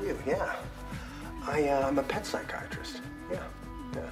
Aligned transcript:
are 0.00 0.06
you? 0.06 0.18
Yeah. 0.26 0.56
I, 1.46 1.68
uh, 1.68 1.86
I'm 1.86 1.98
a 1.98 2.02
pet 2.02 2.26
psychiatrist. 2.26 3.02
Yeah. 3.30 3.42
Yeah. 3.94 4.08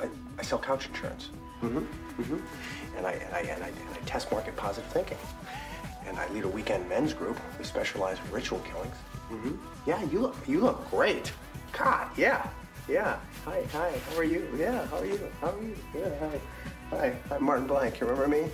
I, 0.00 0.08
I 0.38 0.42
sell 0.42 0.58
couch 0.58 0.88
insurance. 0.88 1.30
Mm-hmm. 1.62 1.78
Mm-hmm. 2.22 2.96
And 2.96 3.06
I, 3.06 3.12
and 3.12 3.34
I, 3.34 3.40
and 3.40 3.64
I, 3.64 3.68
and 3.68 3.88
I 3.92 3.98
test 4.06 4.30
market 4.32 4.56
positive 4.56 4.90
thinking. 4.92 5.18
And 6.06 6.18
I 6.18 6.28
lead 6.28 6.44
a 6.44 6.48
weekend 6.48 6.88
men's 6.88 7.12
group. 7.12 7.38
We 7.58 7.64
specialize 7.64 8.18
in 8.24 8.32
ritual 8.32 8.60
killings. 8.60 8.94
Mm-hmm. 9.30 9.52
Yeah, 9.86 10.02
you 10.04 10.20
look, 10.20 10.36
you 10.46 10.60
look 10.60 10.90
great. 10.90 11.32
God, 11.72 12.08
yeah. 12.16 12.48
Yeah. 12.88 13.18
Hi, 13.44 13.62
hi. 13.72 14.00
How 14.10 14.18
are 14.18 14.24
you? 14.24 14.48
Yeah. 14.56 14.86
How 14.86 14.98
are 14.98 15.06
you? 15.06 15.20
How 15.40 15.50
are 15.50 15.62
you? 15.62 15.76
Yeah. 15.94 16.08
Hi. 16.18 16.40
Hi. 16.90 17.16
I'm 17.30 17.44
Martin 17.44 17.66
Blank. 17.66 18.00
You 18.00 18.06
remember 18.06 18.28
me? 18.28 18.50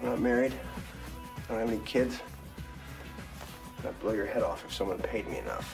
I'm 0.00 0.06
not 0.06 0.20
married. 0.20 0.52
I 1.48 1.52
don't 1.52 1.60
have 1.60 1.70
any 1.70 1.78
kids. 1.84 2.20
Blow 4.00 4.12
your 4.12 4.24
head 4.24 4.42
off 4.42 4.64
if 4.64 4.72
someone 4.72 4.98
paid 4.98 5.28
me 5.28 5.36
enough. 5.36 5.68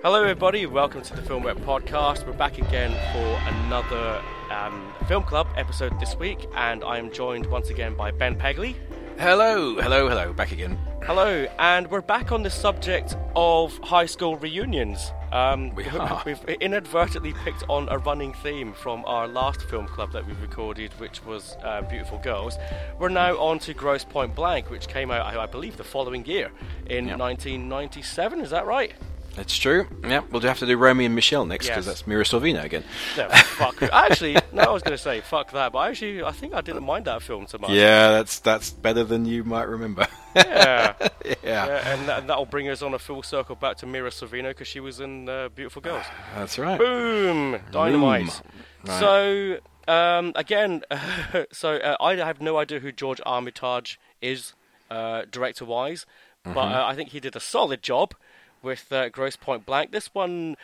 Hello, 0.00 0.22
everybody. 0.22 0.64
Welcome 0.64 1.02
to 1.02 1.14
the 1.14 1.20
Filmwerk 1.20 1.60
Podcast. 1.64 2.26
We're 2.26 2.32
back 2.32 2.56
again 2.56 2.92
for 3.12 3.52
another 3.52 4.22
um, 4.50 4.90
film 5.06 5.22
club 5.24 5.48
episode 5.54 6.00
this 6.00 6.16
week, 6.16 6.48
and 6.54 6.82
I 6.82 6.96
am 6.96 7.12
joined 7.12 7.44
once 7.44 7.68
again 7.68 7.94
by 7.94 8.10
Ben 8.10 8.34
Pegley. 8.38 8.74
Hello, 9.18 9.74
hello, 9.80 10.08
hello, 10.08 10.32
back 10.32 10.52
again. 10.52 10.78
Hello, 11.02 11.46
and 11.58 11.90
we're 11.90 12.00
back 12.00 12.30
on 12.30 12.42
the 12.44 12.50
subject 12.50 13.16
of 13.34 13.76
high 13.78 14.06
school 14.06 14.36
reunions. 14.36 15.10
Um, 15.32 15.74
We. 15.74 15.84
We've 16.24 16.42
inadvertently 16.60 17.34
picked 17.44 17.64
on 17.68 17.88
a 17.88 17.98
running 17.98 18.32
theme 18.34 18.72
from 18.72 19.04
our 19.06 19.26
last 19.26 19.62
film 19.62 19.86
club 19.88 20.12
that 20.12 20.24
we 20.26 20.34
recorded, 20.34 20.92
which 21.00 21.24
was 21.24 21.56
uh, 21.64 21.82
Beautiful 21.82 22.18
Girls. 22.18 22.56
We're 22.98 23.08
now 23.08 23.36
on 23.38 23.58
to 23.60 23.74
Grosse 23.74 24.04
Pointe 24.04 24.34
Blank, 24.36 24.70
which 24.70 24.86
came 24.88 25.10
out, 25.10 25.26
I 25.34 25.42
I 25.42 25.46
believe, 25.46 25.76
the 25.76 25.84
following 25.84 26.24
year 26.24 26.50
in 26.86 27.08
Yep. 27.08 27.18
1997. 27.18 28.40
Is 28.40 28.50
that 28.50 28.66
right? 28.66 28.92
That's 29.34 29.56
true. 29.56 29.86
Yeah, 30.02 30.22
we'll 30.32 30.42
have 30.42 30.58
to 30.60 30.66
do 30.66 30.76
Romy 30.76 31.04
and 31.04 31.14
Michele 31.14 31.44
next 31.46 31.66
because 31.66 31.86
Yes. 31.86 31.94
that's 32.00 32.06
Mira 32.08 32.24
Sorvino 32.24 32.64
again. 32.64 32.82
No, 33.16 33.28
fuck. 33.28 33.80
Actually, 33.92 34.36
no, 34.58 34.64
I 34.64 34.72
was 34.72 34.82
going 34.82 34.96
to 34.96 35.02
say 35.02 35.20
fuck 35.20 35.52
that, 35.52 35.72
but 35.72 35.78
I 35.78 35.88
actually, 35.90 36.22
I 36.22 36.32
think 36.32 36.54
I 36.54 36.60
didn't 36.60 36.84
mind 36.84 37.04
that 37.06 37.22
film 37.22 37.46
so 37.46 37.58
much. 37.58 37.70
Yeah, 37.70 38.10
that's 38.10 38.38
that's 38.40 38.70
better 38.70 39.04
than 39.04 39.24
you 39.24 39.44
might 39.44 39.68
remember. 39.68 40.06
Yeah. 40.36 40.94
yeah. 41.24 41.34
Yeah, 41.42 41.92
and, 41.94 42.08
that, 42.08 42.26
that'll 42.26 42.46
bring 42.46 42.68
us 42.68 42.82
on 42.82 42.94
a 42.94 42.98
full 42.98 43.22
circle 43.22 43.54
back 43.54 43.76
to 43.78 43.86
Mira 43.86 44.10
Sorvino 44.10 44.48
because 44.48 44.68
she 44.68 44.80
was 44.80 45.00
in 45.00 45.28
uh, 45.28 45.48
Beautiful 45.54 45.82
Girls. 45.82 46.04
that's 46.34 46.58
right. 46.58 46.78
Boom! 46.78 47.58
Dynamite. 47.70 48.42
Right. 48.84 48.98
So, 49.00 49.58
um, 49.92 50.32
again, 50.36 50.82
so 51.52 51.76
uh, 51.76 51.96
I 52.00 52.14
have 52.16 52.40
no 52.40 52.58
idea 52.58 52.80
who 52.80 52.92
George 52.92 53.20
Armitage 53.26 53.98
is, 54.20 54.54
uh, 54.90 55.22
director 55.30 55.64
wise, 55.64 56.06
but 56.44 56.54
Mm-hmm. 56.54 56.74
uh, 56.74 56.86
I 56.86 56.94
think 56.94 57.10
he 57.10 57.20
did 57.20 57.36
a 57.36 57.40
solid 57.40 57.82
job 57.82 58.14
with 58.62 58.90
uh, 58.92 59.08
Grosse 59.10 59.36
Pointe 59.36 59.66
Blank. 59.66 59.92
This 59.92 60.14
one. 60.14 60.56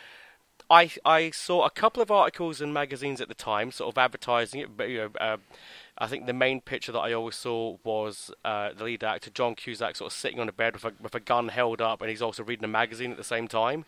I 0.69 0.91
I 1.03 1.31
saw 1.31 1.65
a 1.65 1.69
couple 1.69 2.01
of 2.01 2.11
articles 2.11 2.61
in 2.61 2.73
magazines 2.73 3.21
at 3.21 3.27
the 3.27 3.35
time, 3.35 3.71
sort 3.71 3.93
of 3.93 3.97
advertising 3.97 4.61
it. 4.61 4.75
But 4.75 4.89
you 4.89 4.97
know, 4.97 5.09
uh, 5.19 5.37
I 5.97 6.07
think 6.07 6.25
the 6.25 6.33
main 6.33 6.61
picture 6.61 6.91
that 6.91 6.99
I 6.99 7.13
always 7.13 7.35
saw 7.35 7.77
was 7.83 8.31
uh, 8.43 8.69
the 8.75 8.83
lead 8.83 9.03
actor 9.03 9.29
John 9.29 9.55
Cusack 9.55 9.95
sort 9.95 10.11
of 10.11 10.17
sitting 10.17 10.39
on 10.39 10.49
a 10.49 10.51
bed 10.51 10.73
with 10.73 10.85
a 10.85 10.93
with 11.01 11.15
a 11.15 11.19
gun 11.19 11.49
held 11.49 11.81
up, 11.81 12.01
and 12.01 12.09
he's 12.09 12.21
also 12.21 12.43
reading 12.43 12.65
a 12.65 12.69
magazine 12.69 13.11
at 13.11 13.17
the 13.17 13.23
same 13.23 13.47
time. 13.47 13.85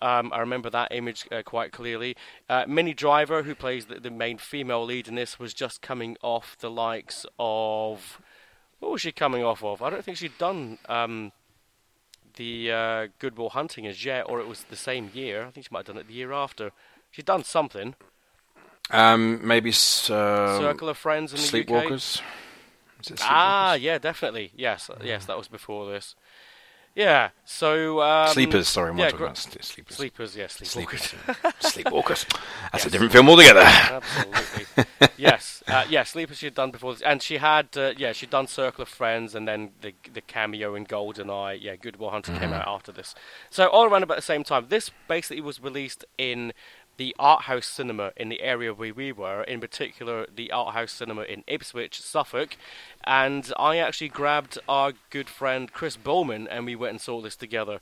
Um, 0.00 0.32
I 0.32 0.40
remember 0.40 0.70
that 0.70 0.92
image 0.92 1.26
uh, 1.30 1.42
quite 1.44 1.72
clearly. 1.72 2.16
Uh, 2.48 2.64
Minnie 2.66 2.94
Driver, 2.94 3.42
who 3.42 3.54
plays 3.54 3.86
the, 3.86 4.00
the 4.00 4.10
main 4.10 4.38
female 4.38 4.84
lead 4.84 5.06
in 5.06 5.14
this, 5.14 5.38
was 5.38 5.54
just 5.54 5.82
coming 5.82 6.16
off 6.22 6.56
the 6.58 6.70
likes 6.70 7.26
of 7.38 8.20
what 8.80 8.92
was 8.92 9.02
she 9.02 9.12
coming 9.12 9.44
off 9.44 9.62
of? 9.62 9.82
I 9.82 9.90
don't 9.90 10.04
think 10.04 10.16
she'd 10.16 10.38
done. 10.38 10.78
Um, 10.88 11.32
the 12.34 12.70
uh, 12.72 13.06
Good 13.18 13.36
Will 13.36 13.50
Hunting 13.50 13.86
as 13.86 14.04
yet, 14.04 14.22
or 14.28 14.40
it 14.40 14.46
was 14.48 14.64
the 14.64 14.76
same 14.76 15.10
year. 15.14 15.44
I 15.46 15.50
think 15.50 15.66
she 15.66 15.72
might 15.72 15.80
have 15.86 15.94
done 15.94 15.98
it 15.98 16.08
the 16.08 16.14
year 16.14 16.32
after. 16.32 16.72
She'd 17.10 17.24
done 17.26 17.44
something. 17.44 17.94
Um, 18.90 19.46
maybe 19.46 19.70
s- 19.70 20.10
uh, 20.10 20.58
Circle 20.58 20.88
of 20.88 20.98
Friends 20.98 21.32
in 21.32 21.38
the 21.38 21.44
UK. 21.44 21.84
Sleepwalkers. 21.86 22.22
Is 23.02 23.10
it 23.12 23.20
Ah, 23.22 23.74
yeah, 23.74 23.98
definitely. 23.98 24.52
Yes, 24.56 24.90
yes, 25.02 25.24
that 25.26 25.38
was 25.38 25.48
before 25.48 25.90
this. 25.90 26.16
Yeah. 26.94 27.30
So 27.44 28.02
um, 28.02 28.28
Sleepers. 28.28 28.68
Sorry, 28.68 28.90
I'm 28.90 28.98
yeah, 28.98 29.06
talking 29.06 29.18
gr- 29.18 29.24
about 29.26 29.38
Sleepers. 29.38 29.96
Sleepers. 29.96 30.36
Yes, 30.36 30.58
Sleepwalkers. 30.58 31.00
Sleepers. 31.00 31.52
Sleepwalkers. 31.60 32.26
That's 32.72 32.84
Yes. 32.84 32.86
a 32.86 32.90
different 32.90 33.12
film 33.12 33.28
altogether. 33.28 33.62
Absolutely. 33.62 34.84
yes. 35.16 35.62
Uh, 35.68 35.84
yeah, 35.88 36.02
Sleepers 36.02 36.38
she 36.38 36.46
had 36.46 36.54
done 36.54 36.70
before 36.70 36.92
this. 36.94 37.02
And 37.02 37.22
she 37.22 37.38
had, 37.38 37.68
uh, 37.76 37.92
yeah, 37.96 38.12
she'd 38.12 38.30
done 38.30 38.46
Circle 38.48 38.82
of 38.82 38.88
Friends 38.88 39.34
and 39.34 39.46
then 39.46 39.70
the 39.80 39.94
the 40.12 40.20
cameo 40.20 40.74
in 40.74 40.84
GoldenEye. 40.84 41.62
Yeah, 41.62 41.76
Good 41.76 41.96
Will 41.96 42.10
Hunting 42.10 42.36
came 42.38 42.52
out 42.52 42.66
after 42.66 42.90
this. 42.92 43.14
So 43.50 43.68
all 43.68 43.84
around 43.84 44.02
about 44.02 44.16
the 44.16 44.22
same 44.22 44.44
time. 44.44 44.66
This 44.68 44.90
basically 45.08 45.40
was 45.40 45.60
released 45.60 46.04
in 46.18 46.52
the 46.96 47.16
art 47.18 47.42
house 47.44 47.66
cinema 47.66 48.12
in 48.14 48.28
the 48.28 48.42
area 48.42 48.74
where 48.74 48.92
we 48.92 49.10
were, 49.10 49.42
in 49.44 49.58
particular 49.58 50.26
the 50.34 50.52
art 50.52 50.74
house 50.74 50.92
cinema 50.92 51.22
in 51.22 51.42
Ipswich, 51.46 51.98
Suffolk. 51.98 52.56
And 53.04 53.52
I 53.58 53.78
actually 53.78 54.08
grabbed 54.08 54.58
our 54.68 54.92
good 55.10 55.28
friend 55.28 55.72
Chris 55.72 55.96
Bowman 55.96 56.46
and 56.48 56.66
we 56.66 56.76
went 56.76 56.90
and 56.90 57.00
saw 57.00 57.20
this 57.20 57.36
together 57.36 57.80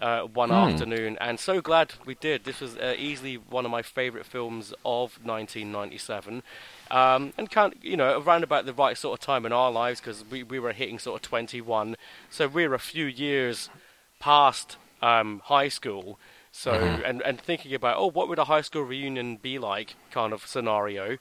uh, 0.00 0.22
one 0.22 0.50
afternoon, 0.50 1.16
and 1.20 1.38
so 1.38 1.60
glad 1.60 1.92
we 2.04 2.14
did. 2.16 2.44
This 2.44 2.60
was 2.60 2.76
uh, 2.76 2.94
easily 2.98 3.36
one 3.36 3.64
of 3.64 3.70
my 3.70 3.82
favourite 3.82 4.26
films 4.26 4.72
of 4.84 5.18
1997, 5.22 6.42
um, 6.90 7.32
and 7.38 7.50
kind 7.50 7.74
you 7.80 7.96
know 7.96 8.20
around 8.20 8.42
about 8.42 8.66
the 8.66 8.72
right 8.72 8.96
sort 8.98 9.18
of 9.18 9.24
time 9.24 9.46
in 9.46 9.52
our 9.52 9.70
lives 9.70 10.00
because 10.00 10.24
we 10.28 10.42
we 10.42 10.58
were 10.58 10.72
hitting 10.72 10.98
sort 10.98 11.16
of 11.16 11.22
21, 11.22 11.96
so 12.30 12.48
we 12.48 12.66
were 12.66 12.74
a 12.74 12.80
few 12.80 13.06
years 13.06 13.70
past 14.18 14.76
um, 15.00 15.40
high 15.44 15.68
school. 15.68 16.18
So 16.50 16.72
and 16.72 17.22
and 17.22 17.40
thinking 17.40 17.72
about 17.72 17.96
oh 17.96 18.10
what 18.10 18.28
would 18.28 18.38
a 18.38 18.44
high 18.44 18.60
school 18.60 18.82
reunion 18.82 19.36
be 19.36 19.58
like 19.58 19.94
kind 20.10 20.32
of 20.32 20.46
scenario. 20.46 21.16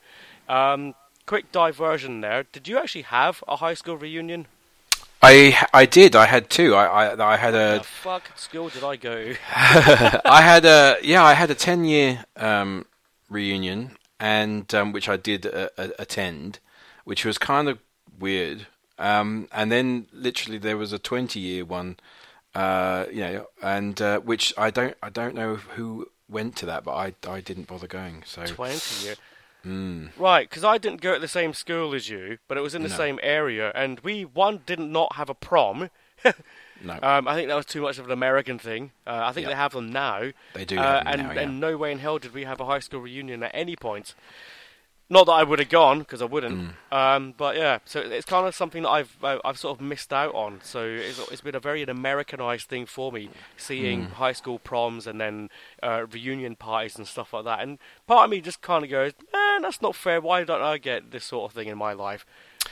Um, 0.50 0.96
quick 1.32 1.50
diversion 1.54 2.20
there. 2.20 2.44
Did 2.52 2.68
you 2.68 2.78
actually 2.78 3.04
have 3.04 3.42
a 3.48 3.56
high 3.56 3.74
school 3.74 3.96
reunion? 3.96 4.48
I 5.22 5.66
I 5.74 5.86
did. 5.86 6.14
I 6.14 6.26
had 6.26 6.50
two. 6.50 6.76
I 6.76 6.86
I, 7.06 7.34
I 7.34 7.38
had 7.38 7.54
The 7.54 7.80
a 7.80 7.84
fuck 7.84 8.38
school 8.38 8.68
did 8.68 8.84
I 8.84 8.98
go? 8.98 9.36
I 10.38 10.42
had 10.42 10.66
a 10.66 10.98
yeah. 11.02 11.24
I 11.24 11.34
had 11.34 11.50
a 11.50 11.56
ten 11.56 11.86
year 11.86 12.26
um, 12.36 12.86
reunion, 13.30 13.92
and 14.20 14.76
um, 14.76 14.92
which 14.92 15.08
I 15.08 15.16
did 15.16 15.46
uh, 15.46 15.70
uh, 15.78 15.88
attend, 15.98 16.60
which 17.06 17.24
was 17.24 17.38
kind 17.38 17.70
of 17.70 17.80
weird. 18.20 18.68
Um, 19.00 19.48
and 19.54 19.72
then 19.72 20.08
literally 20.12 20.58
there 20.58 20.76
was 20.76 20.92
a 20.92 21.00
twenty 21.00 21.40
year 21.40 21.64
one, 21.64 21.96
uh, 22.56 23.06
you 23.10 23.22
know, 23.22 23.46
and 23.64 24.02
uh, 24.02 24.20
which 24.20 24.54
I 24.58 24.70
don't 24.70 24.98
I 25.02 25.10
don't 25.10 25.36
know 25.36 25.56
who 25.56 26.10
went 26.28 26.58
to 26.58 26.66
that, 26.66 26.84
but 26.84 26.96
I 27.06 27.14
I 27.26 27.40
didn't 27.40 27.68
bother 27.68 27.88
going. 27.88 28.24
So 28.26 28.46
20 28.46 29.06
year. 29.06 29.16
Hmm. 29.64 30.08
Right, 30.18 30.50
because 30.50 30.64
I 30.64 30.78
didn't 30.78 31.02
go 31.02 31.14
to 31.14 31.20
the 31.20 31.28
same 31.28 31.54
school 31.54 31.94
as 31.94 32.10
you, 32.10 32.40
but 32.48 32.58
it 32.58 32.62
was 32.62 32.74
in 32.76 32.82
the 32.84 32.90
No. 32.90 32.96
same 32.96 33.20
area, 33.22 33.72
and 33.76 34.00
we, 34.00 34.24
one, 34.26 34.62
did 34.66 34.80
not 34.80 35.16
have 35.16 35.30
a 35.30 35.36
prom. 35.36 35.90
no, 36.84 37.00
Um, 37.04 37.28
I 37.28 37.36
think 37.36 37.48
that 37.48 37.56
was 37.56 37.66
too 37.68 37.82
much 37.82 38.00
of 38.00 38.06
an 38.06 38.12
American 38.12 38.58
thing. 38.58 38.92
Uh, 39.06 39.22
I 39.26 39.32
think 39.32 39.44
Yeah. 39.46 39.50
they 39.52 39.56
have 39.56 39.74
them 39.74 39.92
now. 39.92 40.32
They 40.54 40.66
do 40.66 40.80
Uh, 40.80 40.84
have 40.84 41.04
them 41.04 41.08
and, 41.14 41.22
now, 41.28 41.34
yeah. 41.34 41.40
and 41.42 41.60
no 41.60 41.78
way 41.78 41.92
in 41.92 42.00
hell 42.00 42.18
did 42.18 42.34
we 42.34 42.44
have 42.46 42.60
a 42.60 42.66
high 42.66 42.80
school 42.80 43.02
reunion 43.02 43.44
at 43.44 43.52
any 43.54 43.76
point. 43.76 44.16
Not 45.12 45.26
that 45.26 45.34
I 45.34 45.44
would 45.44 45.60
have 45.60 45.68
gone, 45.70 46.00
because 46.00 46.22
I 46.22 46.26
wouldn't. 46.26 46.74
Mm. 46.90 46.98
Um, 46.98 47.34
but 47.38 47.58
yeah, 47.58 47.80
so 47.86 48.00
it's 48.00 48.26
kind 48.26 48.48
of 48.48 48.56
something 48.56 48.84
that 48.84 48.90
I've 48.90 49.16
uh, 49.22 49.40
I've 49.44 49.58
sort 49.58 49.78
of 49.78 49.86
missed 49.86 50.14
out 50.14 50.34
on. 50.34 50.62
So 50.64 50.86
it's, 50.86 51.20
it's 51.32 51.42
been 51.42 51.54
a 51.54 51.60
very 51.60 51.84
Americanized 51.84 52.68
thing 52.70 52.86
for 52.86 53.12
me, 53.12 53.30
seeing 53.58 54.08
Mm. 54.08 54.12
high 54.14 54.32
school 54.32 54.58
proms 54.58 55.06
and 55.08 55.20
then 55.20 55.50
uh, 55.84 56.06
reunion 56.10 56.56
parties 56.56 56.98
and 56.98 57.06
stuff 57.06 57.34
like 57.34 57.44
that. 57.44 57.60
And 57.60 57.78
part 58.08 58.24
of 58.26 58.30
me 58.32 58.40
just 58.42 58.62
kind 58.62 58.84
of 58.86 58.90
goes, 58.90 59.12
man, 59.34 59.62
that's 59.64 59.82
not 59.82 59.96
fair. 59.96 60.22
Why 60.22 60.44
don't 60.46 60.62
I 60.62 60.78
get 60.78 61.12
this 61.12 61.26
sort 61.26 61.52
of 61.52 61.56
thing 61.56 61.68
in 61.68 61.78
my 61.78 61.94
life? 61.94 62.26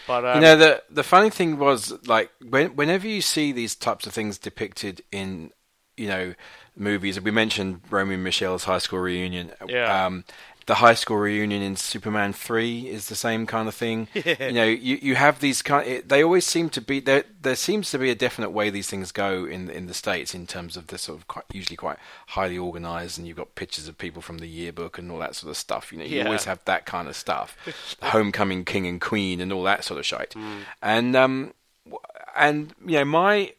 But 0.07 0.23
um, 0.23 0.35
you 0.35 0.41
know 0.41 0.55
the 0.55 0.83
the 0.89 1.03
funny 1.03 1.29
thing 1.29 1.57
was 1.59 1.91
like 2.07 2.31
when, 2.47 2.75
whenever 2.75 3.05
you 3.07 3.21
see 3.21 3.51
these 3.51 3.75
types 3.75 4.07
of 4.07 4.13
things 4.13 4.37
depicted 4.37 5.01
in 5.11 5.51
you 5.97 6.07
know 6.07 6.33
movies 6.75 7.19
we 7.19 7.31
mentioned 7.31 7.81
Romy 7.89 8.13
and 8.13 8.23
Michele's 8.23 8.63
high 8.63 8.77
school 8.77 8.99
reunion 8.99 9.51
Yeah. 9.67 10.05
um 10.05 10.23
the 10.69 10.75
high 10.75 10.93
school 10.93 11.17
reunion 11.17 11.63
in 11.63 11.75
Superman 11.75 12.31
3 12.31 12.87
is 12.87 13.07
the 13.09 13.15
same 13.15 13.47
kind 13.47 13.67
of 13.67 13.73
thing. 13.73 14.07
You 14.49 14.51
know 14.59 14.65
you 14.65 14.95
you 15.01 15.15
have 15.15 15.39
these 15.39 15.61
kind 15.63 16.03
they 16.07 16.23
always 16.23 16.45
seem 16.45 16.69
to 16.69 16.81
be 16.81 16.99
there 16.99 17.23
there 17.41 17.55
seems 17.55 17.89
to 17.91 17.97
be 17.97 18.09
a 18.11 18.15
definite 18.25 18.51
way 18.51 18.69
these 18.69 18.87
things 18.89 19.11
go 19.11 19.45
in 19.45 19.69
in 19.69 19.87
the 19.87 19.93
states 19.95 20.35
in 20.35 20.45
terms 20.45 20.77
of 20.77 20.87
the 20.87 20.97
sort 20.97 21.17
of 21.19 21.27
quite, 21.27 21.45
usually 21.51 21.75
quite 21.75 21.97
highly 22.37 22.57
organized 22.57 23.17
and 23.17 23.27
you've 23.27 23.37
got 23.43 23.55
pictures 23.55 23.87
of 23.87 23.97
people 23.97 24.21
from 24.21 24.37
the 24.37 24.47
yearbook 24.47 24.97
and 24.99 25.11
all 25.11 25.17
that 25.25 25.33
sort 25.35 25.49
of 25.49 25.57
stuff. 25.57 25.91
You 25.91 25.97
know 25.99 26.05
you 26.05 26.17
Yeah. 26.17 26.25
always 26.25 26.45
have 26.45 26.63
that 26.65 26.85
kind 26.85 27.07
of 27.07 27.15
stuff. 27.15 27.57
Homecoming 28.03 28.63
king 28.63 28.85
and 28.85 29.01
queen 29.01 29.41
and 29.41 29.51
all 29.51 29.63
that 29.63 29.83
sort 29.83 29.99
of 29.99 30.05
shite. 30.05 30.35
And 30.83 31.15
um 31.15 31.53
and 32.35 32.73
you 32.85 32.99
know, 32.99 33.05
my 33.05 33.53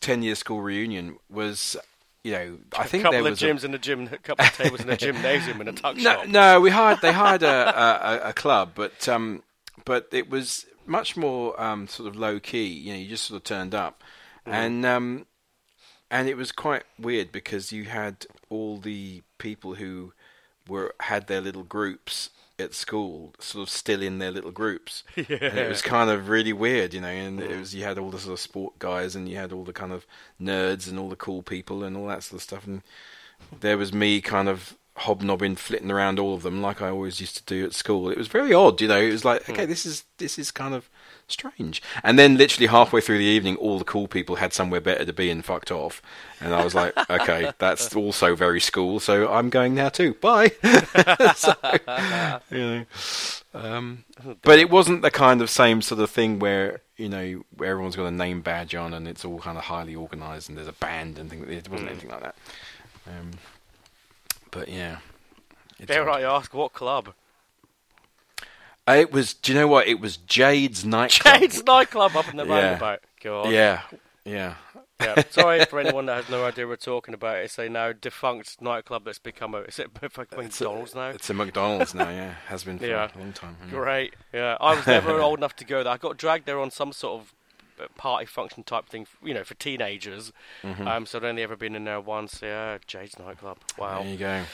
ten-year 0.00 0.34
school 0.34 0.60
reunion 0.60 1.18
was, 1.30 1.76
you 2.24 2.32
know, 2.32 2.58
I 2.76 2.84
think 2.84 3.02
a 3.02 3.04
couple 3.04 3.12
there 3.12 3.20
of 3.20 3.30
was 3.30 3.42
a- 3.42 3.46
gyms 3.46 3.64
in 3.64 3.74
a 3.74 3.78
gym, 3.78 4.08
a 4.10 4.18
couple 4.18 4.44
of 4.46 4.52
tables 4.56 4.80
in 4.80 4.90
a 4.90 4.96
gymnasium 4.96 5.60
and 5.60 5.68
a 5.68 5.72
tuck 5.72 5.94
no, 5.96 6.02
shop. 6.02 6.26
no, 6.26 6.60
we 6.60 6.70
hired 6.70 7.00
they 7.02 7.12
hired 7.12 7.42
a, 7.44 7.46
a, 7.46 8.14
a- 8.26 8.28
a 8.30 8.32
club, 8.32 8.72
but 8.74 9.08
um, 9.08 9.42
but 9.84 10.08
it 10.10 10.28
was 10.30 10.66
much 10.86 11.16
more 11.16 11.58
um, 11.62 11.86
sort 11.86 12.08
of 12.08 12.16
low 12.16 12.40
key. 12.40 12.66
You 12.66 12.92
know, 12.94 12.98
you 12.98 13.08
just 13.08 13.26
sort 13.26 13.36
of 13.36 13.44
turned 13.44 13.74
up, 13.74 14.02
and 14.46 14.84
um, 14.84 15.26
and 16.10 16.28
it 16.28 16.36
was 16.36 16.50
quite 16.50 16.84
weird 16.98 17.30
because 17.30 17.72
you 17.72 17.84
had 17.84 18.26
all 18.48 18.78
the 18.78 19.22
people 19.38 19.74
who 19.74 20.12
were 20.68 20.94
had 21.00 21.26
their 21.26 21.40
little 21.42 21.62
groups 21.64 22.30
at 22.58 22.74
school, 22.74 23.34
sort 23.38 23.62
of 23.62 23.70
still 23.70 24.02
in 24.02 24.18
their 24.18 24.30
little 24.30 24.52
groups. 24.52 25.02
And 25.16 25.58
it 25.58 25.68
was 25.68 25.82
kind 25.82 26.10
of 26.10 26.28
really 26.28 26.52
weird, 26.52 26.94
you 26.94 27.00
know. 27.00 27.08
And 27.08 27.40
it 27.40 27.58
was 27.58 27.74
you 27.74 27.84
had 27.84 27.98
all 27.98 28.10
the 28.10 28.18
sort 28.18 28.34
of 28.34 28.40
sport 28.40 28.78
guys, 28.78 29.16
and 29.16 29.28
you 29.28 29.36
had 29.36 29.52
all 29.52 29.64
the 29.64 29.72
kind 29.72 29.92
of 29.92 30.06
nerds, 30.40 30.88
and 30.88 30.98
all 30.98 31.08
the 31.08 31.16
cool 31.16 31.42
people, 31.42 31.82
and 31.82 31.96
all 31.96 32.06
that 32.08 32.22
sort 32.22 32.38
of 32.38 32.42
stuff. 32.42 32.66
And 32.66 32.82
there 33.60 33.78
was 33.78 33.92
me 33.92 34.20
kind 34.20 34.48
of 34.48 34.76
hobnobbing, 34.96 35.56
flitting 35.56 35.90
around 35.90 36.18
all 36.18 36.34
of 36.34 36.42
them 36.42 36.62
like 36.62 36.80
I 36.80 36.88
always 36.88 37.20
used 37.20 37.36
to 37.36 37.44
do 37.44 37.64
at 37.64 37.74
school. 37.74 38.08
It 38.08 38.18
was 38.18 38.28
very 38.28 38.52
odd, 38.52 38.80
you 38.80 38.88
know. 38.88 39.00
It 39.00 39.12
was 39.12 39.24
like, 39.24 39.44
hmm. 39.44 39.52
okay, 39.52 39.66
this 39.66 39.84
is 39.84 40.04
this 40.18 40.38
is 40.38 40.50
kind 40.50 40.74
of 40.74 40.88
strange. 41.28 41.82
And 42.02 42.18
then 42.18 42.36
literally 42.36 42.66
halfway 42.66 43.00
through 43.00 43.18
the 43.18 43.24
evening, 43.24 43.56
all 43.56 43.78
the 43.78 43.84
cool 43.84 44.08
people 44.08 44.36
had 44.36 44.52
somewhere 44.52 44.80
better 44.80 45.04
to 45.04 45.12
be 45.12 45.30
and 45.30 45.44
fucked 45.44 45.70
off. 45.70 46.02
And 46.40 46.54
I 46.54 46.64
was 46.64 46.74
like, 46.74 46.92
okay, 47.10 47.52
that's 47.58 47.94
also 47.94 48.34
very 48.34 48.60
school, 48.60 49.00
so 49.00 49.32
I'm 49.32 49.50
going 49.50 49.74
now 49.74 49.88
too. 49.88 50.14
Bye. 50.14 50.52
so, 51.36 51.54
you 52.50 52.58
know. 52.58 52.84
Um, 53.54 54.04
but 54.42 54.58
it 54.58 54.68
wasn't 54.68 55.02
the 55.02 55.10
kind 55.10 55.40
of 55.40 55.48
same 55.48 55.80
sort 55.80 56.00
of 56.00 56.10
thing 56.10 56.40
where 56.40 56.80
you 56.96 57.08
know 57.08 57.44
where 57.56 57.70
everyone's 57.70 57.94
got 57.94 58.06
a 58.06 58.10
name 58.10 58.40
badge 58.40 58.74
on 58.74 58.92
and 58.92 59.06
it's 59.06 59.24
all 59.24 59.38
kind 59.38 59.56
of 59.56 59.64
highly 59.64 59.94
organised 59.94 60.48
and 60.48 60.58
there's 60.58 60.68
a 60.68 60.72
band 60.72 61.18
and 61.18 61.30
things. 61.30 61.48
It 61.48 61.68
wasn't 61.68 61.90
anything 61.90 62.10
like 62.10 62.22
that. 62.22 62.36
Um, 63.06 63.30
but 64.50 64.68
yeah, 64.68 64.98
Dare. 65.84 66.08
I 66.08 66.22
ask, 66.22 66.54
what 66.54 66.72
club? 66.72 67.14
It 68.88 69.12
was. 69.12 69.34
Do 69.34 69.52
you 69.52 69.58
know 69.58 69.66
what? 69.68 69.86
It 69.86 70.00
was 70.00 70.16
Jade's 70.18 70.84
nightclub. 70.84 71.40
Jade's 71.40 71.62
nightclub 71.64 72.16
up 72.16 72.28
in 72.28 72.36
the 72.36 72.44
Yeah. 72.46 72.52
roundabout. 72.68 73.00
God. 73.22 73.50
Yeah, 73.50 73.82
yeah. 74.24 74.54
Yeah. 75.00 75.22
Sorry 75.30 75.64
for 75.64 75.80
anyone 75.80 76.06
that 76.06 76.16
has 76.22 76.30
no 76.30 76.44
idea 76.44 76.66
we're 76.68 76.76
talking 76.76 77.14
about. 77.14 77.36
It's 77.38 77.58
a 77.58 77.68
now 77.68 77.92
defunct 77.92 78.60
nightclub 78.62 79.04
that's 79.04 79.18
become 79.18 79.54
a. 79.54 79.58
Is 79.62 79.78
it 79.78 79.90
McDonald's 80.36 80.94
now? 80.94 81.08
It's 81.08 81.28
a 81.30 81.34
McDonald's 81.34 81.94
now. 81.94 82.08
Yeah, 82.10 82.34
has 82.46 82.64
been 82.64 82.78
for 82.78 82.86
Yeah. 82.86 83.08
a 83.14 83.18
long 83.18 83.32
time. 83.32 83.56
yeah. 83.64 83.70
Great. 83.70 84.14
Yeah, 84.32 84.56
I 84.60 84.74
was 84.74 84.86
never 84.86 85.20
old 85.20 85.38
enough 85.38 85.56
to 85.56 85.64
go 85.64 85.82
there. 85.82 85.92
I 85.92 85.96
got 85.96 86.16
dragged 86.16 86.46
there 86.46 86.60
on 86.60 86.70
some 86.70 86.92
sort 86.92 87.22
of 87.22 87.34
uh, 87.82 87.88
party 87.96 88.24
function 88.26 88.62
type 88.62 88.86
thing, 88.88 89.06
you 89.22 89.34
know, 89.34 89.42
for 89.44 89.54
teenagers. 89.54 90.32
Mm-hmm. 90.62 90.86
Um, 90.86 91.06
so 91.06 91.18
I'd 91.18 91.24
only 91.24 91.42
ever 91.42 91.56
been 91.56 91.74
in 91.74 91.84
there 91.84 92.00
once. 92.00 92.40
Yeah, 92.42 92.78
Jade's 92.86 93.18
nightclub. 93.18 93.58
Wow. 93.76 94.02
There 94.02 94.12
you 94.12 94.16
go. 94.18 94.44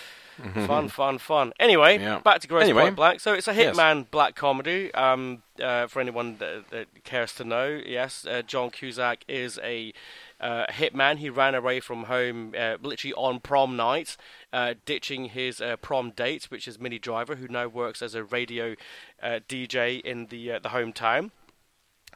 Fun, 0.67 0.89
fun, 0.89 1.19
fun. 1.19 1.53
Anyway, 1.61 1.99
Yeah. 1.99 2.19
back 2.21 2.41
to 2.41 2.49
Gross 2.49 2.65
Anyway. 2.65 2.83
Point 2.85 2.97
Blank. 2.97 3.21
So 3.21 3.33
it's 3.35 3.49
a 3.49 3.55
Yes. 3.55 3.77
Hitman 3.77 4.11
black 4.11 4.35
comedy. 4.35 4.93
Um, 4.95 5.43
uh, 5.63 5.87
for 5.87 6.01
anyone 6.01 6.37
that, 6.39 6.71
that 6.71 7.05
cares 7.05 7.35
to 7.35 7.45
know, 7.45 7.81
yes, 7.85 8.25
uh, 8.27 8.43
John 8.43 8.71
Cusack 8.71 9.25
is 9.29 9.59
a 9.63 9.93
uh, 10.41 10.65
hitman. 10.71 11.19
He 11.19 11.29
ran 11.29 11.55
away 11.55 11.81
from 11.81 12.05
home 12.05 12.55
uh, 12.59 12.77
literally 12.81 13.13
on 13.15 13.41
prom 13.41 13.77
night, 13.77 14.17
uh, 14.55 14.75
ditching 14.87 15.27
his 15.27 15.61
uh, 15.61 15.77
prom 15.77 16.13
date, 16.13 16.45
which 16.45 16.67
is 16.67 16.79
Minnie 16.79 16.99
Driver, 16.99 17.37
who 17.37 17.47
now 17.49 17.69
works 17.69 18.01
as 18.01 18.15
a 18.15 18.25
radio 18.25 18.75
uh, 19.23 19.41
DJ 19.49 20.01
in 20.01 20.27
the 20.27 20.53
uh, 20.53 20.59
the 20.61 20.71
hometown. 20.71 21.31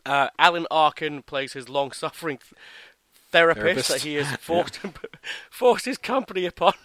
Uh, 0.06 0.28
Alan 0.38 0.66
Arkin 0.70 1.22
plays 1.22 1.54
his 1.54 1.68
long-suffering 1.70 2.38
therapist, 3.34 3.88
Therapist. 3.88 3.88
that 3.88 4.02
he 4.02 4.14
has 4.14 4.28
forced 4.40 4.80
forced 5.50 5.84
his 5.84 5.98
company 5.98 6.46
upon. 6.46 6.72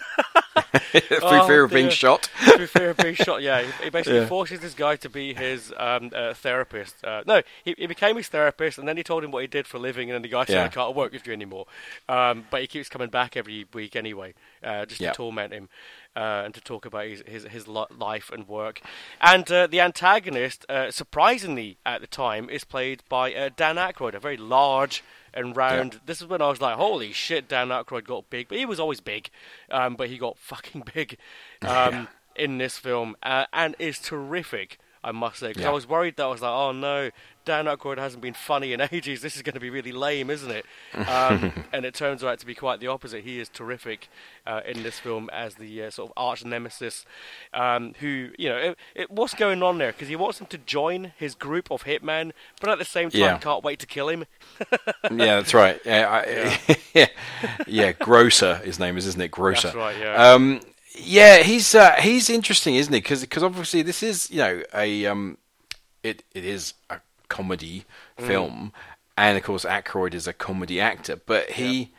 Through 0.91 1.19
Oh, 1.21 1.47
fear 1.47 1.63
of 1.63 1.71
being 1.71 1.89
shot. 1.89 2.29
through 2.55 2.67
fear 2.67 2.89
of 2.91 2.97
being 2.97 3.15
shot. 3.15 3.41
Yeah, 3.41 3.61
he, 3.61 3.83
he 3.85 3.89
basically 3.89 4.19
Yeah. 4.19 4.27
forces 4.27 4.59
this 4.59 4.73
guy 4.73 4.95
to 4.97 5.09
be 5.09 5.33
his 5.33 5.73
um, 5.77 6.11
uh, 6.13 6.33
therapist. 6.33 7.03
Uh, 7.03 7.23
no, 7.25 7.41
he, 7.63 7.75
he 7.77 7.87
became 7.87 8.17
his 8.17 8.27
therapist, 8.27 8.77
and 8.77 8.87
then 8.87 8.97
he 8.97 9.03
told 9.03 9.23
him 9.23 9.31
what 9.31 9.41
he 9.41 9.47
did 9.47 9.67
for 9.67 9.77
a 9.77 9.79
living, 9.79 10.09
and 10.09 10.15
then 10.15 10.21
the 10.21 10.27
guy 10.27 10.45
said, 10.45 10.53
Yeah. 10.55 10.65
"I 10.65 10.67
can't 10.69 10.95
work 10.95 11.11
with 11.13 11.25
you 11.27 11.33
anymore." 11.33 11.65
Um, 12.07 12.45
but 12.51 12.61
he 12.61 12.67
keeps 12.67 12.89
coming 12.89 13.09
back 13.09 13.37
every 13.37 13.65
week 13.73 13.95
anyway, 13.95 14.33
uh, 14.63 14.85
just 14.85 14.99
Yeah. 15.01 15.11
to 15.11 15.15
torment 15.17 15.53
him. 15.53 15.69
Uh, 16.15 16.41
and 16.45 16.53
to 16.55 16.61
talk 16.61 16.85
about 16.85 17.05
his 17.05 17.23
his, 17.27 17.43
his 17.45 17.67
li- 17.67 17.85
life 17.95 18.31
and 18.33 18.47
work, 18.47 18.81
and 19.21 19.49
uh, 19.51 19.67
the 19.67 19.79
antagonist, 19.79 20.65
uh, 20.67 20.89
surprisingly 20.91 21.77
at 21.85 22.01
the 22.01 22.07
time, 22.07 22.49
is 22.49 22.63
played 22.63 23.03
by 23.07 23.33
uh, 23.33 23.49
Dan 23.55 23.75
Aykroyd, 23.77 24.15
a 24.15 24.19
very 24.19 24.35
large 24.35 25.03
and 25.33 25.55
round. 25.55 26.01
This 26.05 26.21
is 26.21 26.27
when 26.27 26.41
I 26.41 26.49
was 26.49 26.61
like, 26.61 26.75
"Holy 26.75 27.11
shit!" 27.11 27.47
Dan 27.47 27.69
Aykroyd 27.69 28.05
got 28.05 28.29
big, 28.29 28.47
but 28.47 28.57
he 28.57 28.65
was 28.65 28.79
always 28.79 28.99
big, 28.99 29.29
um, 29.71 29.95
but 29.95 30.09
he 30.09 30.17
got 30.17 30.37
fucking 30.39 30.83
big 30.93 31.17
um, 31.61 32.07
in 32.35 32.57
this 32.57 32.77
film, 32.77 33.15
uh, 33.23 33.45
and 33.53 33.75
is 33.79 33.99
terrific. 33.99 34.77
I 35.01 35.11
must 35.13 35.39
say, 35.39 35.49
because 35.49 35.65
I 35.65 35.71
was 35.71 35.87
worried 35.87 36.17
that 36.17 36.23
I 36.23 36.27
was 36.27 36.41
like, 36.41 36.51
"Oh 36.51 36.71
no, 36.73 37.09
Dan 37.49 37.65
Aykroyd 37.65 37.97
hasn't 37.97 38.21
been 38.21 38.35
funny 38.35 38.73
in 38.73 38.81
ages. 38.91 39.23
This 39.23 39.35
is 39.35 39.41
going 39.41 39.55
to 39.55 39.59
be 39.59 39.71
really 39.71 39.91
lame, 39.91 40.29
isn't 40.29 40.51
it?" 40.51 40.65
Um, 40.93 41.51
and 41.73 41.83
it 41.83 41.95
turns 41.95 42.23
out 42.23 42.37
to 42.37 42.45
be 42.45 42.53
quite 42.53 42.79
the 42.79 42.85
opposite. 42.85 43.23
He 43.23 43.39
is 43.39 43.49
terrific 43.49 44.07
uh, 44.45 44.61
in 44.67 44.83
this 44.83 44.99
film 44.99 45.31
as 45.33 45.55
the 45.55 45.85
uh, 45.85 45.89
sort 45.89 46.11
of 46.11 46.13
arch 46.15 46.45
nemesis, 46.45 47.07
um, 47.51 47.95
who 48.01 48.29
you 48.37 48.49
know, 48.49 48.57
it, 48.57 48.77
it, 48.93 49.09
what's 49.09 49.33
going 49.33 49.63
on 49.63 49.79
there? 49.79 49.91
Because 49.91 50.09
he 50.09 50.15
wants 50.15 50.39
him 50.39 50.45
to 50.45 50.59
join 50.59 51.11
his 51.17 51.33
group 51.33 51.71
of 51.71 51.85
hitmen, 51.85 52.33
but 52.61 52.69
at 52.69 52.77
the 52.77 52.85
same 52.85 53.09
time, 53.09 53.19
Yeah. 53.19 53.37
can't 53.39 53.63
wait 53.63 53.79
to 53.79 53.87
kill 53.87 54.09
him. 54.09 54.25
yeah, 55.11 55.37
that's 55.37 55.55
right. 55.55 55.81
Yeah, 55.83 56.07
I, 56.07 56.59
yeah. 56.93 57.07
yeah, 57.65 57.91
Grocer. 57.93 58.57
His 58.57 58.77
name 58.77 58.95
is, 58.95 59.07
isn't 59.07 59.21
it? 59.21 59.31
Grocer. 59.31 59.69
That's 59.69 59.75
right, 59.75 59.97
yeah. 59.97 60.33
Um, 60.33 60.61
yeah, 60.95 61.37
he's 61.39 61.73
uh, 61.73 61.93
he's 61.93 62.29
interesting, 62.29 62.75
isn't 62.75 62.93
he? 62.93 62.99
Because 62.99 63.41
obviously 63.41 63.81
this 63.81 64.03
is 64.03 64.29
you 64.29 64.37
know 64.37 64.61
a 64.71 65.07
um, 65.07 65.39
it 66.03 66.21
it 66.35 66.45
is 66.45 66.75
a 66.91 66.99
comedy 67.29 67.85
Mm. 68.19 68.27
film, 68.27 68.73
and 69.17 69.37
of 69.37 69.43
course 69.43 69.63
Aykroyd 69.65 70.13
is 70.13 70.27
a 70.27 70.33
comedy 70.33 70.79
actor, 70.81 71.15
but 71.15 71.51
he 71.51 71.93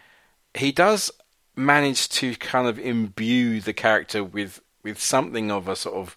he 0.54 0.72
does 0.72 1.10
manage 1.56 2.08
to 2.08 2.34
kind 2.36 2.66
of 2.68 2.78
imbue 2.78 3.60
the 3.60 3.72
character 3.72 4.22
with 4.24 4.60
with 4.82 5.00
something 5.00 5.50
of 5.50 5.68
a 5.68 5.76
sort 5.76 5.96
of 5.96 6.16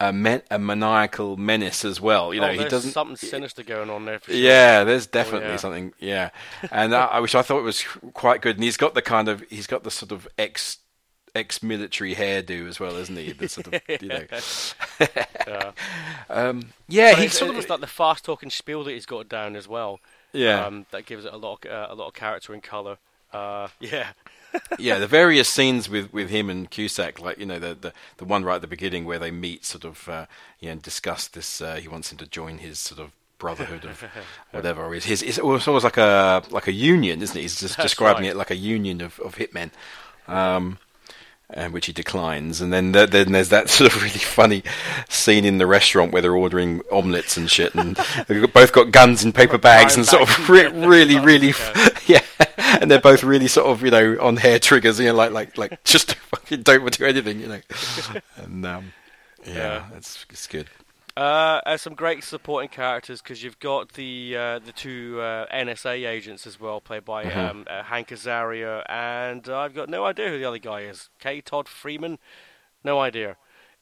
a, 0.00 0.12
men- 0.12 0.42
a 0.50 0.58
maniacal 0.58 1.36
menace 1.36 1.84
as 1.84 2.00
well. 2.00 2.34
You 2.34 2.40
know, 2.40 2.48
oh, 2.48 2.52
he 2.52 2.64
doesn't 2.64 2.90
something 2.90 3.16
sinister 3.16 3.62
going 3.62 3.88
on 3.88 4.04
there. 4.04 4.18
For 4.18 4.32
sure. 4.32 4.40
yeah, 4.40 4.82
there's 4.82 5.06
definitely 5.06 5.50
yeah. 5.50 5.56
something. 5.56 5.92
Yeah, 6.00 6.30
and 6.72 6.92
I, 6.94 7.20
which 7.20 7.36
I 7.36 7.42
thought 7.42 7.60
it 7.60 7.62
was 7.62 7.82
quite 8.12 8.40
good. 8.40 8.56
And 8.56 8.64
he's 8.64 8.76
got 8.76 8.94
the 8.94 9.02
kind 9.02 9.28
of 9.28 9.44
he's 9.48 9.68
got 9.68 9.84
the 9.84 9.90
sort 9.92 10.10
of 10.10 10.26
ex 10.36 10.78
ex-military 11.34 12.14
hairdo 12.14 12.68
as 12.68 12.78
well, 12.78 12.96
isn't 12.96 13.16
he? 13.16 13.32
The 13.32 13.48
sort 13.48 13.68
of 13.68 13.80
you 13.88 14.08
know. 14.08 14.24
Yeah. 15.46 15.72
um, 16.30 16.72
yeah, 16.88 17.14
he's 17.14 17.32
sort 17.36 17.54
it's 17.54 17.64
of 17.64 17.70
like 17.70 17.80
the 17.80 17.86
fast 17.86 18.24
talking 18.24 18.50
spiel 18.50 18.84
that 18.84 18.92
he's 18.92 19.06
got 19.06 19.28
down 19.28 19.56
as 19.56 19.66
well. 19.66 20.00
yeah 20.32 20.64
Um, 20.64 20.86
that 20.90 21.06
gives 21.06 21.24
it 21.24 21.32
a 21.32 21.36
lot, 21.36 21.64
of, 21.64 21.70
uh, 21.70 21.86
a 21.90 21.94
lot 21.94 22.08
of 22.08 22.14
character 22.14 22.52
and 22.52 22.62
color. 22.62 22.98
Uh, 23.32 23.68
yeah, 23.80 24.12
yeah 24.78 24.98
the 24.98 25.06
various 25.06 25.48
scenes 25.48 25.88
with, 25.88 26.12
with 26.12 26.28
him 26.28 26.50
and 26.50 26.70
Cusack, 26.70 27.20
like 27.20 27.38
you 27.38 27.46
know 27.46 27.58
the, 27.58 27.74
the 27.74 27.92
the 28.18 28.24
one 28.26 28.44
right 28.44 28.56
at 28.56 28.60
the 28.60 28.66
beginning 28.66 29.06
where 29.06 29.18
they 29.18 29.30
meet, 29.30 29.64
sort 29.64 29.84
of 29.84 30.08
uh, 30.08 30.26
you 30.60 30.66
know, 30.66 30.72
and 30.72 30.82
discuss 30.82 31.28
this. 31.28 31.60
Uh, 31.62 31.76
he 31.76 31.88
wants 31.88 32.12
him 32.12 32.18
to 32.18 32.26
join 32.26 32.58
his 32.58 32.78
sort 32.78 33.00
of 33.00 33.12
brotherhood 33.38 33.84
of 33.84 34.04
whatever. 34.52 34.94
It's, 34.94 35.06
his, 35.06 35.22
it's 35.22 35.38
almost 35.38 35.66
almost 35.66 35.84
like 35.84 35.96
a 35.96 36.42
like 36.50 36.68
a 36.68 36.72
union, 36.72 37.22
isn't 37.22 37.36
it? 37.36 37.40
He's 37.40 37.58
just 37.58 37.76
That's 37.78 37.88
describing 37.88 38.24
right. 38.24 38.32
it 38.32 38.36
like 38.36 38.50
a 38.50 38.56
union 38.56 39.00
of 39.00 39.18
of 39.20 39.36
hitmen. 39.36 39.70
Um, 40.28 40.78
and 41.54 41.72
which 41.72 41.86
he 41.86 41.92
declines, 41.92 42.60
and 42.60 42.72
then 42.72 42.92
th- 42.92 43.10
then 43.10 43.32
there's 43.32 43.48
that 43.50 43.68
sort 43.70 43.94
of 43.94 44.02
really 44.02 44.18
funny 44.18 44.62
scene 45.08 45.44
in 45.44 45.58
the 45.58 45.66
restaurant 45.66 46.12
where 46.12 46.22
they're 46.22 46.34
ordering 46.36 46.82
omelets 46.90 47.36
and 47.36 47.50
shit, 47.50 47.74
and 47.74 47.96
they've 48.26 48.52
both 48.52 48.72
got 48.72 48.90
guns 48.92 49.24
in 49.24 49.32
paper 49.32 49.58
bags, 49.58 49.96
and 49.96 50.06
sort 50.06 50.22
of 50.22 50.48
re- 50.48 50.66
really, 50.68 51.18
really, 51.24 51.50
f- 51.50 52.08
yeah, 52.08 52.22
and 52.80 52.90
they're 52.90 53.00
both 53.00 53.22
really 53.22 53.48
sort 53.48 53.66
of 53.68 53.82
you 53.82 53.90
know 53.90 54.16
on 54.20 54.36
hair 54.36 54.58
triggers, 54.58 54.98
you 54.98 55.06
know, 55.06 55.14
like 55.14 55.32
like 55.32 55.56
like 55.58 55.84
just 55.84 56.14
fucking 56.14 56.62
don't 56.62 56.96
do 56.96 57.04
anything, 57.06 57.40
you 57.40 57.48
know, 57.48 57.60
and 58.36 58.66
um, 58.66 58.92
yeah, 59.46 59.54
Yeah. 59.54 59.84
that's 59.92 60.24
it's 60.30 60.46
good. 60.46 60.68
Uh, 61.16 61.60
uh, 61.66 61.76
some 61.76 61.94
great 61.94 62.24
supporting 62.24 62.70
characters 62.70 63.20
because 63.20 63.42
you've 63.42 63.58
got 63.58 63.92
the 63.94 64.34
uh, 64.36 64.58
the 64.58 64.72
two 64.72 65.20
uh, 65.20 65.46
NSA 65.54 66.08
agents 66.08 66.46
as 66.46 66.58
well, 66.58 66.80
played 66.80 67.04
by 67.04 67.24
Mm-hmm. 67.24 67.38
um, 67.38 67.64
uh, 67.68 67.82
Hank 67.82 68.08
Azaria, 68.08 68.82
and 68.88 69.48
uh, 69.48 69.58
I've 69.58 69.74
got 69.74 69.88
no 69.88 70.04
idea 70.04 70.28
who 70.28 70.38
the 70.38 70.44
other 70.44 70.58
guy 70.58 70.80
is. 70.80 71.10
K. 71.18 71.40
Todd 71.40 71.68
Freeman, 71.68 72.18
no 72.82 73.00
idea. 73.00 73.36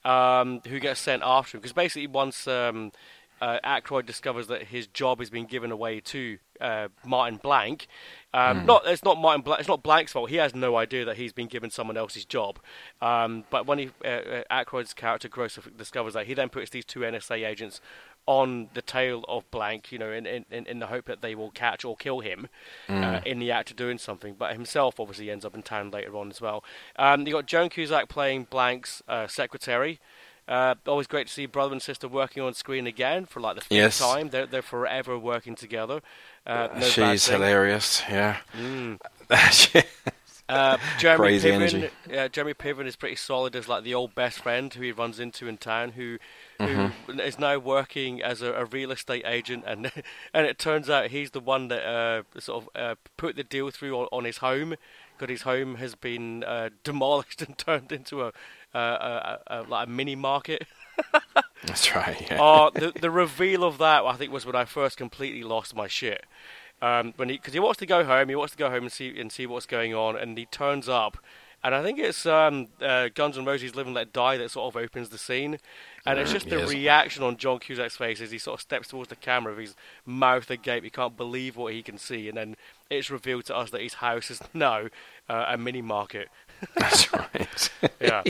Um, 0.05 0.63
who 0.67 0.81
gets 0.81 0.99
sent 0.99 1.23
after 1.23 1.57
him 1.57 1.61
because 1.61 1.75
basically 1.75 2.07
once 2.07 2.49
um, 2.49 2.91
uh, 3.41 3.59
Aykroyd 3.65 4.07
discovers 4.07 4.47
that 4.49 4.65
his 4.65 4.87
job 4.87 5.19
has 5.19 5.31
been 5.31 5.47
given 5.47 5.71
away 5.71 6.01
to 6.01 6.39
uh, 6.61 6.89
Martin 7.05 7.39
Blank. 7.43 7.87
Um, 8.33 8.67
Not 8.67 8.83
it's 8.87 9.03
not 9.03 9.19
Martin 9.19 9.43
Blank. 9.43 9.61
It's 9.61 9.69
not 9.69 9.83
Blank's 9.83 10.13
fault. 10.13 10.31
He 10.31 10.37
has 10.37 10.55
no 10.55 10.77
idea 10.77 11.05
that 11.05 11.17
he's 11.17 11.33
been 11.33 11.49
given 11.49 11.71
someone 11.71 11.97
else's 11.97 12.25
job. 12.25 12.59
Um, 13.01 13.45
but 13.51 13.67
when 13.67 13.79
he 13.79 13.91
uh, 14.05 14.09
uh, 14.09 14.43
Aykroyd's 14.51 14.95
character 14.95 15.29
Gross 15.29 15.59
discovers 15.77 16.15
that, 16.15 16.27
he 16.27 16.35
then 16.35 16.49
puts 16.49 16.71
these 16.71 16.85
two 16.85 17.01
NSA 17.01 17.47
agents 17.47 17.81
on 18.27 18.69
the 18.75 18.83
tail 18.83 19.25
of 19.27 19.51
Blank, 19.51 19.91
you 19.91 19.99
know, 19.99 20.13
in, 20.13 20.27
in, 20.27 20.45
in 20.51 20.79
the 20.79 20.87
hope 20.87 21.07
that 21.07 21.23
they 21.23 21.35
will 21.35 21.51
catch 21.51 21.85
or 21.85 21.97
kill 21.97 22.21
him 22.21 22.49
uh, 22.89 23.21
in 23.27 23.39
the 23.41 23.51
act 23.51 23.71
of 23.71 23.77
doing 23.77 23.99
something. 23.99 24.35
But 24.39 24.53
himself 24.53 25.01
obviously 25.01 25.31
ends 25.31 25.45
up 25.45 25.55
in 25.55 25.63
town 25.63 25.91
later 25.91 26.17
on 26.17 26.31
as 26.31 26.41
well. 26.41 26.63
Um, 26.97 27.27
you 27.27 27.33
got 27.33 27.47
Joan 27.47 27.71
Cusack 27.71 28.09
playing 28.09 28.47
Blank's 28.51 29.03
uh, 29.09 29.27
secretary. 29.27 29.99
Uh, 30.51 30.75
always 30.87 31.07
great 31.07 31.29
to 31.29 31.33
see 31.33 31.47
brother 31.47 31.73
and 31.73 31.81
sister 31.81 32.09
working 32.09 32.43
on 32.43 32.53
screen 32.55 32.87
again 32.87 33.25
for 33.25 33.41
like 33.41 33.55
the 33.55 33.61
fifth 33.61 33.71
Yes. 33.73 33.99
time. 34.01 34.31
They're 34.31 34.47
they're 34.47 34.63
forever 34.63 35.17
working 35.17 35.55
together. 35.55 36.01
Uh, 36.47 36.69
no 36.75 36.81
She's 36.81 37.27
hilarious. 37.29 38.03
Yeah. 38.11 38.39
Uh, 40.49 40.79
Jeremy 40.99 41.17
Crazy 41.27 41.49
Piven, 41.49 41.55
energy. 41.55 41.91
Yeah, 42.11 42.27
Jeremy 42.27 42.55
Piven 42.55 42.85
is 42.85 42.97
pretty 42.97 43.15
solid 43.15 43.55
as 43.55 43.69
like 43.69 43.85
the 43.85 43.95
old 43.95 44.17
best 44.17 44.41
friend 44.41 44.75
who 44.75 44.83
he 44.83 44.91
runs 44.91 45.21
into 45.21 45.47
in 45.47 45.59
town, 45.59 45.93
who 45.93 46.19
who 46.59 46.67
Mm-hmm. 46.67 47.21
is 47.21 47.39
now 47.39 47.57
working 47.59 48.21
as 48.21 48.43
a, 48.43 48.53
a 48.55 48.65
real 48.65 48.91
estate 48.91 49.23
agent, 49.25 49.63
and 49.65 49.93
and 50.35 50.47
it 50.47 50.59
turns 50.59 50.91
out 50.91 51.13
he's 51.13 51.31
the 51.31 51.39
one 51.39 51.69
that 51.69 51.87
uh, 51.89 52.23
sort 52.41 52.65
of 52.65 52.69
uh, 52.75 52.95
put 53.17 53.37
the 53.37 53.45
deal 53.45 53.71
through 53.71 53.97
on, 53.97 54.09
on 54.11 54.25
his 54.25 54.39
home, 54.39 54.75
because 55.17 55.31
his 55.31 55.43
home 55.43 55.77
has 55.77 55.95
been 55.95 56.43
uh, 56.43 56.71
demolished 56.83 57.43
and 57.47 57.57
turned 57.57 57.93
into 57.93 58.23
a, 58.25 58.33
a, 58.75 58.79
a, 58.79 59.41
a 59.49 59.63
like 59.63 59.87
a 59.87 59.91
mini 59.91 60.17
market. 60.17 60.67
That's 61.65 61.95
right. 61.95 62.21
Yeah. 62.31 62.39
Oh, 62.39 62.71
the 62.71 62.93
the 62.99 63.11
reveal 63.11 63.65
of 63.65 63.79
that 63.79 64.05
I 64.05 64.15
think 64.17 64.33
was 64.33 64.47
when 64.47 64.57
I 64.57 64.65
first 64.65 64.97
completely 64.97 65.43
lost 65.43 65.75
my 65.75 65.89
shit. 65.89 66.25
Um, 66.83 67.13
when 67.17 67.29
because 67.29 67.53
he 67.55 67.61
wants 67.61 67.79
to 67.81 67.87
go 67.87 68.05
home, 68.05 68.29
he 68.29 68.35
wants 68.37 68.53
to 68.53 68.59
go 68.59 68.71
home 68.71 68.85
and 68.85 68.93
see 68.93 69.19
and 69.21 69.31
see 69.31 69.47
what's 69.47 69.67
going 69.67 69.95
on, 69.95 70.17
and 70.17 70.39
he 70.39 70.47
turns 70.47 70.89
up, 70.89 71.19
and 71.63 71.75
I 71.75 71.83
think 71.83 71.99
it's 71.99 72.25
um, 72.25 72.69
uh, 72.81 73.09
Guns 73.15 73.37
N' 73.37 73.45
Roses 73.45 73.75
"Live 73.75 73.87
and 73.87 73.95
Let 73.95 74.13
Die" 74.15 74.39
that 74.39 74.51
sort 74.51 74.75
of 74.75 74.81
opens 74.83 75.11
the 75.11 75.19
scene, 75.19 75.59
and 76.07 76.19
it's 76.19 76.31
just 76.33 76.49
the 76.49 76.59
Yes. 76.59 76.69
reaction 76.69 77.23
on 77.23 77.37
John 77.37 77.59
Cusack's 77.59 77.97
face 77.97 78.21
as 78.23 78.31
he 78.31 78.39
sort 78.39 78.55
of 78.59 78.63
steps 78.63 78.89
towards 78.89 79.11
the 79.11 79.17
camera 79.17 79.53
with 79.55 79.61
his 79.67 79.77
mouth 80.07 80.51
agape. 80.51 80.85
He 80.85 80.91
can't 80.91 81.17
believe 81.19 81.57
what 81.57 81.75
he 81.75 81.83
can 81.83 81.99
see, 81.99 82.29
and 82.29 82.39
then 82.39 82.57
it's 82.89 83.11
revealed 83.11 83.45
to 83.47 83.57
us 83.57 83.71
that 83.73 83.83
his 83.83 83.95
house 83.95 84.31
is 84.31 84.41
now 84.55 84.87
uh, 85.29 85.45
a 85.49 85.59
mini 85.59 85.83
market. 85.83 86.31
That's 86.77 87.13
right. 87.35 87.71
Yeah. 88.01 88.25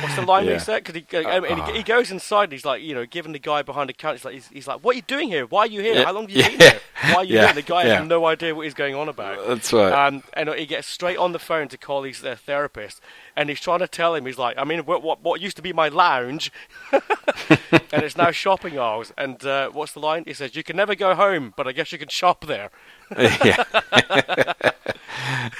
What's 0.00 0.14
the 0.16 0.22
line 0.22 0.46
Yeah. 0.46 0.54
he 0.54 0.58
said? 0.60 0.84
Because 0.84 1.02
he, 1.10 1.16
uh, 1.16 1.40
mean, 1.40 1.64
he, 1.66 1.78
he 1.78 1.82
goes 1.82 2.10
inside 2.10 2.44
and 2.44 2.52
he's 2.52 2.64
like, 2.64 2.80
you 2.82 2.94
know, 2.94 3.04
giving 3.06 3.32
the 3.32 3.38
guy 3.38 3.62
behind 3.62 3.88
the 3.88 3.92
counter, 3.92 4.16
he's 4.16 4.24
like, 4.24 4.34
he's, 4.34 4.48
he's 4.48 4.66
like, 4.68 4.84
what 4.84 4.92
are 4.92 4.96
you 4.96 5.02
doing 5.02 5.28
here? 5.28 5.46
Why 5.46 5.60
are 5.62 5.66
you 5.66 5.80
here? 5.80 5.94
Yeah. 5.96 6.04
How 6.04 6.12
long 6.12 6.28
have 6.28 6.30
you 6.30 6.42
Yeah. 6.42 6.48
been 6.50 6.60
here? 6.60 6.80
Why 7.02 7.14
are 7.16 7.24
you 7.24 7.34
Yeah. 7.34 7.40
here? 7.40 7.48
And 7.48 7.58
the 7.58 7.62
guy 7.62 7.86
has 7.86 8.06
no 8.08 8.24
idea 8.26 8.54
what 8.54 8.62
he's 8.64 8.74
going 8.74 8.94
on 8.94 9.08
about. 9.08 9.46
That's 9.48 9.72
right. 9.72 9.92
Um, 9.92 10.22
and 10.34 10.48
he 10.50 10.66
gets 10.66 10.86
straight 10.86 11.16
on 11.18 11.32
the 11.32 11.38
phone 11.40 11.68
to 11.68 11.76
call 11.76 12.04
his 12.04 12.24
uh, 12.24 12.36
therapist, 12.36 13.00
and 13.36 13.48
he's 13.48 13.60
trying 13.60 13.80
to 13.80 13.88
tell 13.88 14.14
him, 14.14 14.26
he's 14.26 14.38
like, 14.38 14.56
I 14.56 14.64
mean, 14.64 14.80
what 14.86 15.02
what, 15.02 15.22
what 15.22 15.40
used 15.40 15.56
to 15.56 15.62
be 15.62 15.72
my 15.72 15.88
lounge, 15.88 16.52
and 16.92 18.02
it's 18.02 18.16
now 18.16 18.30
shopping 18.30 18.78
aisles. 18.78 19.12
And 19.18 19.44
uh, 19.44 19.70
what's 19.70 19.92
the 19.92 20.00
line? 20.00 20.24
He 20.26 20.34
says, 20.34 20.54
you 20.54 20.62
can 20.62 20.76
never 20.76 20.94
go 20.94 21.14
home, 21.14 21.52
but 21.56 21.66
I 21.66 21.72
guess 21.72 21.90
you 21.92 21.98
can 21.98 22.08
shop 22.08 22.46
there. 22.46 22.70
yeah. 23.18 23.64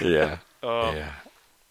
yeah. 0.00 0.38
Oh, 0.62 0.92
yeah. 0.92 1.12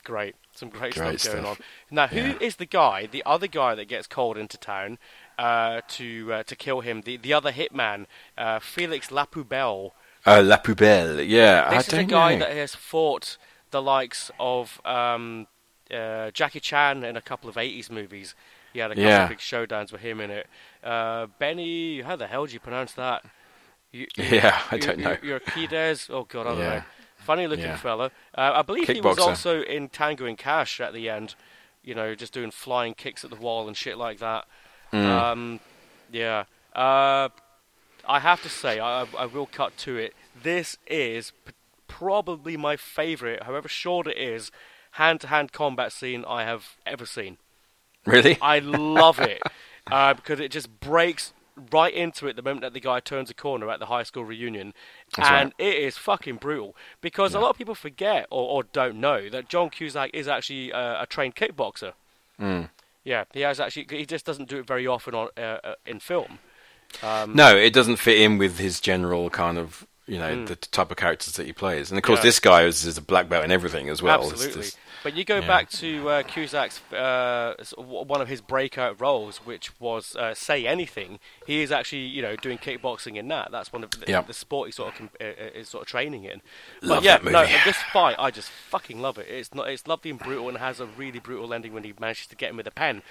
great. 0.03 0.35
Some 0.59 0.69
great, 0.69 0.93
Great 0.93 1.19
stuff 1.21 1.33
going 1.33 1.45
stuff. 1.45 1.59
on. 1.59 1.95
Now, 1.95 2.07
who 2.07 2.19
is 2.39 2.53
Yeah. 2.53 2.57
the 2.57 2.65
guy, 2.65 3.05
the 3.05 3.23
other 3.25 3.47
guy 3.47 3.75
that 3.75 3.85
gets 3.87 4.07
called 4.07 4.37
into 4.37 4.57
town 4.57 4.97
uh, 5.37 5.81
to 5.97 6.33
uh, 6.33 6.43
to 6.43 6.55
kill 6.55 6.81
him? 6.81 7.01
The 7.01 7.15
the 7.17 7.33
other 7.33 7.51
hitman, 7.53 8.05
uh, 8.37 8.59
Felix 8.59 9.07
Lapoubelle. 9.09 9.91
Uh, 10.25 10.41
La 10.43 10.57
Poubelle. 10.57 11.25
Yeah. 11.25 11.69
This 11.69 11.73
I 11.73 11.79
is 11.79 11.87
a 11.87 11.91
don't 11.97 12.07
guy 12.07 12.33
know. 12.35 12.39
that 12.45 12.51
has 12.55 12.75
fought 12.75 13.37
the 13.71 13.81
likes 13.81 14.31
of 14.39 14.81
um, 14.83 15.47
uh, 15.93 16.31
Jackie 16.31 16.59
Chan 16.59 17.03
in 17.05 17.15
a 17.15 17.21
couple 17.21 17.49
of 17.49 17.55
80s 17.55 17.89
movies. 17.89 18.35
He 18.73 18.79
had 18.79 18.91
a 18.91 18.95
couple 18.95 19.09
Yeah. 19.09 19.23
of 19.23 19.29
big 19.29 19.37
showdowns 19.39 19.91
with 19.93 20.01
him 20.01 20.19
in 20.19 20.29
it. 20.29 20.47
Uh, 20.83 21.27
Benny, 21.39 22.01
how 22.01 22.15
the 22.17 22.27
hell 22.27 22.45
do 22.47 22.53
you 22.53 22.59
pronounce 22.59 22.91
that? 22.93 23.23
You, 23.91 24.07
Yeah, 24.17 24.61
I 24.71 24.75
you- 24.75 24.81
don't 24.81 24.99
you- 24.99 25.05
know. 25.05 25.15
Urquidez. 25.15 26.09
Oh, 26.09 26.25
God, 26.25 26.47
I 26.47 26.49
don't 26.49 26.59
Yeah. 26.59 26.69
know. 26.79 26.83
Funny 27.29 27.45
looking 27.45 27.65
Yeah. 27.65 27.77
fella. 27.77 28.05
Uh, 28.35 28.53
I 28.55 28.63
believe 28.63 28.87
he 28.87 29.01
was 29.01 29.19
also 29.19 29.61
in 29.61 29.87
Tango 29.89 30.25
and 30.25 30.35
Cash 30.35 30.81
at 30.81 30.93
the 30.93 31.07
end. 31.11 31.35
You 31.83 31.93
know, 31.93 32.15
just 32.15 32.33
doing 32.33 32.49
flying 32.49 32.95
kicks 32.95 33.23
at 33.23 33.29
the 33.29 33.35
wall 33.35 33.67
and 33.67 33.77
shit 33.77 33.99
like 33.99 34.17
that. 34.17 34.47
Mm. 34.91 35.05
Um, 35.05 35.59
yeah. 36.11 36.45
Uh, 36.73 37.29
I 38.03 38.19
have 38.19 38.41
to 38.41 38.49
say, 38.49 38.79
I, 38.79 39.05
I 39.15 39.27
will 39.27 39.45
cut 39.45 39.77
to 39.77 39.95
it. 39.95 40.15
This 40.41 40.79
is 40.87 41.31
p- 41.45 41.53
probably 41.87 42.57
my 42.57 42.75
favourite, 42.75 43.43
however 43.43 43.67
short 43.67 44.07
it 44.07 44.17
is, 44.17 44.49
hand-to-hand 44.93 45.51
combat 45.51 45.91
scene 45.91 46.25
I 46.27 46.45
have 46.45 46.77
ever 46.87 47.05
seen. 47.05 47.37
Really? 48.07 48.39
I 48.41 48.57
love 48.57 49.19
it 49.19 49.43
uh, 49.91 50.15
because 50.15 50.39
it 50.39 50.49
just 50.49 50.79
breaks 50.79 51.33
right 51.71 51.93
into 51.93 52.27
it 52.27 52.35
the 52.35 52.41
moment 52.41 52.61
that 52.61 52.73
the 52.73 52.79
guy 52.79 52.99
turns 52.99 53.29
a 53.29 53.33
corner 53.33 53.69
at 53.69 53.79
the 53.79 53.87
high 53.87 54.03
school 54.03 54.25
reunion, 54.25 54.73
That's 55.15 55.29
and 55.29 55.53
right. 55.59 55.67
it 55.67 55.75
is 55.75 55.97
fucking 55.97 56.37
brutal. 56.37 56.75
Because 57.01 57.33
a 57.33 57.39
lot 57.39 57.49
of 57.49 57.57
people 57.57 57.75
forget 57.75 58.27
or, 58.29 58.49
or 58.49 58.63
don't 58.63 58.99
know 58.99 59.29
that 59.29 59.49
John 59.49 59.69
Cusack 59.69 60.11
is 60.13 60.27
actually 60.27 60.71
uh, 60.73 61.03
a 61.03 61.05
trained 61.05 61.35
kickboxer. 61.35 61.93
Mm. 62.39 62.69
Yeah, 63.03 63.25
he 63.33 63.41
has 63.41 63.59
actually. 63.59 63.87
He 63.89 64.05
just 64.05 64.25
doesn't 64.25 64.49
do 64.49 64.57
it 64.59 64.67
very 64.67 64.85
often 64.85 65.15
on 65.15 65.29
uh, 65.37 65.41
uh, 65.63 65.75
in 65.85 65.99
film. 65.99 66.39
Um, 67.03 67.35
No, 67.35 67.55
it 67.55 67.73
doesn't 67.73 67.97
fit 67.97 68.19
in 68.19 68.37
with 68.37 68.57
his 68.59 68.79
general 68.79 69.29
kind 69.29 69.57
of, 69.57 69.85
you 70.09 70.17
know, 70.17 70.45
the 70.45 70.55
type 70.55 70.91
of 70.91 70.97
characters 70.97 71.33
that 71.35 71.45
he 71.45 71.53
plays. 71.53 71.91
And 71.91 71.97
of 71.97 72.03
course, 72.03 72.19
Mm. 72.19 72.23
Yeah. 72.23 72.27
this 72.27 72.39
guy 72.39 72.63
is, 72.63 72.85
is 72.85 72.97
a 72.97 73.01
black 73.01 73.29
belt 73.29 73.45
in 73.45 73.51
everything 73.51 73.89
as 73.89 74.01
well. 74.01 74.21
Absolutely. 74.31 74.63
just- 74.63 74.77
But 75.03 75.15
you 75.15 75.23
go 75.23 75.39
yeah. 75.39 75.47
back 75.47 75.69
to 75.69 76.09
uh, 76.09 76.23
Cusack's 76.23 76.81
uh, 76.91 77.55
sort 77.63 77.79
of 77.79 77.85
w- 77.89 78.05
one 78.05 78.19
of 78.19 78.27
his 78.27 78.41
breakout 78.41 78.99
roles, 78.99 79.37
which 79.45 79.71
was 79.79 80.13
uh, 80.17 80.33
"Say 80.33 80.67
Anything." 80.67 81.19
He 81.47 81.61
is 81.61 81.71
actually, 81.71 82.01
you 82.01 82.21
know, 82.21 82.35
doing 82.35 82.57
kickboxing 82.57 83.15
in 83.15 83.29
that. 83.29 83.49
That's 83.49 83.71
one 83.71 83.85
of 83.85 83.91
the, 83.91 84.05
Yep. 84.09 84.27
the 84.27 84.33
sport 84.33 84.67
he 84.67 84.71
sort 84.73 84.89
of 84.89 84.95
com- 84.95 85.09
uh, 85.21 85.23
uh, 85.23 85.59
is 85.59 85.69
sort 85.69 85.83
of 85.83 85.87
training 85.87 86.25
in. 86.25 86.41
Love 86.81 86.97
but 86.97 87.03
yeah, 87.05 87.17
that 87.19 87.31
no, 87.31 87.45
this 87.63 87.77
fight, 87.93 88.17
I 88.19 88.29
just 88.29 88.49
fucking 88.49 88.99
love 88.99 89.17
it. 89.17 89.27
It's 89.29 89.53
not, 89.55 89.69
it's 89.69 89.87
lovely 89.87 90.11
and 90.11 90.19
brutal, 90.19 90.49
and 90.49 90.57
has 90.57 90.81
a 90.81 90.85
really 90.85 91.19
brutal 91.19 91.53
ending 91.53 91.71
when 91.73 91.85
he 91.85 91.93
manages 91.97 92.27
to 92.27 92.35
get 92.35 92.49
him 92.49 92.57
with 92.57 92.67
a 92.67 92.71
pen. 92.71 93.01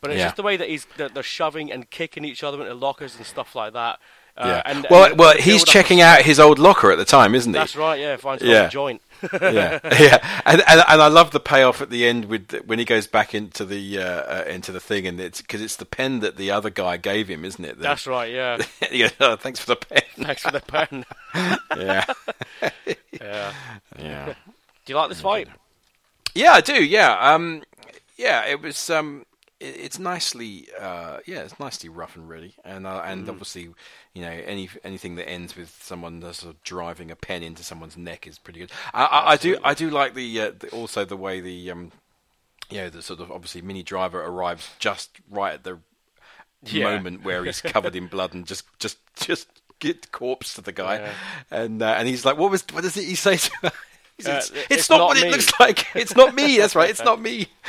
But 0.00 0.10
it's 0.10 0.18
Yeah. 0.18 0.24
just 0.26 0.36
the 0.36 0.42
way 0.42 0.56
that 0.56 0.68
he's 0.68 0.86
they're, 0.96 1.08
they're 1.10 1.22
shoving 1.22 1.70
and 1.70 1.88
kicking 1.90 2.24
each 2.24 2.42
other 2.42 2.60
into 2.60 2.74
lockers 2.74 3.14
and 3.16 3.24
stuff 3.24 3.54
like 3.54 3.72
that. 3.74 4.00
Uh, 4.38 4.46
yeah. 4.46 4.62
and, 4.66 4.86
well, 4.90 5.04
and 5.04 5.18
well, 5.18 5.36
he's 5.38 5.64
checking 5.64 6.00
out 6.02 6.20
his 6.22 6.38
old 6.38 6.58
locker 6.58 6.90
at 6.90 6.98
the 6.98 7.04
time, 7.04 7.34
isn't 7.34 7.52
he? 7.52 7.58
That's 7.58 7.74
right. 7.76 7.98
Yeah, 7.98 8.16
finds 8.16 8.42
Yeah. 8.42 8.66
a 8.66 8.68
joint. 8.68 9.00
yeah, 9.32 9.80
yeah, 9.98 10.42
and, 10.44 10.60
and 10.68 10.84
and 10.86 11.00
I 11.02 11.08
love 11.08 11.30
the 11.30 11.40
payoff 11.40 11.80
at 11.80 11.88
the 11.88 12.06
end 12.06 12.26
with 12.26 12.48
the, 12.48 12.58
when 12.58 12.78
he 12.78 12.84
goes 12.84 13.06
back 13.06 13.34
into 13.34 13.64
the 13.64 13.98
uh, 13.98 14.02
uh, 14.04 14.44
into 14.46 14.72
the 14.72 14.80
thing, 14.80 15.06
and 15.06 15.18
it's 15.18 15.40
because 15.40 15.62
it's 15.62 15.76
the 15.76 15.86
pen 15.86 16.20
that 16.20 16.36
the 16.36 16.50
other 16.50 16.68
guy 16.68 16.98
gave 16.98 17.28
him, 17.28 17.42
isn't 17.44 17.64
it? 17.64 17.78
The- 17.78 17.82
That's 17.82 18.06
right. 18.06 18.30
Yeah. 18.30 18.58
goes, 18.90 19.12
oh, 19.20 19.36
thanks 19.36 19.58
for 19.60 19.66
the 19.66 19.76
pen. 19.76 20.02
Thanks 20.18 20.42
for 20.42 20.50
the 20.50 20.60
pen. 20.60 21.04
yeah, 21.78 22.04
yeah. 23.20 23.52
yeah, 23.98 24.26
Do 24.26 24.92
you 24.92 24.96
like 24.96 25.08
this 25.08 25.20
fight? 25.20 25.48
yeah. 26.34 26.52
I 26.52 26.60
do. 26.60 26.84
Yeah, 26.84 27.16
um, 27.18 27.62
yeah. 28.16 28.44
It 28.46 28.60
was 28.60 28.90
um, 28.90 29.24
it's 29.60 29.98
nicely 29.98 30.68
uh, 30.78 31.18
yeah, 31.26 31.40
it's 31.40 31.58
nicely 31.58 31.88
rough 31.88 32.14
and 32.16 32.28
ready, 32.28 32.54
and 32.64 32.86
uh, 32.86 33.02
and 33.04 33.28
obviously, 33.28 33.68
you 34.12 34.22
know, 34.22 34.30
any 34.30 34.68
anything 34.84 35.14
that 35.16 35.28
ends 35.28 35.56
with 35.56 35.76
someone 35.82 36.20
sort 36.20 36.54
of 36.54 36.62
driving 36.62 37.10
a 37.10 37.16
pen 37.16 37.42
into 37.42 37.62
someone's 37.62 37.96
neck 37.96 38.26
is 38.26 38.38
pretty 38.38 38.60
good. 38.60 38.70
I, 38.92 39.04
I, 39.04 39.30
I 39.32 39.36
do 39.36 39.58
I 39.64 39.74
do 39.74 39.88
like 39.90 40.14
the, 40.14 40.40
uh, 40.40 40.52
the 40.58 40.68
also 40.70 41.04
the 41.04 41.16
way 41.16 41.40
the 41.40 41.70
um, 41.70 41.92
you 42.70 42.78
know, 42.78 42.90
the 42.90 43.00
sort 43.02 43.20
of 43.20 43.30
obviously 43.32 43.62
Minnie 43.62 43.82
Driver 43.82 44.22
arrives 44.22 44.70
just 44.78 45.20
right 45.30 45.54
at 45.54 45.64
the 45.64 45.78
Yeah. 46.64 46.84
moment 46.96 47.24
where 47.24 47.44
he's 47.44 47.60
covered 47.60 47.96
in 47.96 48.08
blood 48.08 48.34
and 48.34 48.46
just 48.46 48.64
just 48.78 48.98
just 49.16 49.48
get 49.78 50.10
corpse 50.12 50.54
to 50.54 50.60
the 50.60 50.72
guy, 50.72 50.96
Yeah. 50.96 51.12
and 51.50 51.82
uh, 51.82 51.94
and 51.98 52.08
he's 52.08 52.24
like, 52.24 52.36
what 52.36 52.50
was 52.50 52.64
what 52.72 52.82
does 52.82 52.94
he 52.94 53.14
say? 53.14 53.36
To 53.38 53.50
her? 53.62 53.72
He 54.18 54.22
says, 54.22 54.50
Uh, 54.50 54.54
it's, 54.56 54.66
it's 54.70 54.88
not, 54.90 54.96
not 54.96 55.06
what 55.08 55.20
me." 55.20 55.28
it 55.28 55.30
looks 55.30 55.52
like. 55.60 55.94
It's 55.94 56.16
not 56.16 56.34
me. 56.34 56.56
That's 56.56 56.74
right. 56.74 56.88
It's 56.88 57.04
not 57.04 57.20
me. 57.20 57.48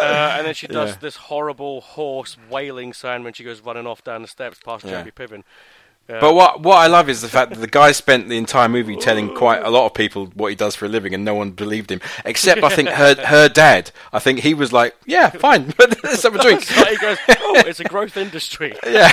Uh, 0.00 0.34
and 0.36 0.46
then 0.46 0.54
she 0.54 0.66
does 0.66 0.90
Yeah. 0.90 0.96
this 1.00 1.16
horrible 1.16 1.80
horse 1.80 2.36
wailing 2.50 2.92
sound 2.92 3.24
when 3.24 3.32
she 3.32 3.44
goes 3.44 3.60
running 3.60 3.86
off 3.86 4.02
down 4.04 4.22
the 4.22 4.28
steps 4.28 4.58
past 4.64 4.84
Yeah. 4.84 4.90
Jeremy 4.92 5.10
Piven. 5.12 5.42
Uh, 6.08 6.20
But 6.20 6.34
what 6.34 6.60
what 6.60 6.76
I 6.76 6.86
love 6.86 7.08
is 7.08 7.20
the 7.20 7.28
fact 7.28 7.50
that 7.50 7.58
the 7.58 7.66
guy 7.66 7.90
spent 7.90 8.28
the 8.28 8.36
entire 8.38 8.68
movie 8.68 8.94
telling 8.94 9.34
quite 9.34 9.60
a 9.64 9.70
lot 9.70 9.86
of 9.86 9.94
people 9.94 10.26
what 10.34 10.48
he 10.50 10.54
does 10.54 10.76
for 10.76 10.84
a 10.84 10.88
living, 10.88 11.12
and 11.14 11.24
no 11.24 11.34
one 11.34 11.50
believed 11.50 11.90
him, 11.90 12.00
except 12.24 12.62
I 12.62 12.68
think 12.68 12.90
her 12.90 13.14
her 13.26 13.48
dad. 13.48 13.90
I 14.12 14.20
think 14.20 14.38
he 14.40 14.54
was 14.54 14.72
like, 14.72 14.94
"Yeah, 15.04 15.30
fine, 15.30 15.74
but 15.76 16.00
let's 16.04 16.22
have 16.22 16.36
a 16.36 16.38
drink." 16.40 16.62
He 16.62 16.96
goes, 16.98 17.18
"Oh, 17.28 17.56
it's 17.66 17.80
a 17.80 17.84
growth 17.84 18.16
industry." 18.26 18.76
yeah, 18.86 19.10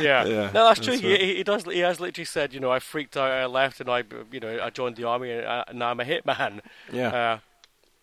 Yeah, 0.00 0.24
Yeah, 0.26 0.50
no, 0.52 0.66
that's 0.66 0.80
true. 0.80 0.92
that's 0.92 1.00
He, 1.02 1.10
right. 1.12 1.20
he 1.38 1.42
does. 1.42 1.64
He 1.64 1.78
has 1.80 1.98
literally 2.00 2.24
said, 2.26 2.52
you 2.52 2.60
know, 2.60 2.70
I 2.70 2.78
freaked 2.78 3.16
out, 3.16 3.30
I 3.30 3.46
left, 3.46 3.80
and 3.80 3.88
I, 3.88 4.04
you 4.30 4.40
know, 4.40 4.58
I 4.62 4.70
joined 4.70 4.96
the 4.96 5.04
army, 5.04 5.30
and 5.32 5.46
uh, 5.46 5.64
now 5.72 5.90
I'm 5.90 6.00
a 6.00 6.04
hitman. 6.04 6.60
yeah. 6.92 7.08
Uh, 7.08 7.38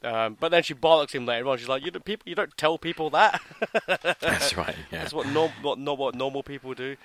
Um, 0.01 0.38
but 0.39 0.50
then 0.50 0.63
she 0.63 0.74
bollocks 0.74 1.12
him 1.12 1.25
later 1.25 1.48
on. 1.48 1.58
She's 1.58 1.68
like, 1.68 1.84
"You 1.84 1.91
don't, 1.91 2.06
people, 2.06 2.24
you 2.29 2.36
don't 2.36 2.56
tell 2.58 2.77
people 2.77 3.10
that." 3.10 3.41
That's 4.22 4.56
right. 4.56 4.75
Yeah. 4.91 5.00
That's 5.00 5.13
what 5.13 5.27
norm, 5.27 5.51
what, 5.62 5.77
not 5.77 5.98
what 5.98 6.15
normal 6.15 6.41
people 6.44 6.74
do. 6.74 6.96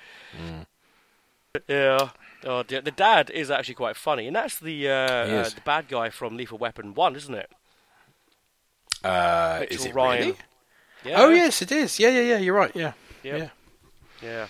Mm. 0.40 0.66
Yeah. 1.68 2.10
Oh 2.44 2.62
dear. 2.62 2.80
The 2.80 2.90
dad 2.90 3.30
is 3.30 3.50
actually 3.50 3.74
quite 3.74 3.96
funny, 3.96 4.26
and 4.26 4.34
that's 4.36 4.58
the 4.58 4.88
uh, 4.88 4.92
uh, 4.92 5.48
the 5.48 5.60
bad 5.64 5.88
guy 5.88 6.10
from 6.10 6.36
Lethal 6.36 6.58
Weapon 6.58 6.94
One, 6.94 7.16
isn't 7.16 7.34
it? 7.34 7.50
Uh, 9.02 9.58
Mitchell 9.60 9.76
is 9.76 9.84
it 9.86 9.94
Ryan. 9.94 10.20
really? 10.20 10.36
Yeah. 11.04 11.14
Oh 11.20 11.28
yes, 11.30 11.62
it 11.62 11.72
is. 11.72 11.98
Yeah, 11.98 12.08
yeah, 12.10 12.20
yeah. 12.22 12.38
You're 12.38 12.54
right. 12.54 12.72
Yeah. 12.74 12.92
Yep. 13.22 13.38
Yeah. 13.38 13.48
Yeah. 14.22 14.46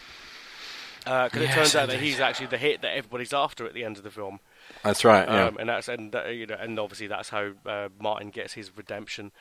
Because 1.25 1.43
it 1.43 1.45
Yes, 1.47 1.55
turns 1.55 1.75
out 1.77 1.89
that 1.89 2.01
he's 2.01 2.21
actually 2.21 2.47
the 2.47 2.59
hit 2.59 2.81
that 2.83 2.97
everybody's 2.97 3.33
after 3.33 3.67
at 3.67 3.75
the 3.75 3.85
end 3.85 3.97
of 3.99 4.03
the 4.05 4.11
film. 4.11 4.41
That's 4.83 5.05
right. 5.05 5.27
Yeah. 5.29 5.45
Um, 5.47 5.57
and 5.59 5.69
that's 5.69 5.89
and 5.89 6.15
uh, 6.15 6.27
you 6.27 6.47
know 6.47 6.57
and 6.59 6.79
obviously 6.79 7.07
that's 7.07 7.29
how 7.31 7.53
uh, 7.67 7.89
Martin 8.01 8.31
gets 8.31 8.53
his 8.55 8.77
redemption 8.77 9.33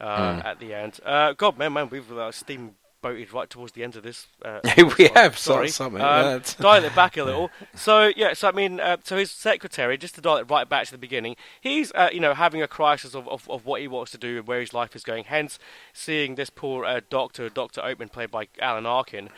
Hmm. 0.00 0.06
uh, 0.06 0.42
at 0.44 0.58
the 0.58 0.74
end. 0.74 0.98
Uh, 1.04 1.32
God, 1.32 1.56
man, 1.58 1.72
man, 1.74 1.88
we've 1.88 2.10
uh, 2.10 2.32
steamboated 2.32 3.32
right 3.32 3.48
towards 3.48 3.72
the 3.72 3.84
end 3.84 3.94
of 3.94 4.02
this. 4.02 4.26
Uh, 4.44 4.58
we 4.98 5.08
have 5.14 5.38
Sorry. 5.38 5.68
something. 5.68 6.00
Um, 6.02 6.42
dial 6.60 6.82
it 6.82 6.94
back 6.96 7.16
a 7.16 7.22
little. 7.24 7.50
So 7.74 8.10
yeah, 8.16 8.32
so 8.34 8.48
I 8.48 8.52
mean, 8.52 8.80
uh, 8.80 8.96
so 9.04 9.16
his 9.16 9.30
secretary, 9.30 9.96
just 9.96 10.14
to 10.16 10.20
dial 10.20 10.36
it 10.38 10.50
right 10.50 10.68
back 10.68 10.86
to 10.86 10.92
the 10.92 10.98
beginning, 10.98 11.36
he's 11.60 11.90
uh, 11.94 12.08
you 12.12 12.20
know 12.20 12.34
having 12.34 12.62
a 12.62 12.68
crisis 12.68 13.14
of, 13.14 13.26
of, 13.28 13.48
of 13.48 13.64
what 13.64 13.80
he 13.80 13.88
wants 13.88 14.10
to 14.12 14.18
do 14.18 14.38
and 14.38 14.46
where 14.46 14.60
his 14.60 14.74
life 14.74 14.94
is 14.96 15.04
going. 15.04 15.24
Hence, 15.24 15.58
seeing 15.92 16.34
this 16.34 16.50
poor 16.50 16.84
uh, 16.84 17.00
doctor, 17.08 17.48
Doctor 17.48 17.80
Oatman, 17.80 18.10
played 18.12 18.30
by 18.30 18.48
Alan 18.60 18.86
Arkin, 18.86 19.28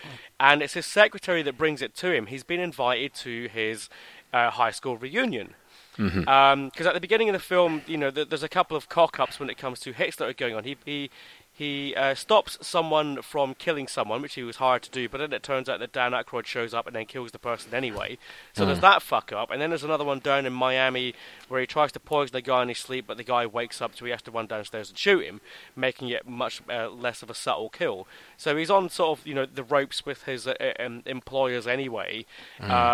and 0.40 0.62
it's 0.62 0.74
his 0.74 0.86
secretary 0.86 1.42
that 1.42 1.56
brings 1.58 1.80
it 1.82 1.94
to 1.96 2.10
him. 2.12 2.26
He's 2.26 2.42
been 2.44 2.60
invited 2.60 3.14
to 3.16 3.48
his 3.48 3.88
uh, 4.34 4.50
high 4.50 4.72
school 4.72 4.96
reunion. 4.98 5.54
Because 5.96 6.86
at 6.86 6.94
the 6.94 7.00
beginning 7.00 7.28
of 7.28 7.34
the 7.34 7.38
film, 7.54 7.82
you 7.86 7.96
know, 7.96 8.10
th- 8.10 8.28
there's 8.28 8.42
a 8.42 8.48
couple 8.48 8.76
of 8.76 8.88
cock-ups 8.88 9.38
when 9.38 9.48
it 9.48 9.56
comes 9.56 9.78
to 9.80 9.92
hits 9.92 10.16
that 10.16 10.28
are 10.28 10.32
going 10.32 10.54
on. 10.56 10.64
He 10.64 10.76
he 10.84 11.10
he 11.56 11.94
uh, 11.94 12.16
stops 12.16 12.58
someone 12.60 13.22
from 13.22 13.54
killing 13.54 13.86
someone, 13.86 14.20
which 14.20 14.34
he 14.34 14.42
was 14.42 14.56
hired 14.56 14.82
to 14.82 14.90
do, 14.90 15.08
but 15.08 15.18
then 15.18 15.32
it 15.32 15.44
turns 15.44 15.68
out 15.68 15.78
that 15.78 15.92
Dan 15.92 16.10
Aykroyd 16.10 16.46
shows 16.46 16.74
up 16.74 16.88
and 16.88 16.96
then 16.96 17.06
kills 17.06 17.30
the 17.30 17.38
person 17.38 17.72
anyway. 17.72 18.18
So 18.54 18.66
there's 18.66 18.80
that 18.80 19.02
fuck 19.02 19.32
up, 19.32 19.52
and 19.52 19.62
then 19.62 19.70
there's 19.70 19.84
another 19.84 20.04
one 20.04 20.18
down 20.18 20.46
in 20.46 20.52
Miami 20.52 21.14
where 21.46 21.60
he 21.60 21.66
tries 21.68 21.92
to 21.92 22.00
poison 22.00 22.32
the 22.32 22.42
guy 22.42 22.62
in 22.62 22.70
his 22.70 22.78
sleep, 22.78 23.04
but 23.06 23.18
the 23.18 23.22
guy 23.22 23.46
wakes 23.46 23.80
up, 23.80 23.94
so 23.94 24.04
he 24.04 24.10
has 24.10 24.22
to 24.22 24.32
run 24.32 24.48
downstairs 24.48 24.88
and 24.88 24.98
shoot 24.98 25.24
him, 25.24 25.40
making 25.76 26.08
it 26.08 26.26
much 26.26 26.60
uh, 26.68 26.88
less 26.90 27.22
of 27.22 27.30
a 27.30 27.34
subtle 27.34 27.68
kill. 27.68 28.08
So 28.36 28.56
he's 28.56 28.70
on 28.70 28.88
sort 28.88 29.20
of 29.20 29.24
you 29.24 29.34
know 29.34 29.46
the 29.46 29.62
ropes 29.62 30.04
with 30.04 30.24
his 30.24 30.48
uh, 30.48 30.54
um, 30.80 31.04
employers 31.06 31.68
anyway. 31.68 32.26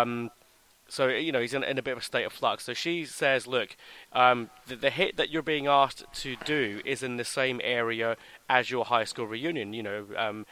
Um, 0.01 0.29
so 0.91 1.07
you 1.07 1.31
know 1.31 1.39
he's 1.39 1.53
in, 1.53 1.63
in 1.63 1.77
a 1.77 1.81
bit 1.81 1.93
of 1.93 1.99
a 1.99 2.03
state 2.03 2.25
of 2.25 2.33
flux. 2.33 2.65
So 2.65 2.73
she 2.73 3.05
says, 3.05 3.47
"Look, 3.47 3.77
um, 4.11 4.49
the, 4.67 4.75
the 4.75 4.89
hit 4.89 5.15
that 5.15 5.29
you're 5.29 5.41
being 5.41 5.65
asked 5.65 6.03
to 6.15 6.35
do 6.43 6.81
is 6.83 7.01
in 7.01 7.15
the 7.15 7.23
same 7.23 7.61
area 7.63 8.17
as 8.49 8.69
your 8.69 8.83
high 8.83 9.05
school 9.05 9.25
reunion. 9.25 9.71
You 9.71 9.83
know." 9.83 10.05
Um, 10.17 10.45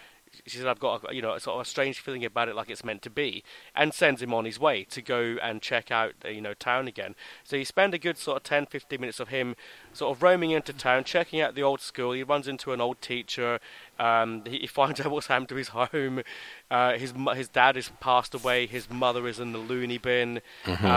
she 0.46 0.58
said, 0.58 0.68
"I've 0.68 0.80
got 0.80 1.10
a, 1.10 1.14
you 1.14 1.22
know 1.22 1.34
a 1.34 1.40
sort 1.42 1.56
of 1.56 1.62
a 1.62 1.66
strange 1.66 2.00
feeling 2.00 2.24
about 2.24 2.48
it, 2.48 2.56
like 2.56 2.70
it's 2.70 2.86
meant 2.86 3.02
to 3.02 3.10
be," 3.10 3.44
and 3.76 3.94
sends 3.94 4.22
him 4.22 4.34
on 4.34 4.46
his 4.46 4.60
way 4.60 4.86
to 4.86 5.02
go 5.02 5.36
and 5.42 5.62
check 5.62 5.92
out 5.92 6.14
you 6.26 6.40
know 6.40 6.54
town 6.54 6.88
again. 6.88 7.16
So 7.44 7.58
you 7.58 7.66
spend 7.66 7.94
a 7.94 8.00
good 8.00 8.18
sort 8.18 8.38
of 8.38 8.44
10, 8.44 8.68
15 8.68 9.02
minutes 9.02 9.20
of 9.20 9.28
him 9.28 9.58
sort 9.92 10.16
of 10.16 10.24
roaming 10.24 10.52
into 10.52 10.72
town, 10.72 11.04
checking 11.04 11.42
out 11.42 11.56
the 11.56 11.64
old 11.64 11.82
school. 11.82 12.14
He 12.14 12.24
runs 12.24 12.48
into 12.48 12.72
an 12.72 12.80
old 12.80 13.02
teacher. 13.02 13.60
Um, 14.00 14.44
he, 14.46 14.60
he 14.60 14.68
finds 14.68 15.00
out 15.02 15.12
what's 15.12 15.28
happened 15.28 15.50
to 15.50 15.56
his 15.56 15.70
home. 15.70 16.22
Uh, 16.72 16.94
his 16.94 17.14
his 17.36 17.50
dad 17.50 17.76
has 17.76 17.92
passed 18.00 18.34
away. 18.34 18.66
His 18.66 18.90
mother 18.90 19.28
is 19.28 19.40
in 19.40 19.52
the 19.52 19.60
loony 19.60 19.98
bin. 19.98 20.42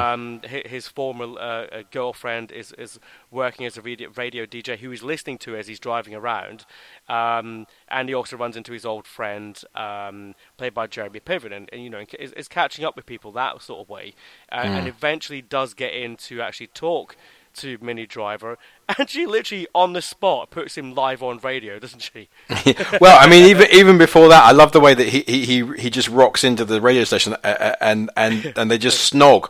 Um, 0.04 0.40
his, 0.44 0.62
his 0.66 0.88
former 0.88 1.24
uh, 1.24 1.66
uh, 1.66 1.82
girlfriend 1.90 2.52
is 2.52 2.72
is 2.72 2.98
working 3.30 3.66
as 3.66 3.76
a 3.76 3.82
radio, 3.82 4.10
radio 4.16 4.46
DJ 4.46 4.78
who 4.78 4.90
he's 4.90 5.02
listening 5.02 5.38
to 5.38 5.56
as 5.56 5.66
he's 5.66 5.80
driving 5.80 6.14
around. 6.14 6.64
Um, 7.08 7.66
and 7.88 8.08
he 8.08 8.14
also 8.14 8.36
runs 8.36 8.56
into 8.56 8.72
his 8.72 8.84
old 8.86 9.06
friend, 9.06 9.60
um, 9.74 10.34
played 10.56 10.74
by 10.74 10.86
Jeremy 10.86 11.20
Piven, 11.20 11.52
and, 11.52 11.68
and 11.72 11.82
you 11.82 11.90
know 11.90 12.04
is, 12.18 12.32
is 12.32 12.48
catching 12.48 12.84
up 12.84 12.96
with 12.96 13.06
people 13.06 13.32
that 13.32 13.60
sort 13.62 13.80
of 13.80 13.88
way, 13.88 14.14
uh, 14.50 14.62
and 14.64 14.86
eventually 14.88 15.42
does 15.42 15.74
get 15.74 15.92
in 15.92 16.16
to 16.16 16.40
actually 16.40 16.68
talk 16.68 17.16
to 17.54 17.78
Minnie 17.80 18.06
Driver, 18.06 18.58
and 18.98 19.08
she 19.08 19.26
literally 19.26 19.66
on 19.74 19.92
the 19.92 20.02
spot 20.02 20.50
puts 20.50 20.76
him 20.76 20.94
live 20.94 21.22
on 21.22 21.38
radio, 21.38 21.78
doesn't 21.78 22.00
she? 22.00 22.28
well, 23.00 23.18
I 23.18 23.28
mean, 23.28 23.44
even 23.44 23.68
even 23.72 23.98
before 23.98 24.28
that, 24.28 24.44
I 24.44 24.52
love 24.52 24.72
the 24.72 24.80
way 24.80 24.94
that 24.94 25.08
he 25.08 25.20
he 25.20 25.44
he, 25.44 25.76
he 25.78 25.90
just 25.90 26.08
rocks 26.08 26.44
into 26.44 26.64
the 26.64 26.80
radio 26.80 27.04
station 27.04 27.34
uh, 27.44 27.46
uh, 27.46 27.74
and 27.80 28.10
and 28.16 28.52
and 28.56 28.70
they 28.70 28.78
just 28.78 29.12
snog. 29.12 29.48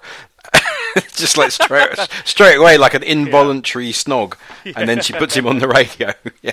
just 1.12 1.38
like 1.38 1.50
straight 1.50 1.96
straight 2.24 2.56
away, 2.56 2.76
like 2.76 2.94
an 2.94 3.02
involuntary 3.02 3.92
snog, 3.92 4.34
and 4.76 4.88
then 4.88 5.00
she 5.00 5.12
puts 5.12 5.34
him 5.34 5.46
on 5.46 5.58
the 5.58 5.68
radio. 5.68 6.12
yeah, 6.42 6.52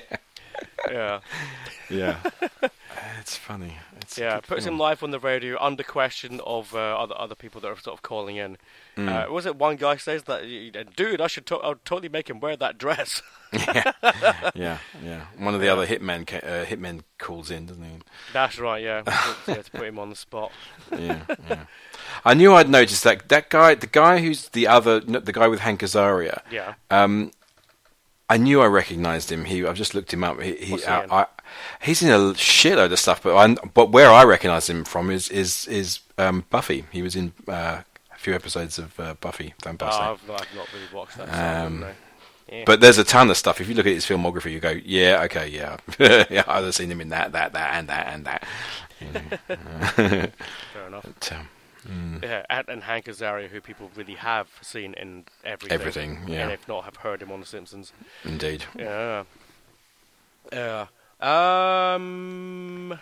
yeah. 0.90 1.20
yeah, 1.90 2.18
it's 3.20 3.36
funny. 3.36 3.76
It's 4.10 4.18
Yeah, 4.18 4.36
good 4.38 4.48
puts 4.48 4.64
film. 4.66 4.74
him 4.76 4.80
live 4.80 5.04
on 5.04 5.12
the 5.12 5.20
radio 5.20 5.56
under 5.62 5.84
question 5.84 6.40
of 6.44 6.74
uh, 6.74 6.80
other 6.80 7.14
other 7.16 7.36
people 7.36 7.62
that 7.62 7.68
are 7.68 7.78
sort 7.80 7.96
of 7.96 8.02
calling 8.02 8.38
in. 8.38 8.58
Hmm. 8.96 9.08
Uh, 9.08 9.26
was 9.30 9.46
it 9.46 9.56
one 9.56 9.76
guy 9.76 9.98
says 9.98 10.24
that, 10.24 10.42
dude, 10.96 11.22
I 11.22 11.28
should 11.28 11.46
to- 11.46 11.58
I'll 11.58 11.76
totally 11.86 12.10
make 12.10 12.28
him 12.28 12.40
wear 12.40 12.58
that 12.58 12.80
dress. 12.80 13.22
yeah, 13.54 14.80
yeah. 15.04 15.22
One 15.38 15.54
of 15.54 15.62
the 15.62 15.70
other 15.70 15.86
hitmen 15.86 16.26
ca- 16.26 16.38
uh, 16.38 16.66
hitmen 16.66 17.02
calls 17.20 17.52
in, 17.52 17.68
doesn't 17.68 17.84
he? 17.84 17.92
That's 18.34 18.58
right, 18.58 18.82
yeah. 18.84 19.04
yeah, 19.48 19.62
to 19.62 19.72
put 19.72 19.88
him 19.88 20.00
on 20.00 20.10
the 20.10 20.16
spot. 20.16 20.52
Yeah, 20.92 21.22
yeah. 21.48 21.66
I 22.26 22.34
knew 22.34 22.54
I'd 22.56 22.68
noticed 22.70 23.04
that 23.04 23.30
that 23.30 23.50
guy, 23.52 23.76
the 23.76 23.86
guy 23.88 24.20
who's 24.22 24.50
the 24.50 24.68
other, 24.68 25.00
the 25.00 25.32
guy 25.32 25.48
with 25.48 25.60
Hank 25.60 25.82
Azaria. 25.82 26.42
Yeah. 26.52 26.74
Um, 26.90 27.32
I 28.28 28.38
knew 28.38 28.62
I 28.62 28.66
recognised 28.68 29.32
him. 29.32 29.46
He, 29.46 29.66
I've 29.66 29.76
just 29.78 29.94
looked 29.96 30.14
him 30.14 30.24
up. 30.24 30.40
He, 30.42 30.56
he, 30.56 30.72
What's 30.72 30.86
he 30.86 30.90
I, 30.92 31.04
in? 31.04 31.12
I, 31.12 31.26
he's 31.82 32.02
in 32.02 32.10
a 32.10 32.18
shitload 32.34 32.92
of 32.92 33.00
stuff, 33.00 33.22
but 33.24 33.36
I, 33.36 33.54
but 33.74 33.92
where 33.92 34.12
I 34.12 34.24
recognise 34.24 34.70
him 34.70 34.84
from 34.84 35.10
is 35.10 35.30
is 35.30 35.68
is 35.68 36.00
um, 36.18 36.46
Buffy. 36.50 36.86
He 36.92 37.02
was 37.02 37.16
in 37.16 37.34
uh, 37.48 37.82
a 38.14 38.18
few 38.18 38.34
episodes 38.36 38.78
of 38.80 39.00
uh, 39.00 39.16
Buffy 39.22 39.54
Vampire 39.64 39.90
Oh. 39.92 40.12
I've, 40.14 40.32
I've 40.32 40.56
not 40.56 40.68
really 40.74 40.88
watched 40.94 41.18
that. 41.18 41.28
Um, 41.28 41.32
so 41.32 41.38
I 41.38 41.62
don't 41.64 41.80
know. 41.82 41.92
Yeah. 42.52 42.64
But 42.66 42.82
there's 42.82 42.98
a 42.98 43.04
ton 43.04 43.30
of 43.30 43.38
stuff. 43.38 43.62
If 43.62 43.70
you 43.70 43.76
look 43.76 43.86
at 43.86 43.94
his 43.94 44.06
filmography, 44.06 44.52
you 44.52 44.60
go, 44.60 44.72
yeah, 44.84 45.22
okay, 45.26 45.48
yeah, 45.48 45.78
yeah. 46.00 46.44
I've 46.48 46.74
seen 46.74 46.90
him 46.90 47.00
in 47.00 47.10
that, 47.10 47.32
that, 47.34 47.54
that, 47.54 47.74
and 47.76 47.88
that, 47.90 48.08
and 48.08 48.26
that. 48.26 48.46
Fair 50.74 50.88
enough. 50.88 51.04
But, 51.06 51.32
um, 51.32 52.20
Yeah, 52.24 52.44
and, 52.50 52.84
Hank 52.84 53.06
Azaria, 53.06 53.50
who 53.50 53.62
people 53.62 53.92
really 53.96 54.16
have 54.16 54.48
seen 54.62 54.96
in 54.96 55.26
everything. 55.46 55.80
Everything, 55.80 56.20
yeah. 56.28 56.42
And 56.44 56.52
if 56.52 56.68
not, 56.68 56.86
have 56.86 56.98
heard 56.98 57.22
him 57.22 57.32
on 57.32 57.40
The 57.40 57.46
Simpsons. 57.46 57.94
indeed. 58.26 58.64
Yeah. 58.76 59.26
Yeah. 60.52 60.88
Um. 61.22 63.00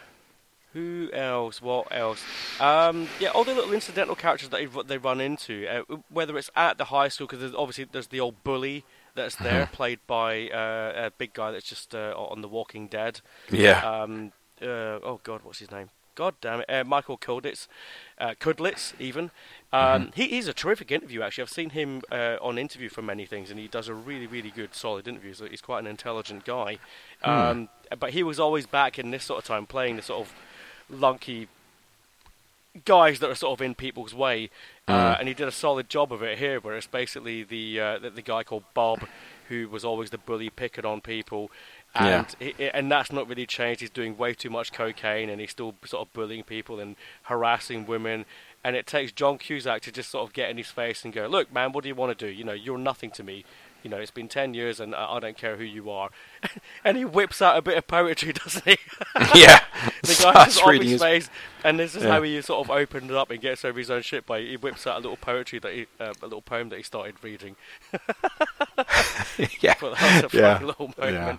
Who 0.74 1.10
else? 1.14 1.62
What 1.62 1.88
else? 1.92 2.22
Um. 2.60 3.08
Yeah. 3.20 3.30
All 3.30 3.44
the 3.44 3.54
little 3.56 3.74
incidental 3.74 4.16
characters 4.16 4.50
that 4.50 4.58
they- 4.74 4.84
they 4.84 4.98
run 4.98 5.20
into, 5.22 5.66
uh, 5.68 5.84
whether 6.10 6.38
it's 6.38 6.52
at 6.56 6.78
the 6.78 6.86
high 6.86 7.08
school, 7.08 7.28
because 7.28 7.54
obviously 7.56 7.86
there's 7.92 8.08
the 8.08 8.20
old 8.20 8.44
bully 8.44 8.84
that's 9.16 9.36
there, 9.38 9.66
Mm-hmm. 9.66 9.74
played 9.76 10.00
by 10.06 10.50
uh, 10.50 11.08
a 11.08 11.12
big 11.18 11.34
guy 11.34 11.52
that's 11.52 11.68
just 11.68 11.96
uh, 11.96 12.14
on 12.16 12.42
The 12.42 12.48
Walking 12.48 12.88
Dead. 12.88 13.22
Yeah. 13.50 13.80
Um. 14.02 14.34
Uh, 14.62 15.00
oh 15.04 15.20
God, 15.24 15.42
what's 15.44 15.60
his 15.60 15.72
name? 15.72 15.90
God 16.18 16.34
damn 16.42 16.62
it, 16.62 16.70
uh, 16.70 16.84
Michael 16.84 17.18
Cudlitz, 17.18 17.68
uh, 18.18 18.34
Cudlitz 18.40 18.94
even. 19.00 19.30
Um, 19.72 20.12
he, 20.16 20.28
he's 20.30 20.48
a 20.48 20.54
terrific 20.54 20.92
interview. 20.92 21.22
Actually, 21.22 21.44
I've 21.44 21.50
seen 21.52 21.70
him 21.70 22.02
uh, 22.12 22.38
on 22.42 22.58
interview 22.58 22.90
for 22.90 23.04
many 23.04 23.26
things, 23.28 23.52
and 23.52 23.60
he 23.60 23.68
does 23.68 23.88
a 23.88 23.94
really, 23.94 24.26
really 24.26 24.50
good, 24.50 24.74
solid 24.74 25.08
interview. 25.08 25.34
So 25.36 25.46
he's 25.46 25.62
quite 25.62 25.80
an 25.80 25.88
intelligent 25.88 26.44
guy. 26.44 26.80
Um, 27.24 27.70
But 28.00 28.10
he 28.12 28.24
was 28.24 28.40
always 28.40 28.66
back 28.66 28.98
in 28.98 29.12
this 29.12 29.26
sort 29.26 29.40
of 29.40 29.46
time, 29.46 29.66
playing 29.66 29.96
the 29.98 30.02
sort 30.02 30.28
of 30.28 30.34
lunky 30.90 31.48
guys 32.86 33.20
that 33.20 33.30
are 33.30 33.36
sort 33.36 33.60
of 33.60 33.62
in 33.66 33.76
people's 33.76 34.14
way, 34.14 34.50
uh, 34.88 35.16
and 35.20 35.28
he 35.28 35.34
did 35.34 35.48
a 35.48 35.52
solid 35.52 35.88
job 35.90 36.12
of 36.12 36.22
it 36.24 36.38
here. 36.38 36.60
Where 36.60 36.76
it's 36.78 36.88
basically 36.88 37.44
the 37.44 37.80
uh, 37.80 38.00
the, 38.00 38.10
the 38.10 38.22
guy 38.22 38.44
called 38.44 38.64
Bob, 38.74 39.00
who 39.50 39.70
was 39.70 39.84
always 39.86 40.10
the 40.10 40.18
bully, 40.18 40.50
picking 40.50 40.86
on 40.86 41.02
people, 41.02 41.50
Yeah. 42.06 42.26
and 42.40 42.54
he, 42.58 42.70
and 42.70 42.92
that's 42.92 43.12
not 43.12 43.28
really 43.28 43.46
changed. 43.46 43.82
He's 43.82 43.90
doing 43.90 44.18
way 44.18 44.34
too 44.34 44.50
much 44.50 44.72
cocaine, 44.74 45.30
and 45.30 45.40
he's 45.42 45.52
still 45.52 45.76
sort 45.86 46.08
of 46.08 46.14
bullying 46.14 46.44
people 46.44 46.80
and 46.80 46.96
harassing 47.24 47.86
women. 47.86 48.26
And 48.64 48.76
it 48.76 48.86
takes 48.88 49.12
John 49.12 49.38
Cusack 49.38 49.82
to 49.84 49.92
just 49.92 50.10
sort 50.10 50.28
of 50.28 50.34
get 50.34 50.50
in 50.50 50.58
his 50.58 50.68
face 50.72 51.06
and 51.06 51.14
go, 51.14 51.28
"Look, 51.28 51.54
man, 51.54 51.72
what 51.72 51.84
do 51.84 51.90
you 51.90 51.96
want 51.96 52.18
to 52.18 52.26
do? 52.28 52.32
You 52.32 52.44
know, 52.44 52.54
you're 52.54 52.78
nothing 52.78 53.12
to 53.12 53.24
me. 53.24 53.46
You 53.84 53.92
know, 53.92 53.98
it's 53.98 54.12
been 54.12 54.28
ten 54.28 54.54
years, 54.54 54.80
and 54.82 54.94
I 54.96 55.14
I 55.16 55.20
don't 55.20 55.38
care 55.38 55.56
who 55.56 55.64
you 55.64 55.90
are." 55.90 56.10
and 56.84 56.98
he 56.98 57.06
whips 57.06 57.42
out 57.42 57.56
a 57.58 57.62
bit 57.62 57.78
of 57.78 57.88
poetry, 57.88 58.34
doesn't 58.44 58.66
he? 58.66 58.78
yeah. 59.36 59.60
the 60.02 60.20
guy 60.22 60.46
just 60.46 60.62
off 60.62 60.74
his 60.74 61.00
face, 61.02 61.30
and 61.64 61.80
this 61.80 61.96
is 61.96 62.04
Yeah. 62.04 62.10
how 62.14 62.22
he 62.24 62.42
sort 62.42 62.66
of 62.68 62.72
opened 62.72 63.10
it 63.12 63.16
up 63.16 63.30
and 63.32 63.40
gets 63.40 63.64
over 63.64 63.78
his 63.80 63.90
own 63.92 64.02
shit 64.02 64.26
by 64.26 64.42
he 64.42 64.58
whips 64.58 64.86
out 64.88 64.96
a 64.98 65.00
little 65.00 65.16
poetry 65.18 65.60
that 65.60 65.74
he, 65.74 65.86
uh, 66.00 66.14
a 66.22 66.26
little 66.26 66.42
poem 66.42 66.68
that 66.70 66.78
he 66.78 66.84
started 66.84 67.16
reading. 67.24 67.56
yeah. 69.62 69.76
But 69.80 69.96
that 69.98 70.24
was 70.24 70.34
a 70.34 70.38
Yeah. 70.38 70.60
little 70.64 70.94
moment. 70.98 71.14
Yeah. 71.14 71.38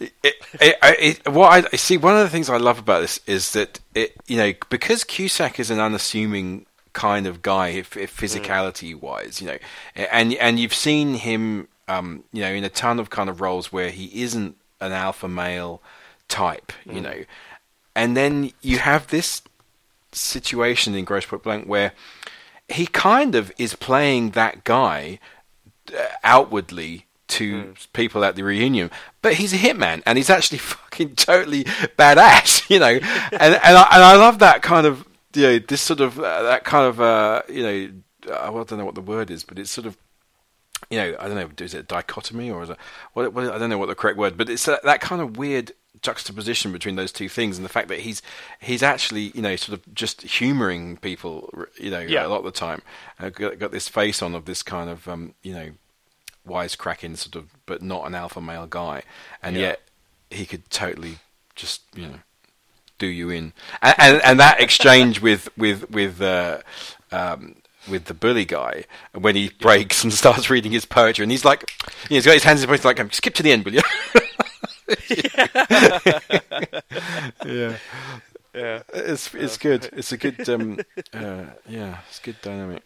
It, 0.00 0.12
it, 0.60 0.76
I- 0.82 0.96
it, 0.98 1.28
what 1.28 1.66
I 1.72 1.76
see, 1.76 1.96
one 1.96 2.14
of 2.14 2.20
the 2.20 2.28
things 2.30 2.48
I 2.50 2.56
love 2.56 2.78
about 2.78 3.00
this 3.00 3.20
is 3.26 3.52
that 3.52 3.80
it, 3.94 4.14
you 4.26 4.36
know, 4.36 4.52
because 4.70 5.04
Cusack 5.04 5.58
is 5.60 5.70
an 5.70 5.80
unassuming 5.80 6.66
kind 6.92 7.26
of 7.26 7.42
guy, 7.42 7.68
if, 7.68 7.96
if 7.96 8.16
physicality 8.16 8.94
wise, 8.94 9.40
you 9.40 9.46
know, 9.48 9.58
and 9.94 10.32
and 10.34 10.58
you've 10.58 10.74
seen 10.74 11.14
him 11.14 11.68
um, 11.88 12.24
you 12.32 12.42
know, 12.42 12.50
in 12.52 12.64
a 12.64 12.68
ton 12.68 12.98
of 12.98 13.10
kind 13.10 13.28
of 13.30 13.40
roles 13.40 13.72
where 13.72 13.90
he 13.90 14.22
isn't 14.22 14.56
an 14.80 14.92
alpha 14.92 15.28
male 15.28 15.80
type, 16.28 16.72
you 16.84 17.00
know, 17.00 17.24
and 17.94 18.16
then 18.16 18.50
you 18.60 18.78
have 18.78 19.06
this 19.08 19.42
situation 20.12 20.94
in 20.94 21.04
Grosse 21.04 21.26
Pointe 21.26 21.42
Blank 21.44 21.66
where 21.66 21.92
he 22.68 22.86
kind 22.86 23.34
of 23.34 23.52
is 23.58 23.74
playing 23.76 24.30
that 24.30 24.64
guy 24.64 25.18
uh, 25.96 26.02
outwardly 26.24 27.05
to 27.28 27.74
people 27.92 28.24
at 28.24 28.36
the 28.36 28.42
reunion, 28.44 28.90
but 29.22 29.34
he's 29.34 29.52
a 29.52 29.56
hitman 29.56 30.02
and 30.06 30.16
he's 30.16 30.30
actually 30.30 30.58
fucking 30.72 31.16
totally 31.16 31.64
badass, 31.64 32.68
you 32.70 32.78
know, 32.78 32.86
and 32.92 33.02
and 33.32 33.76
I, 33.76 33.88
and 33.92 34.02
I 34.04 34.16
love 34.16 34.38
that 34.40 34.62
kind 34.62 34.86
of 34.86 35.04
you 35.34 35.42
know 35.42 35.58
this 35.58 35.80
sort 35.80 36.00
of 36.00 36.18
uh, 36.18 36.42
that 36.44 36.64
kind 36.64 36.86
of 36.86 37.00
uh, 37.00 37.42
you 37.48 37.62
know 37.62 37.90
I 38.34 38.50
don't 38.50 38.78
know 38.78 38.84
what 38.84 38.94
the 38.94 39.00
word 39.02 39.30
is, 39.30 39.44
but 39.44 39.58
it's 39.58 39.70
sort 39.70 39.86
of 39.86 39.96
you 40.90 40.98
know 40.98 41.16
I 41.18 41.26
don't 41.28 41.36
know 41.36 41.50
is 41.64 41.74
it 41.74 41.78
a 41.78 41.82
dichotomy 41.82 42.50
or 42.50 42.62
is 42.62 42.70
it 42.70 42.76
what, 43.14 43.32
what 43.32 43.44
I 43.52 43.58
don't 43.58 43.70
know 43.70 43.78
what 43.78 43.88
the 43.88 43.94
correct 43.94 44.18
word, 44.18 44.36
but 44.36 44.48
it's 44.48 44.64
that, 44.66 44.82
that 44.84 45.00
kind 45.00 45.20
of 45.20 45.36
weird 45.36 45.72
juxtaposition 46.02 46.72
between 46.72 46.94
those 46.96 47.10
two 47.10 47.28
things 47.28 47.56
and 47.56 47.64
the 47.64 47.68
fact 47.70 47.88
that 47.88 48.00
he's 48.00 48.20
he's 48.60 48.82
actually 48.82 49.32
you 49.34 49.42
know 49.42 49.56
sort 49.56 49.78
of 49.78 49.94
just 49.94 50.22
humoring 50.22 50.96
people 50.98 51.50
you 51.78 51.90
know 51.90 52.00
Yeah. 52.00 52.26
a 52.26 52.28
lot 52.28 52.38
of 52.38 52.44
the 52.44 52.50
time. 52.52 52.82
Uh, 53.18 53.30
got, 53.30 53.58
got 53.58 53.72
this 53.72 53.88
face 53.88 54.22
on 54.22 54.34
of 54.34 54.44
this 54.44 54.62
kind 54.62 54.88
of 54.90 55.08
um, 55.08 55.34
you 55.42 55.54
know 55.54 55.70
wisecracking 56.46 57.16
sort 57.16 57.36
of 57.36 57.50
but 57.66 57.82
not 57.82 58.06
an 58.06 58.14
alpha 58.14 58.40
male 58.40 58.66
guy. 58.66 59.02
And 59.42 59.56
Yeah. 59.56 59.62
yet 59.62 59.80
he 60.30 60.46
could 60.46 60.68
totally 60.70 61.18
just 61.54 61.82
you 61.94 62.06
know 62.06 62.18
do 62.98 63.06
you 63.06 63.30
in. 63.30 63.52
And 63.82 63.94
and, 63.98 64.24
and 64.24 64.40
that 64.40 64.60
exchange 64.60 65.20
with 65.20 65.48
with 65.56 65.90
with 65.90 66.20
uh, 66.22 66.58
um, 67.12 67.56
with 67.88 68.06
the 68.06 68.14
bully 68.14 68.44
guy 68.44 68.84
when 69.12 69.36
he 69.36 69.50
breaks 69.60 70.02
and 70.02 70.12
starts 70.12 70.50
reading 70.50 70.72
his 70.72 70.84
poetry 70.84 71.22
and 71.22 71.30
he's 71.30 71.44
like 71.44 71.70
you 72.08 72.14
know, 72.14 72.16
he's 72.16 72.26
got 72.26 72.34
his 72.34 72.42
hands 72.44 72.62
in 72.62 72.68
his 72.68 72.80
pockets 72.80 73.00
like 73.00 73.14
skip 73.14 73.34
to 73.34 73.42
the 73.42 73.52
end 73.52 73.64
will 73.64 73.74
you? 73.74 73.82
Yeah. 77.44 77.76
Yeah. 78.54 78.82
it's 78.94 79.34
it's 79.34 79.58
good. 79.58 79.88
It's 79.92 80.12
a 80.12 80.16
good 80.16 80.48
um 80.48 80.78
uh, 81.12 81.44
yeah 81.68 81.98
it's 82.08 82.18
good 82.20 82.36
dynamic 82.42 82.82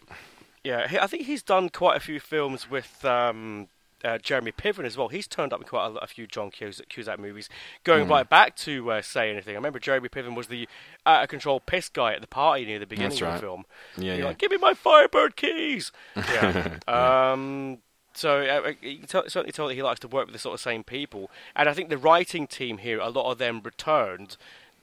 Yeah, 0.63 0.87
I 1.01 1.07
think 1.07 1.23
he's 1.23 1.41
done 1.43 1.69
quite 1.69 1.97
a 1.97 1.99
few 1.99 2.19
films 2.19 2.69
with 2.69 3.03
um, 3.03 3.67
uh, 4.05 4.19
Jeremy 4.19 4.51
Piven 4.51 4.85
as 4.85 4.95
well. 4.95 5.07
He's 5.07 5.27
turned 5.27 5.53
up 5.53 5.61
in 5.61 5.67
quite 5.67 5.87
a, 5.87 5.93
a 5.95 6.07
few 6.07 6.27
John 6.27 6.51
Cusack, 6.51 6.87
Cusack 6.89 7.17
movies, 7.19 7.49
going 7.83 8.05
Hmm. 8.05 8.11
right 8.11 8.29
back 8.29 8.55
to 8.57 8.91
uh, 8.91 9.01
Say 9.01 9.31
Anything. 9.31 9.53
I 9.55 9.57
remember 9.57 9.79
Jeremy 9.79 10.09
Piven 10.09 10.35
was 10.35 10.47
the 10.47 10.67
out 11.05 11.23
of 11.23 11.29
control 11.29 11.59
piss 11.59 11.89
guy 11.89 12.13
at 12.13 12.21
the 12.21 12.27
party 12.27 12.65
near 12.65 12.77
the 12.79 12.85
beginning 12.85 13.09
That's 13.09 13.21
of 13.21 13.27
right. 13.27 13.33
the 13.35 13.39
film. 13.41 13.65
yeah 13.97 14.15
yeah 14.15 14.25
like, 14.25 14.37
give 14.37 14.51
me 14.51 14.57
my 14.57 14.73
Firebird 14.73 15.35
keys. 15.35 15.91
Yeah. 16.15 16.77
um, 16.87 17.79
so 18.13 18.41
uh, 18.41 18.73
you 18.81 18.97
can 18.99 19.07
tell, 19.07 19.23
certainly 19.29 19.53
tell 19.53 19.67
that 19.69 19.73
he 19.75 19.81
likes 19.81 20.01
to 20.01 20.07
work 20.07 20.25
with 20.27 20.33
the 20.33 20.39
sort 20.39 20.53
of 20.53 20.59
same 20.59 20.83
people, 20.83 21.31
and 21.55 21.69
I 21.69 21.73
think 21.73 21.87
the 21.89 21.97
writing 21.97 22.45
team 22.45 22.79
here, 22.79 22.99
a 22.99 23.09
lot 23.09 23.31
of 23.31 23.37
them 23.37 23.61
returned. 23.63 24.35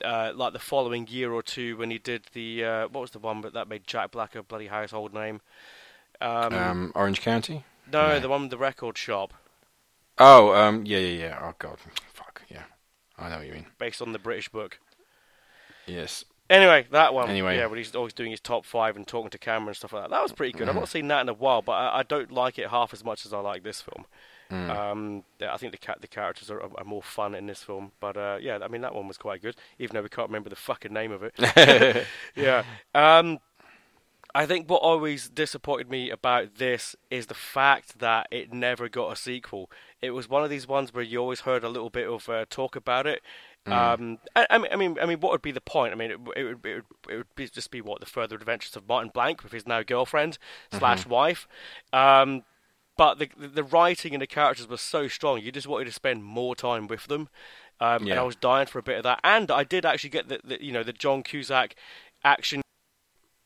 Uh, 0.04 0.32
like 0.34 0.52
the 0.52 0.58
following 0.58 1.06
year 1.08 1.32
or 1.32 1.42
two, 1.42 1.76
when 1.76 1.90
he 1.90 1.98
did 1.98 2.26
the 2.32 2.64
uh, 2.64 2.88
what 2.88 3.00
was 3.00 3.10
the 3.10 3.18
one 3.18 3.40
that 3.40 3.52
that 3.54 3.68
made 3.68 3.86
Jack 3.86 4.12
Black 4.12 4.34
a 4.34 4.42
bloody 4.42 4.68
household 4.68 5.12
name? 5.12 5.40
Um, 6.20 6.54
um, 6.54 6.92
Orange 6.94 7.20
County 7.20 7.64
no, 7.92 8.08
no. 8.08 8.20
the 8.20 8.28
one 8.28 8.42
with 8.42 8.50
the 8.50 8.58
record 8.58 8.98
shop, 8.98 9.34
oh 10.18 10.52
um 10.54 10.84
yeah 10.84 10.98
yeah 10.98 11.26
yeah 11.26 11.38
oh 11.40 11.54
god 11.58 11.78
fuck 12.12 12.42
yeah 12.48 12.64
I 13.16 13.28
know 13.28 13.38
what 13.38 13.46
you 13.46 13.52
mean 13.52 13.66
based 13.78 14.02
on 14.02 14.12
the 14.12 14.18
British 14.18 14.48
book. 14.48 14.78
yes 15.86 16.24
Anyway, 16.50 16.86
that 16.92 17.12
one. 17.12 17.28
Anyway. 17.28 17.58
yeah, 17.58 17.66
when 17.66 17.76
he's 17.76 17.94
always 17.94 18.14
doing 18.14 18.30
his 18.30 18.40
top 18.40 18.64
five 18.64 18.96
and 18.96 19.06
talking 19.06 19.30
to 19.30 19.38
camera 19.38 19.68
and 19.68 19.76
stuff 19.76 19.92
like 19.92 20.04
that. 20.04 20.10
That 20.10 20.22
was 20.22 20.32
pretty 20.32 20.56
good. 20.56 20.68
I've 20.68 20.74
not 20.74 20.88
seen 20.88 21.08
that 21.08 21.20
in 21.20 21.28
a 21.28 21.34
while, 21.34 21.60
but 21.60 21.72
I, 21.72 21.98
I 21.98 22.02
don't 22.02 22.32
like 22.32 22.58
it 22.58 22.68
half 22.68 22.94
as 22.94 23.04
much 23.04 23.26
as 23.26 23.34
I 23.34 23.40
like 23.40 23.62
this 23.62 23.82
film. 23.82 24.06
Um, 24.50 25.24
yeah, 25.38 25.52
I 25.52 25.56
think 25.58 25.72
the 25.72 25.78
ca- 25.78 25.96
the 26.00 26.06
characters 26.06 26.50
are, 26.50 26.62
are 26.62 26.84
more 26.84 27.02
fun 27.02 27.34
in 27.34 27.46
this 27.46 27.62
film, 27.62 27.92
but 28.00 28.16
uh, 28.16 28.38
yeah, 28.40 28.58
I 28.62 28.68
mean 28.68 28.80
that 28.80 28.94
one 28.94 29.06
was 29.06 29.18
quite 29.18 29.42
good, 29.42 29.56
even 29.78 29.94
though 29.94 30.02
we 30.02 30.08
can't 30.08 30.28
remember 30.28 30.48
the 30.48 30.56
fucking 30.56 30.92
name 30.92 31.12
of 31.12 31.22
it. 31.22 32.06
yeah. 32.36 32.64
Um, 32.94 33.38
I 34.34 34.46
think 34.46 34.68
what 34.70 34.82
always 34.82 35.28
disappointed 35.28 35.90
me 35.90 36.10
about 36.10 36.56
this 36.56 36.94
is 37.10 37.26
the 37.26 37.34
fact 37.34 37.98
that 37.98 38.28
it 38.30 38.52
never 38.52 38.88
got 38.88 39.12
a 39.12 39.16
sequel. 39.16 39.70
It 40.00 40.10
was 40.10 40.28
one 40.28 40.44
of 40.44 40.50
these 40.50 40.68
ones 40.68 40.92
where 40.92 41.02
you 41.02 41.18
always 41.18 41.40
heard 41.40 41.64
a 41.64 41.68
little 41.68 41.90
bit 41.90 42.08
of 42.08 42.28
uh, 42.28 42.44
talk 42.48 42.76
about 42.76 43.06
it. 43.06 43.22
Um, 43.66 44.18
I, 44.34 44.46
I 44.50 44.58
mean, 44.58 44.72
I 44.72 44.76
mean, 44.76 44.98
I 45.00 45.06
mean, 45.06 45.20
what 45.20 45.32
would 45.32 45.42
be 45.42 45.50
the 45.50 45.60
point? 45.60 45.92
I 45.92 45.96
mean, 45.96 46.10
it, 46.10 46.18
it 46.36 46.44
would, 46.44 46.64
it 46.64 46.74
would, 46.74 46.84
it 47.10 47.16
would 47.16 47.34
be, 47.34 47.48
just 47.48 47.70
be 47.70 47.80
what 47.80 48.00
the 48.00 48.06
further 48.06 48.36
adventures 48.36 48.76
of 48.76 48.88
Martin 48.88 49.10
Blank 49.12 49.42
with 49.42 49.52
his 49.52 49.66
now 49.66 49.82
girlfriend 49.82 50.38
slash 50.72 51.06
wife. 51.06 51.46
Um, 51.92 52.44
but 52.98 53.18
the, 53.18 53.28
the 53.38 53.62
writing 53.64 54.12
and 54.14 54.20
the 54.20 54.26
characters 54.26 54.68
were 54.68 54.76
so 54.76 55.08
strong, 55.08 55.40
you 55.40 55.50
just 55.50 55.66
wanted 55.66 55.86
to 55.86 55.92
spend 55.92 56.22
more 56.24 56.54
time 56.54 56.86
with 56.86 57.06
them. 57.06 57.30
Um, 57.80 58.02
And 58.12 58.20
I 58.20 58.24
was 58.24 58.36
dying 58.36 58.66
for 58.66 58.78
a 58.78 58.82
bit 58.82 58.98
of 58.98 59.04
that. 59.04 59.20
And 59.24 59.50
I 59.50 59.64
did 59.64 59.86
actually 59.86 60.10
get 60.10 60.28
the, 60.28 60.40
the 60.44 60.62
you 60.62 60.72
know 60.72 60.82
the 60.82 60.92
John 60.92 61.22
Cusack 61.22 61.74
action 62.22 62.60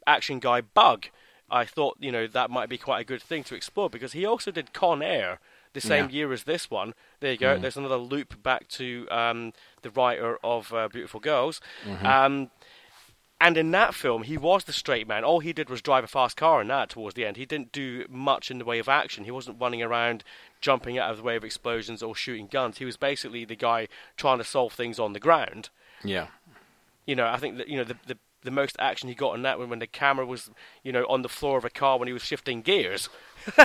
action 0.07 0.39
guy 0.41 0.61
bug. 0.63 1.07
I 1.51 1.65
thought 1.65 1.97
you 2.01 2.11
know 2.11 2.27
that 2.27 2.51
might 2.51 2.69
be 2.69 2.79
quite 2.79 3.01
a 3.01 3.05
good 3.05 3.23
thing 3.23 3.45
to 3.45 3.55
explore 3.55 3.91
because 3.91 4.13
he 4.13 4.25
also 4.25 4.51
did 4.51 4.73
Con 4.73 5.03
Air 5.03 5.39
the 5.75 5.81
same 5.81 6.07
Yeah. 6.07 6.11
year 6.17 6.33
as 6.33 6.45
this 6.45 6.71
one. 6.71 6.95
There 7.21 7.33
you 7.33 7.39
go. 7.39 7.59
There's 7.59 7.77
another 7.77 7.97
loop 7.97 8.43
back 8.43 8.69
to 8.81 9.07
um, 9.11 9.53
the 9.83 9.91
writer 9.91 10.39
of 10.43 10.73
uh, 10.73 10.89
Beautiful 10.89 11.21
Girls. 11.21 11.61
Um, 12.03 12.51
and 13.43 13.57
in 13.57 13.73
that 13.73 13.93
film, 13.93 14.23
he 14.23 14.39
was 14.39 14.63
the 14.63 14.73
straight 14.73 15.09
man. 15.09 15.25
All 15.25 15.41
he 15.41 15.53
did 15.53 15.69
was 15.69 15.83
drive 15.83 16.05
a 16.05 16.07
fast 16.07 16.37
car 16.37 16.61
in 16.61 16.69
that 16.69 16.91
towards 16.91 17.17
the 17.17 17.27
end. 17.27 17.37
He 17.37 17.45
didn't 17.45 17.73
do 17.73 18.07
much 18.09 18.53
in 18.53 18.59
the 18.59 18.65
way 18.65 18.79
of 18.79 18.89
action. 18.89 19.25
He 19.25 19.33
wasn't 19.33 19.61
running 19.61 19.83
around 19.83 20.23
jumping 20.61 20.97
out 20.97 21.11
of 21.11 21.17
the 21.17 21.23
way 21.25 21.35
of 21.35 21.43
explosions 21.43 22.05
or 22.05 22.15
shooting 22.15 22.47
guns. 22.47 22.79
He 22.79 22.85
was 22.85 22.97
basically 22.97 23.45
the 23.45 23.57
guy 23.57 23.89
trying 24.17 24.39
to 24.39 24.45
solve 24.45 24.75
things 24.75 25.01
on 25.01 25.13
the 25.13 25.19
ground. 25.19 25.71
yeah 26.05 26.29
You 27.05 27.17
know, 27.17 27.27
I 27.27 27.37
think 27.37 27.57
that 27.57 27.67
you 27.67 27.77
know 27.77 27.85
the 27.85 27.97
the, 28.07 28.17
the 28.43 28.53
most 28.53 28.77
action 28.79 29.09
he 29.09 29.15
got 29.17 29.35
in 29.35 29.43
that 29.43 29.59
when, 29.59 29.69
when 29.69 29.81
the 29.81 29.89
camera 29.89 30.25
was 30.25 30.53
you 30.85 30.93
know 30.93 31.05
on 31.09 31.23
the 31.23 31.29
floor 31.29 31.59
of 31.59 31.65
a 31.65 31.71
car 31.71 31.99
when 31.99 32.07
he 32.07 32.15
was 32.15 32.23
shifting 32.23 32.63
gears. 32.63 33.09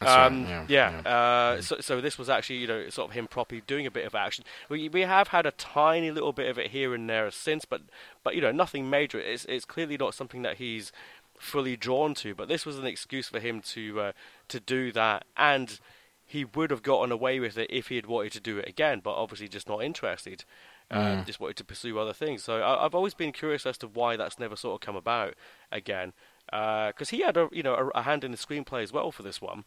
That's 0.00 0.16
right, 0.16 0.26
Um, 0.26 0.42
yeah, 0.46 0.64
yeah. 0.68 1.00
yeah. 1.04 1.10
Uh, 1.10 1.62
so, 1.62 1.76
so 1.80 2.00
this 2.00 2.18
was 2.18 2.28
actually, 2.30 2.56
you 2.56 2.66
know, 2.66 2.88
sort 2.88 3.10
of 3.10 3.14
him 3.14 3.26
properly 3.26 3.62
doing 3.66 3.86
a 3.86 3.90
bit 3.90 4.06
of 4.06 4.14
action. 4.14 4.44
We 4.68 4.88
we 4.88 5.02
have 5.02 5.28
had 5.28 5.46
a 5.46 5.50
tiny 5.52 6.10
little 6.10 6.32
bit 6.32 6.48
of 6.48 6.58
it 6.58 6.70
here 6.70 6.94
and 6.94 7.08
there 7.08 7.30
since, 7.30 7.64
but 7.66 7.82
but 8.24 8.34
you 8.34 8.40
know, 8.40 8.52
nothing 8.52 8.88
major. 8.90 9.20
It's 9.20 9.44
it's 9.44 9.64
clearly 9.66 9.96
not 9.98 10.14
something 10.14 10.42
that 10.42 10.56
he's 10.56 10.90
fully 11.38 11.76
drawn 11.76 12.14
to. 12.14 12.34
But 12.34 12.48
this 12.48 12.64
was 12.66 12.78
an 12.78 12.86
excuse 12.86 13.28
for 13.28 13.40
him 13.40 13.60
to 13.62 14.00
uh, 14.00 14.12
to 14.48 14.60
do 14.60 14.90
that, 14.92 15.26
and 15.36 15.78
he 16.26 16.44
would 16.44 16.70
have 16.70 16.82
gotten 16.82 17.12
away 17.12 17.38
with 17.40 17.58
it 17.58 17.68
if 17.70 17.88
he 17.88 17.96
had 17.96 18.06
wanted 18.06 18.32
to 18.32 18.40
do 18.40 18.58
it 18.58 18.68
again. 18.68 19.00
But 19.04 19.14
obviously, 19.16 19.48
just 19.48 19.68
not 19.68 19.82
interested. 19.82 20.44
Uh, 20.92 21.22
Just 21.24 21.38
wanted 21.38 21.56
to 21.58 21.64
pursue 21.64 21.98
other 22.00 22.12
things. 22.12 22.42
So 22.42 22.62
I, 22.62 22.84
I've 22.84 22.96
always 22.96 23.14
been 23.14 23.30
curious 23.30 23.64
as 23.64 23.78
to 23.78 23.86
why 23.86 24.16
that's 24.16 24.40
never 24.40 24.56
sort 24.56 24.74
of 24.82 24.84
come 24.84 24.96
about 24.96 25.34
again. 25.70 26.14
Because 26.46 27.10
he 27.10 27.20
had 27.20 27.36
a 27.36 27.48
you 27.52 27.62
know 27.62 27.74
a, 27.74 27.98
a 27.98 28.02
hand 28.02 28.24
in 28.24 28.32
the 28.32 28.36
screenplay 28.36 28.82
as 28.82 28.92
well 28.92 29.12
for 29.12 29.22
this 29.22 29.40
one 29.40 29.64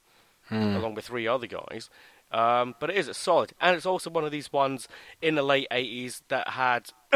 along 0.52 0.96
with 0.96 1.06
three 1.06 1.28
other 1.28 1.48
guys. 1.48 1.90
Um, 2.32 2.76
but 2.80 2.90
it 2.90 2.96
is 2.98 3.08
it's 3.08 3.20
solid, 3.20 3.54
and 3.62 3.76
it's 3.76 3.86
also 3.86 4.10
one 4.10 4.26
of 4.26 4.32
these 4.32 4.52
ones 4.52 4.88
in 5.22 5.36
the 5.36 5.44
late 5.44 5.68
'80s 5.72 6.22
that 6.30 6.50
had, 6.50 6.90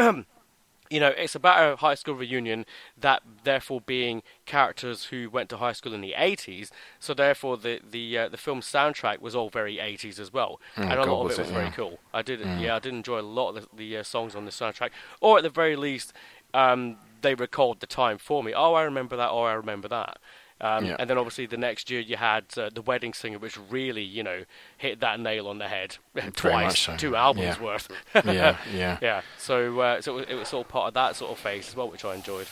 you 0.90 1.00
know, 1.00 1.08
it's 1.08 1.34
about 1.34 1.72
a 1.72 1.76
high 1.76 1.94
school 1.94 2.14
reunion 2.14 2.64
that 2.96 3.22
therefore 3.44 3.80
being 3.80 4.22
characters 4.46 5.06
who 5.06 5.28
went 5.28 5.50
to 5.50 5.58
high 5.58 5.72
school 5.72 5.92
in 5.92 6.00
the 6.00 6.14
'80s. 6.16 6.70
So 6.98 7.14
therefore, 7.14 7.56
the 7.58 7.80
the 7.90 8.16
uh, 8.16 8.28
the 8.28 8.36
film 8.38 8.60
soundtrack 8.60 9.20
was 9.20 9.34
all 9.34 9.50
very 9.50 9.78
'80s 9.80 10.18
as 10.18 10.32
well, 10.32 10.60
and 10.76 10.92
a 10.92 10.96
God, 10.96 11.08
lot 11.08 11.24
of 11.26 11.30
it 11.32 11.38
was 11.38 11.48
it? 11.50 11.52
very 11.52 11.64
Yeah. 11.66 11.70
cool. 11.72 11.98
I 12.14 12.22
did, 12.22 12.40
yeah, 12.58 12.76
I 12.76 12.78
did 12.78 12.94
enjoy 12.94 13.20
a 13.20 13.22
lot 13.22 13.50
of 13.50 13.54
the, 13.62 13.76
the 13.76 13.96
uh, 13.98 14.02
songs 14.02 14.34
on 14.34 14.44
the 14.44 14.50
soundtrack, 14.50 14.90
or 15.20 15.36
at 15.38 15.42
the 15.42 15.50
very 15.50 15.76
least, 15.76 16.12
um, 16.54 16.96
they 17.20 17.34
recalled 17.34 17.80
the 17.80 17.86
time 17.86 18.16
for 18.18 18.42
me. 18.42 18.54
Oh, 18.54 18.74
I 18.74 18.82
remember 18.82 19.16
that, 19.16 19.30
Oh, 19.30 19.42
I 19.42 19.52
remember 19.54 19.88
that. 19.88 20.18
Um, 20.60 20.84
Yeah. 20.86 20.96
And 20.98 21.08
then 21.08 21.18
obviously 21.18 21.46
the 21.46 21.56
next 21.56 21.90
year 21.90 22.00
you 22.00 22.16
had 22.16 22.44
uh, 22.56 22.70
the 22.72 22.82
Wedding 22.82 23.12
Singer, 23.14 23.38
which 23.38 23.56
really, 23.70 24.02
you 24.02 24.22
know, 24.22 24.44
hit 24.76 25.00
that 25.00 25.20
nail 25.20 25.46
on 25.48 25.58
the 25.58 25.68
head 25.68 25.96
twice, 26.34 26.80
so. 26.80 26.96
two 26.96 27.14
albums 27.16 27.56
Yeah. 27.58 27.62
worth. 27.62 27.88
yeah 28.24 28.56
yeah 28.74 28.98
yeah. 29.02 29.20
So, 29.36 29.78
uh, 29.80 30.00
so 30.00 30.12
it 30.12 30.20
was, 30.20 30.26
it 30.30 30.34
was 30.34 30.48
sort 30.48 30.66
of 30.66 30.72
part 30.72 30.88
of 30.88 30.94
that 30.94 31.16
sort 31.16 31.30
of 31.32 31.38
phase 31.38 31.68
as 31.68 31.76
well, 31.76 31.88
which 31.90 32.04
I 32.04 32.14
enjoyed. 32.14 32.48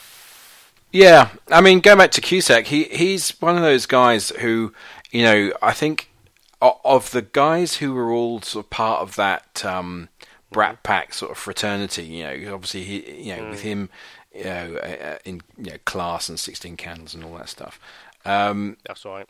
Yeah, 0.92 1.30
I 1.48 1.60
mean, 1.60 1.80
going 1.80 1.98
back 1.98 2.12
to 2.12 2.20
Cusack, 2.20 2.66
he 2.66 2.84
he's 2.84 3.30
one 3.40 3.56
of 3.56 3.62
those 3.62 3.86
guys 3.86 4.30
who, 4.30 4.72
you 5.10 5.22
know, 5.24 5.52
I 5.60 5.72
think 5.72 6.10
of 6.62 7.10
the 7.10 7.22
guys 7.22 7.76
who 7.76 7.92
were 7.92 8.10
all 8.12 8.40
sort 8.40 8.66
of 8.66 8.70
part 8.70 9.02
of 9.02 9.16
that 9.16 9.64
um, 9.64 10.08
Brat 10.50 10.82
Pack 10.82 11.12
sort 11.12 11.32
of 11.32 11.38
fraternity. 11.38 12.04
You 12.04 12.24
know, 12.24 12.54
obviously, 12.54 12.84
he, 12.84 13.22
you 13.28 13.36
know, 13.36 13.50
with 13.50 13.62
him, 13.62 13.90
you 14.36 14.44
know, 14.44 14.76
uh, 14.76 15.18
in 15.24 15.42
you 15.56 15.70
know, 15.70 15.76
class 15.84 16.28
and 16.28 16.38
Sixteen 16.38 16.76
Candles 16.76 17.14
and 17.14 17.24
all 17.24 17.36
that 17.38 17.48
stuff. 17.48 17.80
Um, 18.24 18.76
That's 18.86 19.04
right. 19.04 19.28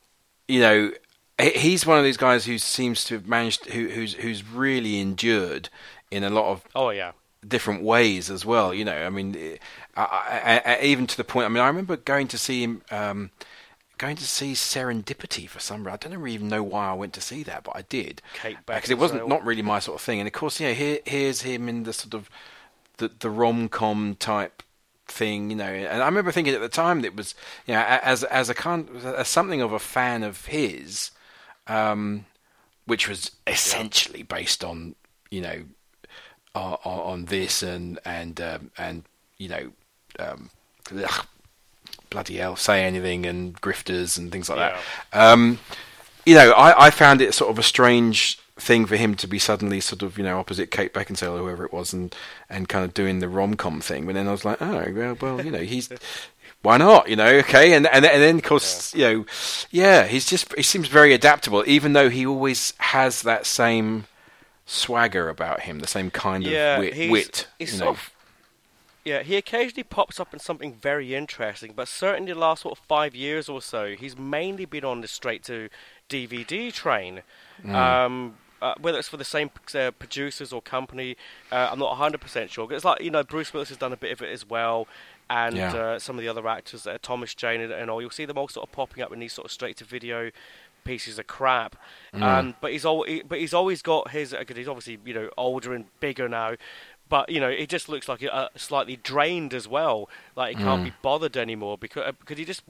you 0.48 0.60
know, 0.60 0.92
he's 1.40 1.86
one 1.86 1.98
of 1.98 2.04
these 2.04 2.16
guys 2.16 2.46
who 2.46 2.58
seems 2.58 3.04
to 3.04 3.14
have 3.14 3.26
managed, 3.26 3.66
who, 3.66 3.88
who's 3.88 4.14
who's 4.14 4.48
really 4.48 5.00
endured 5.00 5.68
in 6.10 6.24
a 6.24 6.30
lot 6.30 6.46
of 6.50 6.64
Oh 6.74 6.90
yeah. 6.90 7.12
different 7.46 7.82
ways 7.82 8.30
as 8.30 8.44
well. 8.44 8.72
You 8.72 8.84
know, 8.84 9.06
I 9.06 9.10
mean, 9.10 9.58
I, 9.96 10.62
I, 10.66 10.72
I, 10.74 10.80
even 10.82 11.06
to 11.08 11.16
the 11.16 11.24
point. 11.24 11.46
I 11.46 11.48
mean, 11.48 11.62
I 11.62 11.66
remember 11.68 11.96
going 11.96 12.28
to 12.28 12.38
see 12.38 12.62
him 12.62 12.82
going 13.98 14.16
to 14.16 14.24
see 14.24 14.52
Serendipity 14.52 15.48
for 15.48 15.58
some 15.58 15.84
reason. 15.84 15.92
I 15.92 15.96
don't 15.96 16.28
even 16.28 16.48
know 16.48 16.62
why 16.62 16.88
I 16.88 16.92
went 16.92 17.12
to 17.14 17.20
see 17.20 17.42
that, 17.44 17.64
but 17.64 17.76
I 17.76 17.82
did. 17.82 18.20
Kate 18.34 18.58
because 18.66 18.90
it 18.90 18.98
wasn't 18.98 19.26
not 19.28 19.44
really 19.44 19.62
my 19.62 19.78
sort 19.78 19.96
of 20.00 20.04
thing. 20.04 20.20
And 20.20 20.26
of 20.26 20.32
course, 20.32 20.60
yeah, 20.60 20.72
here 20.72 21.00
here's 21.04 21.42
him 21.42 21.68
in 21.68 21.84
the 21.84 21.92
sort 21.92 22.14
of 22.14 22.28
the 22.98 23.10
the 23.18 23.30
rom 23.30 23.68
com 23.68 24.14
type 24.16 24.62
thing, 25.06 25.50
you 25.50 25.56
know. 25.56 25.64
And 25.64 26.02
I 26.02 26.06
remember 26.06 26.32
thinking 26.32 26.54
at 26.54 26.60
the 26.60 26.68
time 26.68 27.00
that 27.00 27.08
it 27.08 27.16
was, 27.16 27.34
you 27.66 27.74
know, 27.74 27.80
as 27.80 28.24
as 28.24 28.50
a 28.50 28.54
kind 28.54 28.88
as 29.04 29.28
something 29.28 29.60
of 29.60 29.72
a 29.72 29.78
fan 29.78 30.22
of 30.22 30.46
his, 30.46 31.10
um, 31.66 32.26
which 32.84 33.08
was 33.08 33.30
essentially 33.46 34.22
based 34.22 34.64
on 34.64 34.94
you 35.30 35.40
know 35.40 35.62
on, 36.54 36.78
on 36.84 37.24
this 37.26 37.62
and 37.62 37.98
and 38.04 38.40
um, 38.40 38.70
and 38.78 39.04
you 39.38 39.48
know 39.48 39.70
um, 40.18 40.50
ugh, 40.96 41.26
bloody 42.10 42.36
hell 42.36 42.56
say 42.56 42.84
anything 42.84 43.26
and 43.26 43.60
grifters 43.60 44.18
and 44.18 44.32
things 44.32 44.48
like 44.48 44.58
that. 44.58 44.78
Um, 45.12 45.58
you 46.24 46.34
know, 46.34 46.50
I, 46.52 46.86
I 46.86 46.90
found 46.90 47.20
it 47.20 47.34
sort 47.34 47.50
of 47.50 47.58
a 47.58 47.62
strange 47.62 48.38
thing 48.58 48.86
for 48.86 48.96
him 48.96 49.14
to 49.14 49.26
be 49.28 49.38
suddenly 49.38 49.80
sort 49.80 50.02
of 50.02 50.16
you 50.16 50.24
know 50.24 50.38
opposite 50.38 50.70
Kate 50.70 50.94
Beckinsale 50.94 51.34
or 51.34 51.38
whoever 51.38 51.64
it 51.64 51.72
was 51.72 51.92
and 51.92 52.14
and 52.48 52.68
kind 52.68 52.84
of 52.84 52.94
doing 52.94 53.18
the 53.18 53.28
rom 53.28 53.54
com 53.54 53.80
thing. 53.80 54.06
But 54.06 54.14
then 54.14 54.28
I 54.28 54.32
was 54.32 54.44
like, 54.44 54.60
oh 54.62 54.86
well, 54.94 55.16
well 55.20 55.44
you 55.44 55.50
know 55.50 55.60
he's. 55.60 55.88
Why 56.62 56.78
not? 56.78 57.08
You 57.08 57.14
know, 57.16 57.26
okay, 57.26 57.74
and 57.74 57.86
and, 57.86 58.04
and 58.04 58.22
then 58.22 58.36
of 58.36 58.42
course, 58.42 58.92
you 58.94 59.02
know, 59.02 59.26
yeah, 59.70 60.04
he's 60.06 60.24
just 60.24 60.52
he 60.56 60.62
seems 60.62 60.88
very 60.88 61.12
adaptable, 61.12 61.62
even 61.66 61.92
though 61.92 62.08
he 62.08 62.26
always 62.26 62.72
has 62.78 63.22
that 63.22 63.46
same 63.46 64.06
swagger 64.64 65.28
about 65.28 65.60
him, 65.60 65.78
the 65.78 65.86
same 65.86 66.10
kind 66.10 66.42
Yeah, 66.42 66.76
of 66.76 66.80
wit. 66.80 66.94
he's- 66.94 67.10
wit 67.12 67.46
he's 67.58 67.72
you 67.72 67.78
sort 67.78 67.90
of- 67.90 68.10
Yeah, 69.04 69.22
he 69.22 69.36
occasionally 69.36 69.84
pops 69.84 70.18
up 70.18 70.32
in 70.34 70.40
something 70.40 70.72
very 70.74 71.14
interesting, 71.14 71.72
but 71.76 71.86
certainly 71.86 72.32
the 72.32 72.38
last 72.38 72.62
sort 72.62 72.76
of 72.76 72.84
five 72.84 73.14
years 73.14 73.48
or 73.48 73.62
so, 73.62 73.94
he's 73.94 74.18
mainly 74.18 74.64
been 74.64 74.84
on 74.84 75.02
the 75.02 75.08
straight 75.08 75.44
to 75.44 75.68
DVD 76.08 76.72
train. 76.72 77.22
Mm. 77.64 77.74
Um, 77.74 78.34
uh, 78.62 78.74
whether 78.80 78.98
it's 78.98 79.08
for 79.08 79.16
the 79.16 79.24
same 79.24 79.50
uh, 79.74 79.90
producers 79.92 80.52
or 80.52 80.62
company, 80.62 81.16
uh, 81.52 81.68
I'm 81.70 81.78
not 81.78 81.96
100% 81.98 82.48
sure. 82.50 82.72
It's 82.72 82.84
like, 82.84 83.02
you 83.02 83.10
know, 83.10 83.22
Bruce 83.22 83.52
Willis 83.52 83.68
has 83.68 83.78
done 83.78 83.92
a 83.92 83.96
bit 83.96 84.12
of 84.12 84.22
it 84.22 84.30
as 84.32 84.48
well, 84.48 84.86
and 85.28 85.56
Yeah. 85.56 85.74
uh, 85.74 85.98
some 85.98 86.16
of 86.16 86.22
the 86.22 86.28
other 86.28 86.46
actors, 86.48 86.86
uh, 86.86 86.98
Thomas 87.02 87.34
Jane 87.34 87.60
and, 87.60 87.72
and 87.72 87.90
all, 87.90 88.00
you'll 88.00 88.10
see 88.10 88.24
them 88.24 88.38
all 88.38 88.48
sort 88.48 88.68
of 88.68 88.72
popping 88.72 89.02
up 89.02 89.12
in 89.12 89.18
these 89.18 89.32
sort 89.32 89.44
of 89.46 89.52
straight 89.52 89.76
to 89.78 89.84
video 89.84 90.30
pieces 90.84 91.18
of 91.18 91.26
crap. 91.26 91.74
Um, 92.14 92.54
but 92.60 92.70
he's 92.70 92.84
always, 92.84 93.22
but 93.28 93.40
he's 93.40 93.52
always 93.52 93.82
got 93.82 94.12
his. 94.12 94.32
Because 94.38 94.56
he's 94.56 94.68
obviously 94.68 94.98
you 95.04 95.12
know 95.14 95.30
older 95.36 95.74
and 95.74 95.86
bigger 95.98 96.28
now, 96.28 96.54
but 97.08 97.28
you 97.28 97.40
know 97.40 97.48
it 97.48 97.68
just 97.68 97.88
looks 97.88 98.08
like 98.08 98.24
uh, 98.30 98.48
slightly 98.56 98.96
drained 98.96 99.54
as 99.54 99.68
well. 99.68 100.08
Like 100.34 100.56
he 100.56 100.62
can't 100.62 100.84
be 100.84 100.92
bothered 101.02 101.36
anymore 101.36 101.78
because 101.78 102.04
uh, 102.08 102.12
because 102.18 102.38
he 102.38 102.44
just 102.44 102.62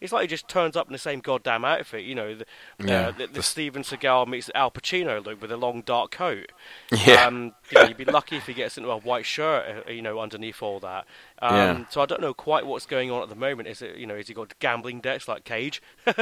it's 0.00 0.12
like 0.12 0.22
he 0.22 0.28
just 0.28 0.48
turns 0.48 0.76
up 0.76 0.86
in 0.86 0.92
the 0.92 0.98
same 0.98 1.20
goddamn 1.20 1.64
outfit. 1.64 2.04
You 2.04 2.14
know, 2.14 2.34
the, 2.34 2.46
Yeah, 2.78 3.08
uh, 3.08 3.10
the, 3.12 3.26
the 3.26 3.32
the- 3.34 3.42
Steven 3.42 3.82
Seagal 3.82 4.26
meets 4.28 4.50
Al 4.54 4.70
Pacino 4.70 5.24
look 5.24 5.40
with 5.40 5.52
a 5.52 5.56
long 5.56 5.82
dark 5.82 6.10
coat. 6.10 6.50
Yeah. 7.06 7.26
Um, 7.26 7.54
you 7.70 7.78
know, 7.80 7.88
you'd 7.88 7.96
be 7.96 8.04
lucky 8.04 8.36
if 8.36 8.46
he 8.46 8.54
gets 8.54 8.78
into 8.78 8.90
a 8.90 8.98
white 8.98 9.26
shirt. 9.26 9.84
uh, 9.86 9.90
You 9.90 10.00
know, 10.02 10.20
underneath 10.20 10.62
all 10.62 10.80
that. 10.80 11.06
Um, 11.40 11.54
Yeah. 11.56 11.84
So 11.90 12.00
I 12.00 12.06
don't 12.06 12.20
know 12.20 12.32
quite 12.34 12.66
what's 12.66 12.86
going 12.86 13.10
on 13.10 13.22
at 13.22 13.28
the 13.28 13.34
moment. 13.34 13.68
Is 13.68 13.82
it 13.82 13.96
you 13.96 14.06
know, 14.06 14.16
has 14.16 14.28
he 14.28 14.34
got 14.34 14.58
gambling 14.60 15.00
debts 15.00 15.28
like 15.28 15.44
Cage? 15.44 15.82
I 16.06 16.12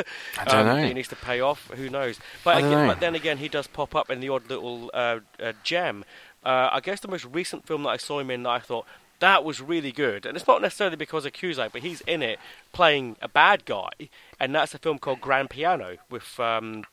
don't 0.47 0.55
um, 0.55 0.67
know. 0.67 0.87
He 0.87 0.95
needs 0.95 1.09
to 1.09 1.17
pay 1.17 1.41
off. 1.41 1.71
Who 1.75 1.89
knows? 1.89 2.19
But 2.45 2.59
again, 2.59 2.71
know. 2.71 2.87
but 2.89 3.01
then 3.01 3.15
again, 3.15 3.39
he 3.39 3.49
does 3.49 3.67
pop 3.67 3.95
up 3.95 4.11
in 4.11 4.21
the 4.21 4.29
odd 4.29 4.49
little 4.49 4.91
uh, 4.93 5.21
uh, 5.41 5.53
gem. 5.63 6.05
Uh, 6.45 6.71
I 6.73 6.81
guess 6.81 7.01
the 7.01 7.09
most 7.09 7.25
recent 7.27 7.67
film 7.67 7.85
that 7.85 7.91
I 7.91 7.97
saw 7.97 8.19
him 8.19 8.31
in 8.31 8.43
that 8.43 8.51
I 8.51 8.59
thought 8.59 8.87
that 9.21 9.45
was 9.45 9.61
really 9.61 9.93
good, 9.93 10.27
and 10.27 10.37
it's 10.37 10.49
not 10.49 10.61
necessarily 10.61 10.97
because 10.97 11.25
of 11.25 11.33
Cusack, 11.33 11.73
but 11.73 11.83
he's 11.83 12.01
in 12.03 12.23
it 12.23 12.41
playing 12.73 13.17
a 13.23 13.29
bad 13.29 13.65
guy, 13.65 13.91
and 14.41 14.53
that's 14.53 14.75
a 14.75 14.79
film 14.79 14.99
called 14.99 15.21
Grand 15.21 15.49
Piano 15.49 15.99
with 16.11 16.41
um, 16.41 16.85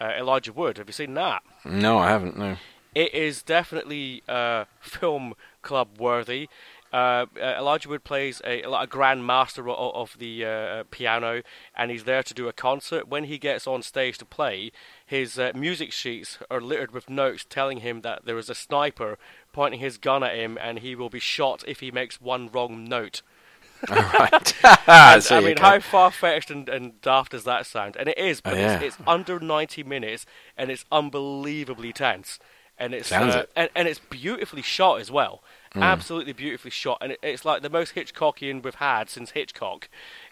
uh, 0.00 0.12
Elijah 0.18 0.52
Wood. 0.52 0.78
Have 0.78 0.88
you 0.88 0.94
seen 0.94 1.12
that? 1.14 1.42
No, 1.64 1.98
I 1.98 2.08
haven't. 2.08 2.38
No. 2.38 2.56
It 2.94 3.12
is 3.12 3.42
definitely 3.42 4.22
uh, 4.26 4.64
film 4.80 5.34
club 5.60 5.98
worthy. 5.98 6.48
Uh, 6.94 7.26
uh, 7.42 7.56
Elijah 7.58 7.88
Wood 7.88 8.04
plays 8.04 8.40
a, 8.44 8.62
a 8.62 8.86
grand 8.86 9.26
master 9.26 9.68
of, 9.68 10.16
the 10.16 10.44
uh, 10.44 10.84
piano, 10.92 11.42
and 11.76 11.90
he's 11.90 12.04
there 12.04 12.22
to 12.22 12.32
do 12.32 12.46
a 12.46 12.52
concert. 12.52 13.08
When 13.08 13.24
he 13.24 13.36
gets 13.36 13.66
on 13.66 13.82
stage 13.82 14.16
to 14.18 14.24
play, 14.24 14.70
his 15.04 15.36
uh, 15.36 15.50
music 15.56 15.90
sheets 15.90 16.38
are 16.52 16.60
littered 16.60 16.92
with 16.92 17.10
notes 17.10 17.44
telling 17.48 17.78
him 17.78 18.02
that 18.02 18.26
there 18.26 18.38
is 18.38 18.48
a 18.48 18.54
sniper 18.54 19.18
pointing 19.52 19.80
his 19.80 19.98
gun 19.98 20.22
at 20.22 20.36
him, 20.36 20.56
and 20.60 20.78
he 20.78 20.94
will 20.94 21.08
be 21.10 21.18
shot 21.18 21.64
if 21.66 21.80
he 21.80 21.90
makes 21.90 22.20
one 22.20 22.48
wrong 22.52 22.84
note. 22.84 23.22
All 23.90 23.96
right. 23.96 24.54
I 24.86 25.40
mean, 25.40 25.56
how 25.56 25.80
far 25.80 26.12
fetched 26.12 26.52
and, 26.52 26.68
and 26.68 27.00
daft 27.00 27.32
does 27.32 27.42
that 27.42 27.66
sound? 27.66 27.96
And 27.96 28.08
it 28.08 28.18
is, 28.18 28.40
but 28.40 28.54
Oh, 28.54 28.56
yeah. 28.56 28.78
it's, 28.78 28.96
it's 28.96 29.08
under 29.08 29.40
90 29.40 29.82
minutes 29.82 30.26
and 30.56 30.70
it's 30.70 30.84
unbelievably 30.92 31.92
tense. 31.92 32.38
And 32.78 32.94
it's 32.94 33.12
uh, 33.12 33.42
it. 33.42 33.50
And, 33.54 33.70
and 33.74 33.88
it's 33.88 33.98
beautifully 33.98 34.62
shot 34.62 35.00
as 35.00 35.10
well. 35.10 35.42
Absolutely 35.82 36.32
beautifully 36.32 36.70
shot, 36.70 36.98
and 37.00 37.12
it, 37.12 37.18
it's 37.22 37.44
like 37.44 37.62
the 37.62 37.70
most 37.70 37.94
Hitchcockian 37.94 38.62
we've 38.62 38.76
had 38.76 39.10
since 39.10 39.32
Hitchcock. 39.32 39.88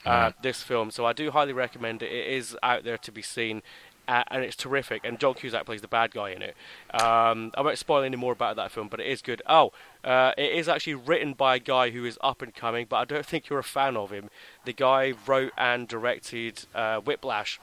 Uh, 0.07 0.33
This 0.43 0.63
film, 0.63 0.91
so 0.91 1.05
I 1.05 1.13
do 1.13 1.31
highly 1.31 1.53
recommend 1.53 2.03
it. 2.03 2.13
It 2.13 2.27
is 2.29 2.57
out 2.63 2.85
there 2.85 2.99
to 2.99 3.13
be 3.13 3.23
seen, 3.23 3.63
uh, 4.07 4.23
and 4.29 4.45
it's 4.45 4.57
terrific. 4.57 5.03
And 5.05 5.19
John 5.19 5.35
Cusack 5.35 5.65
plays 5.67 5.81
the 5.81 5.89
bad 5.89 6.13
guy 6.13 6.31
in 6.31 6.43
it. 6.43 6.57
Um, 6.95 7.51
I 7.57 7.61
won't 7.63 7.79
spoil 7.79 8.03
any 8.03 8.17
more 8.17 8.33
about 8.33 8.57
that 8.57 8.71
film, 8.71 8.89
but 8.89 9.01
it 9.01 9.07
is 9.07 9.23
good. 9.23 9.43
Oh, 9.47 9.73
uh, 10.05 10.33
it 10.39 10.53
is 10.53 10.69
actually 10.69 10.95
written 10.95 11.33
by 11.33 11.57
a 11.57 11.61
guy 11.61 11.91
who 11.91 12.05
is 12.05 12.19
up 12.23 12.43
and 12.43 12.55
coming, 12.55 12.87
but 12.89 12.97
I 12.97 13.05
don't 13.05 13.27
think 13.27 13.49
you're 13.49 13.59
a 13.59 13.65
fan 13.65 13.97
of 13.97 14.11
him. 14.11 14.31
The 14.65 14.73
guy 14.73 15.15
wrote 15.27 15.53
and 15.57 15.89
directed 15.89 16.67
uh, 16.75 17.01
Whiplash. 17.01 17.59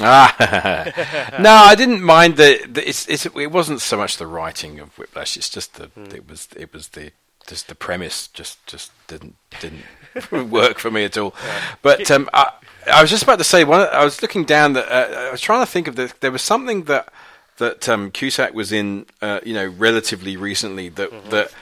Ah, 0.00 1.36
no, 1.40 1.50
I 1.50 1.74
didn't 1.74 2.02
mind 2.02 2.36
the. 2.36 2.60
the 2.68 2.88
it's, 2.88 3.06
it's, 3.08 3.26
it 3.26 3.52
wasn't 3.52 3.80
so 3.80 3.96
much 3.96 4.16
the 4.16 4.26
writing 4.26 4.80
of 4.80 4.96
Whiplash. 4.98 5.36
It's 5.36 5.50
just 5.50 5.74
the. 5.74 5.86
Hmm. 5.86 6.14
It 6.14 6.28
was. 6.28 6.48
It 6.56 6.72
was 6.72 6.88
the. 6.88 7.12
Just 7.46 7.68
the 7.68 7.74
premise. 7.74 8.28
Just. 8.28 8.64
Just 8.66 8.90
didn't. 9.06 9.36
Didn't 9.60 9.84
work 10.50 10.78
for 10.78 10.90
me 10.90 11.04
at 11.04 11.16
all. 11.18 11.34
But 11.82 12.10
um, 12.10 12.28
I, 12.32 12.52
I 12.90 13.02
was 13.02 13.10
just 13.10 13.22
about 13.22 13.38
to 13.38 13.44
say. 13.44 13.64
One. 13.64 13.80
I 13.92 14.04
was 14.04 14.22
looking 14.22 14.44
down. 14.44 14.72
That 14.72 14.88
uh, 14.90 15.28
I 15.28 15.30
was 15.30 15.40
trying 15.40 15.64
to 15.64 15.70
think 15.70 15.88
of 15.88 15.96
the. 15.96 16.12
There 16.20 16.32
was 16.32 16.42
something 16.42 16.84
that 16.84 17.12
that 17.58 17.88
um, 17.88 18.10
Cusack 18.10 18.54
was 18.54 18.72
in. 18.72 19.06
Uh, 19.20 19.40
you 19.44 19.54
know, 19.54 19.66
relatively 19.66 20.36
recently. 20.36 20.88
That 20.88 21.10
Mm-hmm. 21.10 21.30
that 21.30 21.52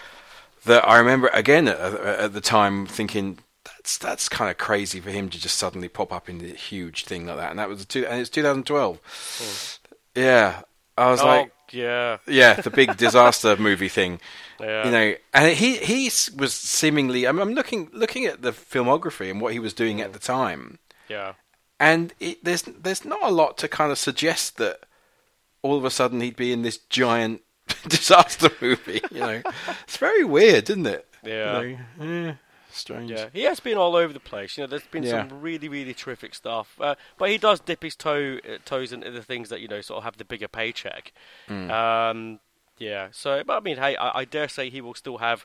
that 0.67 0.87
I 0.89 0.99
remember 0.99 1.29
again 1.33 1.67
at, 1.69 1.77
at 1.79 2.33
the 2.35 2.41
time 2.41 2.87
thinking 2.87 3.39
that's 3.91 3.99
that's 3.99 4.29
kind 4.29 4.51
of 4.51 4.59
crazy 4.59 5.01
for 5.01 5.11
him 5.11 5.29
to 5.31 5.41
just 5.41 5.57
suddenly 5.59 5.89
pop 5.89 6.13
up 6.13 6.29
in 6.29 6.41
a 6.45 6.49
huge 6.49 7.05
thing 7.05 7.27
like 7.27 7.37
that, 7.37 7.51
and 7.51 7.59
that 7.59 7.69
was 7.69 7.85
two, 7.85 8.07
and 8.07 8.21
it's 8.21 8.31
2012. 8.31 9.79
Yeah, 10.15 10.63
I 10.97 11.11
was 11.11 11.21
oh, 11.21 11.27
like, 11.27 11.53
yeah. 11.73 12.19
yeah, 12.27 12.55
the 12.55 12.71
big 12.71 12.97
disaster 12.97 13.57
movie 13.57 13.89
thing, 13.89 14.21
Yeah. 14.61 14.85
you 14.85 14.91
know, 14.91 15.15
and 15.35 15.57
he 15.57 15.77
he 15.79 16.05
was 16.37 16.53
seemingly. 16.53 17.27
I'm, 17.27 17.39
I'm 17.39 17.55
looking 17.55 17.91
looking 17.93 18.27
at 18.27 18.43
the 18.43 18.53
filmography 18.53 19.31
and 19.31 19.41
what 19.41 19.53
he 19.53 19.59
was 19.59 19.73
doing 19.73 20.01
at 20.01 20.13
the 20.13 20.19
time, 20.19 20.79
Yeah. 21.09 21.35
and 21.79 22.13
it, 22.21 22.45
there's 22.45 22.63
there's 22.63 23.05
not 23.05 23.23
a 23.23 23.31
lot 23.31 23.59
to 23.59 23.69
kind 23.69 23.91
of 23.91 23.99
suggest 23.99 24.57
that 24.59 24.81
all 25.63 25.77
of 25.77 25.85
a 25.85 25.91
sudden 25.91 26.21
he'd 26.21 26.37
be 26.37 26.53
in 26.53 26.63
this 26.63 26.79
giant 26.79 27.43
disaster 27.89 28.51
movie. 28.61 29.01
You 29.11 29.21
know, 29.21 29.43
it's 29.85 29.97
very 29.97 30.25
weird, 30.25 30.71
isn't 30.71 30.87
it? 30.87 31.07
Yeah. 31.25 31.61
You 31.61 31.79
know, 31.99 32.29
eh, 32.29 32.35
strange. 32.81 33.11
Yeah, 33.11 33.29
he 33.33 33.43
has 33.43 33.61
been 33.61 33.79
all 33.79 33.95
over 33.97 34.13
the 34.13 34.21
place. 34.21 34.57
You 34.57 34.65
know, 34.65 34.69
there's 34.69 34.83
been 34.87 35.03
Yeah. 35.05 35.29
some 35.29 35.41
really, 35.41 35.69
really 35.69 35.95
terrific 35.95 36.35
stuff. 36.35 36.75
Uh, 36.81 36.95
but 37.19 37.31
he 37.31 37.39
does 37.39 37.61
dip 37.61 37.83
his 37.83 37.95
toe 37.97 38.39
uh, 38.49 38.59
toes 38.65 38.93
into 38.93 39.11
the 39.11 39.23
things 39.23 39.49
that 39.51 39.61
you 39.61 39.69
know 39.69 39.81
sort 39.81 39.99
of 39.99 40.05
have 40.05 40.17
the 40.17 40.25
bigger 40.25 40.49
paycheck. 40.49 41.13
Hmm. 41.49 41.71
Um, 41.71 42.41
yeah. 42.79 43.09
So, 43.13 43.43
but 43.47 43.57
I 43.59 43.61
mean, 43.61 43.77
hey, 43.77 43.95
I, 43.97 44.21
I 44.21 44.25
dare 44.25 44.49
say 44.49 44.71
he 44.71 44.81
will 44.81 44.95
still 44.95 45.19
have 45.19 45.45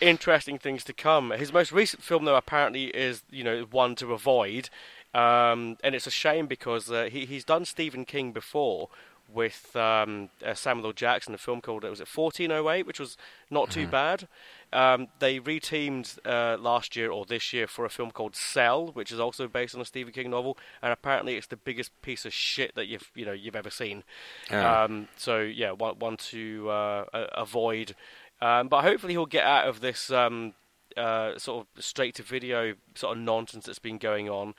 interesting 0.00 0.58
things 0.58 0.84
to 0.84 0.92
come. 0.92 1.30
His 1.30 1.52
most 1.52 1.72
recent 1.72 2.02
film, 2.02 2.24
though, 2.24 2.36
apparently 2.36 2.84
is 2.86 3.22
you 3.30 3.42
know 3.44 3.66
one 3.70 3.94
to 3.96 4.12
avoid, 4.12 4.68
um, 5.14 5.76
and 5.82 5.94
it's 5.94 6.06
a 6.06 6.10
shame 6.10 6.46
because 6.46 6.90
uh, 6.90 7.08
he 7.10 7.24
he's 7.26 7.44
done 7.44 7.64
Stephen 7.64 8.04
King 8.04 8.32
before. 8.32 8.88
With 9.32 9.74
um, 9.74 10.28
uh, 10.44 10.52
Samuel 10.52 10.88
L. 10.88 10.92
Jackson, 10.92 11.34
a 11.34 11.38
film 11.38 11.62
called 11.62 11.82
it 11.82 11.88
was 11.88 11.98
it 11.98 12.06
1408, 12.14 12.86
which 12.86 13.00
was 13.00 13.16
not 13.50 13.70
too 13.70 13.88
bad. 13.88 14.28
Um, 14.74 15.06
they 15.20 15.38
reteamed 15.38 16.18
uh, 16.26 16.58
last 16.60 16.96
year 16.96 17.10
or 17.10 17.24
this 17.24 17.52
year 17.52 17.68
for 17.68 17.84
a 17.84 17.88
film 17.88 18.10
called 18.10 18.34
Cell, 18.34 18.88
which 18.88 19.12
is 19.12 19.20
also 19.20 19.46
based 19.46 19.74
on 19.74 19.80
a 19.80 19.84
Stephen 19.84 20.12
King 20.12 20.30
novel, 20.30 20.58
and 20.82 20.92
apparently 20.92 21.36
it's 21.36 21.46
the 21.46 21.56
biggest 21.56 21.90
piece 22.02 22.26
of 22.26 22.34
shit 22.34 22.74
that 22.74 22.88
you've 22.88 23.10
you 23.14 23.24
know 23.24 23.32
you've 23.32 23.54
ever 23.54 23.70
seen. 23.70 24.02
Yeah. 24.50 24.82
Um, 24.82 25.08
so 25.16 25.40
yeah, 25.40 25.70
one 25.70 26.00
one 26.00 26.16
to 26.16 26.68
uh, 26.70 27.04
avoid, 27.32 27.94
um, 28.42 28.66
but 28.66 28.82
hopefully 28.82 29.12
he'll 29.12 29.26
get 29.26 29.44
out 29.44 29.68
of 29.68 29.80
this 29.80 30.10
um, 30.10 30.54
uh, 30.96 31.38
sort 31.38 31.66
of 31.76 31.84
straight 31.84 32.16
to 32.16 32.24
video 32.24 32.74
sort 32.96 33.16
of 33.16 33.22
nonsense 33.22 33.66
that's 33.66 33.78
been 33.78 33.98
going 33.98 34.28
on. 34.28 34.54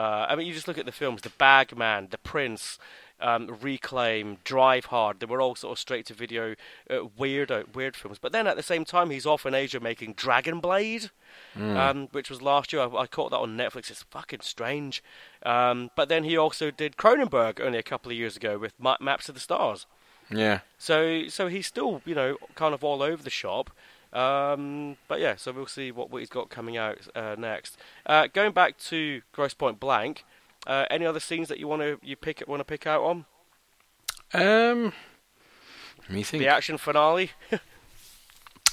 Uh, 0.00 0.26
I 0.28 0.36
mean, 0.36 0.46
you 0.46 0.54
just 0.54 0.68
look 0.68 0.78
at 0.78 0.86
the 0.86 0.92
films: 0.92 1.22
The 1.22 1.32
Bagman, 1.38 2.08
The 2.10 2.18
Prince. 2.18 2.78
um, 3.20 3.56
Reclaim, 3.60 4.36
Drive 4.44 4.84
Hard. 4.86 5.18
They 5.18 5.26
were 5.26 5.40
all 5.40 5.56
sort 5.56 5.72
of 5.72 5.78
straight 5.80 6.06
to 6.06 6.14
video 6.14 6.54
uh, 6.88 7.06
weird 7.16 7.50
weird 7.74 7.96
films. 7.96 8.18
But 8.20 8.30
then 8.30 8.46
at 8.46 8.56
the 8.56 8.62
same 8.62 8.84
time, 8.84 9.10
he's 9.10 9.26
off 9.26 9.44
in 9.44 9.54
Asia 9.54 9.80
making 9.80 10.12
Dragon 10.14 10.60
Blade, 10.60 11.10
Hmm. 11.54 11.76
um, 11.76 12.08
which 12.12 12.30
was 12.30 12.40
last 12.40 12.72
year. 12.72 12.80
I, 12.82 12.86
I 13.04 13.06
caught 13.08 13.30
that 13.32 13.38
on 13.46 13.56
Netflix. 13.56 13.90
It's 13.90 14.04
fucking 14.04 14.42
strange. 14.42 15.02
Um, 15.44 15.90
but 15.96 16.08
then 16.08 16.22
he 16.22 16.36
also 16.36 16.70
did 16.70 16.96
Cronenberg 16.96 17.60
only 17.60 17.78
a 17.78 17.82
couple 17.82 18.12
of 18.12 18.16
years 18.16 18.36
ago 18.36 18.56
with 18.56 18.74
Ma- 18.78 18.98
Maps 19.00 19.28
of 19.28 19.34
the 19.34 19.40
Stars. 19.40 19.86
Yeah. 20.30 20.60
So 20.78 21.26
so 21.28 21.48
he's 21.48 21.66
still 21.66 22.02
you 22.04 22.14
know 22.14 22.36
kind 22.54 22.72
of 22.72 22.84
all 22.84 23.02
over 23.02 23.20
the 23.24 23.30
shop. 23.42 23.70
Um, 24.12 24.96
but 25.06 25.20
yeah, 25.20 25.36
so 25.36 25.52
we'll 25.52 25.66
see 25.66 25.92
what, 25.92 26.10
what 26.10 26.18
he's 26.18 26.30
got 26.30 26.50
coming 26.50 26.76
out 26.76 26.98
uh, 27.14 27.36
next. 27.38 27.76
Uh, 28.06 28.28
going 28.32 28.52
back 28.52 28.78
to 28.78 29.22
Grosse 29.32 29.54
Pointe 29.54 29.78
Blank, 29.78 30.24
uh, 30.66 30.86
any 30.90 31.04
other 31.04 31.20
scenes 31.20 31.48
that 31.48 31.58
you 31.58 31.68
want 31.68 31.82
to 31.82 31.98
you 32.02 32.16
pick 32.16 32.42
want 32.46 32.60
to 32.60 32.64
pick 32.64 32.86
out 32.86 33.02
on 33.02 33.24
Um. 34.32 34.92
Let 36.02 36.10
me 36.10 36.22
think. 36.22 36.42
the 36.42 36.48
action 36.48 36.78
finale? 36.78 37.32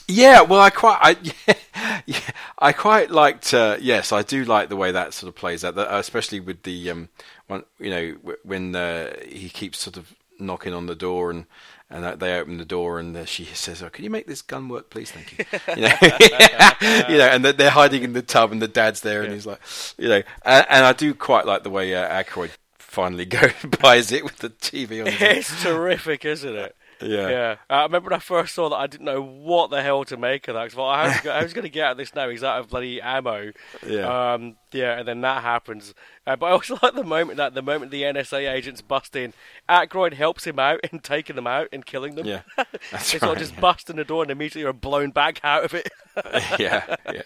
Yeah, 0.08 0.42
well, 0.42 0.62
I 0.62 0.70
quite, 0.70 1.00
I, 1.02 1.18
yeah, 1.24 2.02
yeah, 2.06 2.20
I 2.60 2.74
quite 2.74 3.10
liked. 3.10 3.54
Uh, 3.54 3.78
yes, 3.80 4.12
I 4.12 4.22
do 4.22 4.46
like 4.46 4.70
the 4.70 4.76
way 4.76 4.92
that 4.92 5.14
sort 5.14 5.30
of 5.30 5.36
plays 5.36 5.64
out, 5.64 5.78
uh, 5.78 5.88
especially 5.90 6.40
with 6.40 6.62
the 6.64 6.92
um, 6.92 7.10
one, 7.48 7.64
you 7.80 7.90
know, 7.90 8.36
when 8.44 8.76
uh, 8.76 9.16
he 9.26 9.50
keeps 9.50 9.80
sort 9.80 9.98
of 9.98 10.14
knocking 10.40 10.74
on 10.74 10.86
the 10.86 10.96
door 10.96 11.32
and 11.32 11.46
and 11.90 12.20
they 12.20 12.38
open 12.40 12.58
the 12.58 12.66
door 12.66 13.00
and 13.00 13.28
she 13.28 13.46
says, 13.46 13.84
"Oh, 13.84 13.90
can 13.90 14.04
you 14.04 14.10
make 14.10 14.28
this 14.28 14.42
gun 14.42 14.70
work, 14.70 14.90
please? 14.90 15.12
Thank 15.12 15.38
you." 15.38 15.46
You 15.76 15.82
know, 15.84 15.98
you 17.10 17.18
know, 17.18 17.28
and 17.32 17.44
they're- 17.46 17.54
they're 17.54 17.70
hiding 17.70 18.04
in 18.04 18.14
the 18.14 18.22
tub 18.22 18.52
and 18.52 18.62
the 18.62 18.68
dad's 18.68 19.02
there 19.02 19.24
and 19.24 19.34
he's 19.34 19.46
like, 19.46 19.60
you 19.98 20.08
know, 20.10 20.22
and, 20.44 20.66
and 20.70 20.86
I 20.86 20.94
do 20.94 21.14
quite 21.14 21.46
like 21.46 21.64
the 21.64 21.70
way 21.70 21.94
uh, 21.96 22.24
Aykroyd 22.24 22.52
finally 22.78 23.26
goes 23.26 23.52
buys 23.82 24.12
it 24.12 24.24
with 24.24 24.38
the 24.38 24.50
TV 24.50 25.02
on. 25.02 25.08
It's 25.08 25.62
terrific, 25.64 26.24
isn't 26.26 26.56
it? 26.56 26.76
Yeah. 27.02 27.30
Yeah. 27.30 27.56
Uh, 27.70 27.74
I 27.74 27.84
remember 27.84 28.10
when 28.10 28.18
I 28.18 28.22
first 28.22 28.56
saw 28.56 28.70
that, 28.70 28.76
I 28.76 28.88
didn't 28.88 29.06
know 29.06 29.22
what 29.22 29.70
the 29.70 29.82
hell 29.82 30.04
to 30.06 30.18
make 30.18 30.48
of 30.48 30.56
that. 30.56 30.70
'cause 30.70 30.74
I 30.74 31.10
thought, 31.12 31.24
how's, 31.24 31.54
going 31.54 31.64
to 31.64 31.70
get 31.70 31.86
out 31.86 31.92
of 31.94 31.98
this 31.98 32.16
now? 32.16 32.30
He's 32.30 32.44
out 32.44 32.60
of 32.60 32.70
bloody 32.70 33.02
ammo. 33.02 33.52
Yeah. 33.86 34.34
Um, 34.34 34.56
yeah, 34.72 35.00
and 35.00 35.08
then 35.08 35.22
that 35.22 35.42
happens. 35.42 35.94
Uh, 36.28 36.36
but 36.36 36.48
I 36.48 36.52
also 36.52 36.78
like 36.84 36.96
the 36.96 37.04
moment 37.04 37.38
that 37.38 37.54
the 37.54 37.62
moment 37.62 37.92
the 37.92 38.04
NSA 38.04 38.52
agents 38.52 38.82
bust 38.82 39.16
in, 39.16 39.34
Aykroyd 39.70 40.14
helps 40.14 40.46
him 40.46 40.60
out 40.60 40.82
in 40.92 41.00
taking 41.00 41.36
them 41.36 41.48
out 41.48 41.68
and 41.72 41.86
killing 41.86 42.16
them. 42.16 42.26
Yeah, 42.26 42.42
that's 42.92 43.12
they 43.12 43.20
sort 43.20 43.34
of 43.34 43.38
just 43.40 43.54
yeah. 43.54 43.60
bust 43.60 43.90
in 43.90 43.96
the 43.96 44.04
door 44.04 44.24
and 44.24 44.32
immediately 44.32 44.64
are 44.64 44.74
blown 44.74 45.12
back 45.12 45.40
out 45.44 45.64
of 45.64 45.74
it. 45.74 45.90
yeah, 46.60 46.96
yeah, 47.12 47.22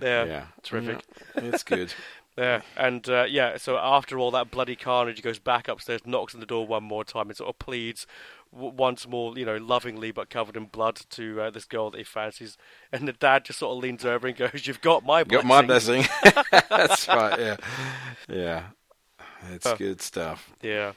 yeah, 0.00 0.24
yeah. 0.24 0.44
terrific. 0.62 1.02
Yeah, 1.34 1.42
it's 1.42 1.62
good. 1.62 1.92
Yeah, 2.36 2.60
and 2.76 3.08
uh, 3.08 3.24
yeah, 3.28 3.56
so 3.56 3.78
after 3.78 4.18
all 4.18 4.30
that 4.32 4.50
bloody 4.50 4.76
carnage, 4.76 5.16
he 5.16 5.22
goes 5.22 5.38
back 5.38 5.68
upstairs, 5.68 6.02
knocks 6.04 6.34
on 6.34 6.40
the 6.40 6.46
door 6.46 6.66
one 6.66 6.84
more 6.84 7.02
time, 7.02 7.28
and 7.28 7.36
sort 7.36 7.48
of 7.48 7.58
pleads 7.58 8.06
once 8.52 9.06
more, 9.06 9.36
you 9.38 9.44
know, 9.44 9.56
lovingly 9.56 10.10
but 10.12 10.30
covered 10.30 10.56
in 10.56 10.64
blood 10.66 11.00
to 11.10 11.40
uh, 11.42 11.50
this 11.50 11.64
girl 11.64 11.90
that 11.90 11.98
he 11.98 12.04
fancies. 12.04 12.56
And 12.92 13.06
the 13.06 13.12
dad 13.12 13.44
just 13.44 13.58
sort 13.58 13.76
of 13.76 13.82
leans 13.82 14.04
over 14.04 14.26
and 14.26 14.36
goes, 14.36 14.66
"You've 14.66 14.80
got 14.80 15.04
my 15.04 15.24
Got 15.24 15.44
blessing." 15.44 15.48
my 15.48 15.62
blessing. 15.62 16.04
That's 16.70 17.08
right. 17.08 17.38
Yeah, 17.38 17.56
yeah. 18.28 18.62
It's 19.52 19.66
Oh. 19.66 19.76
good 19.76 20.00
stuff. 20.00 20.50
Yeah. 20.62 20.92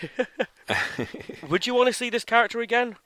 Would 1.48 1.66
you 1.66 1.74
want 1.74 1.88
to 1.88 1.92
see 1.92 2.10
this 2.10 2.24
character 2.24 2.60
again? 2.60 2.96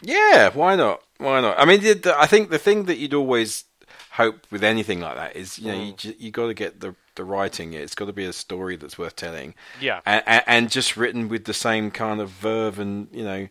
Yeah, 0.00 0.50
why 0.50 0.74
not? 0.76 1.02
Why 1.18 1.40
not? 1.40 1.58
I 1.58 1.64
mean, 1.64 1.80
the, 1.80 1.92
the, 1.94 2.18
I 2.18 2.26
think 2.26 2.50
the 2.50 2.58
thing 2.58 2.86
that 2.86 2.96
you'd 2.96 3.14
always 3.14 3.64
hope 4.12 4.46
with 4.50 4.64
anything 4.64 5.00
like 5.00 5.14
that 5.16 5.36
is, 5.36 5.58
you 5.58 5.70
know, 5.70 5.80
you 5.82 5.92
ju- 5.92 6.14
you 6.18 6.30
got 6.30 6.46
to 6.48 6.54
get 6.54 6.80
the 6.80 6.94
the 7.16 7.24
writing. 7.24 7.72
It's 7.72 7.94
got 7.94 8.06
to 8.06 8.12
be 8.12 8.24
a 8.24 8.32
story 8.32 8.76
that's 8.76 8.98
worth 8.98 9.16
telling. 9.16 9.54
Yeah. 9.80 10.00
and, 10.06 10.22
and, 10.26 10.42
and 10.46 10.70
just 10.70 10.96
written 10.96 11.28
with 11.28 11.44
the 11.44 11.54
same 11.54 11.90
kind 11.90 12.20
of 12.20 12.30
verve 12.30 12.78
and 12.78 13.08
you 13.12 13.24
know. 13.24 13.48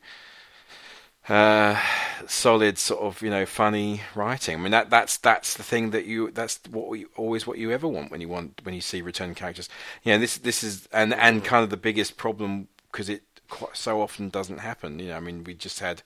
Uh, 1.29 1.79
solid 2.25 2.79
sort 2.79 2.99
of 3.01 3.21
you 3.21 3.29
know 3.29 3.45
funny 3.45 4.01
writing. 4.15 4.55
I 4.55 4.59
mean 4.59 4.71
that 4.71 4.89
that's 4.89 5.17
that's 5.17 5.53
the 5.53 5.61
thing 5.61 5.91
that 5.91 6.05
you 6.05 6.31
that's 6.31 6.59
what 6.71 6.87
we 6.89 7.05
always 7.15 7.45
what 7.45 7.59
you 7.59 7.71
ever 7.71 7.87
want 7.87 8.09
when 8.09 8.21
you 8.21 8.27
want 8.27 8.59
when 8.63 8.73
you 8.73 8.81
see 8.81 9.03
return 9.03 9.35
characters. 9.35 9.69
You 10.01 10.13
know 10.13 10.17
this 10.19 10.39
this 10.39 10.63
is 10.63 10.87
and 10.91 11.13
and 11.13 11.43
kind 11.43 11.63
of 11.63 11.69
the 11.69 11.77
biggest 11.77 12.17
problem 12.17 12.69
because 12.91 13.07
it 13.07 13.21
quite 13.49 13.77
so 13.77 14.01
often 14.01 14.29
doesn't 14.29 14.57
happen. 14.59 14.97
You 14.97 15.09
know 15.09 15.17
I 15.17 15.19
mean 15.19 15.43
we 15.43 15.53
just 15.53 15.79
had 15.79 16.01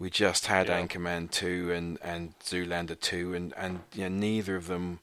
we 0.00 0.10
just 0.10 0.46
had 0.46 0.66
Yeah. 0.66 0.82
Anchorman 0.82 1.30
two 1.30 1.70
and 1.72 1.98
and 2.02 2.36
Zoolander 2.40 2.98
two 2.98 3.34
and 3.34 3.54
and 3.56 3.80
you 3.94 4.02
know 4.02 4.16
neither 4.16 4.56
of 4.56 4.66
them 4.66 4.98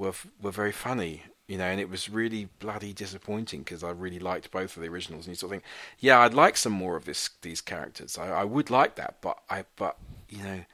were 0.00 0.14
were 0.42 0.50
very 0.50 0.72
funny. 0.72 1.22
You 1.46 1.58
know, 1.58 1.64
and 1.64 1.80
it 1.80 1.90
was 1.90 2.08
really 2.08 2.48
bloody 2.60 2.92
disappointing 2.92 3.62
because 3.62 3.82
I 3.82 3.90
really 3.90 4.20
liked 4.20 4.52
both 4.52 4.76
of 4.76 4.82
the 4.82 4.88
originals. 4.88 5.26
And 5.26 5.32
you 5.32 5.34
sort 5.34 5.48
of 5.48 5.54
think, 5.54 5.64
yeah, 5.98 6.20
I'd 6.20 6.32
like 6.32 6.56
some 6.56 6.72
more 6.72 6.94
of 6.96 7.04
this 7.04 7.30
these 7.42 7.60
characters. 7.60 8.16
I, 8.16 8.28
I 8.28 8.44
would 8.44 8.70
like 8.70 8.94
that, 8.94 9.16
but 9.20 9.38
I 9.50 9.64
but 9.76 9.96
you 10.28 10.42
know, 10.44 10.64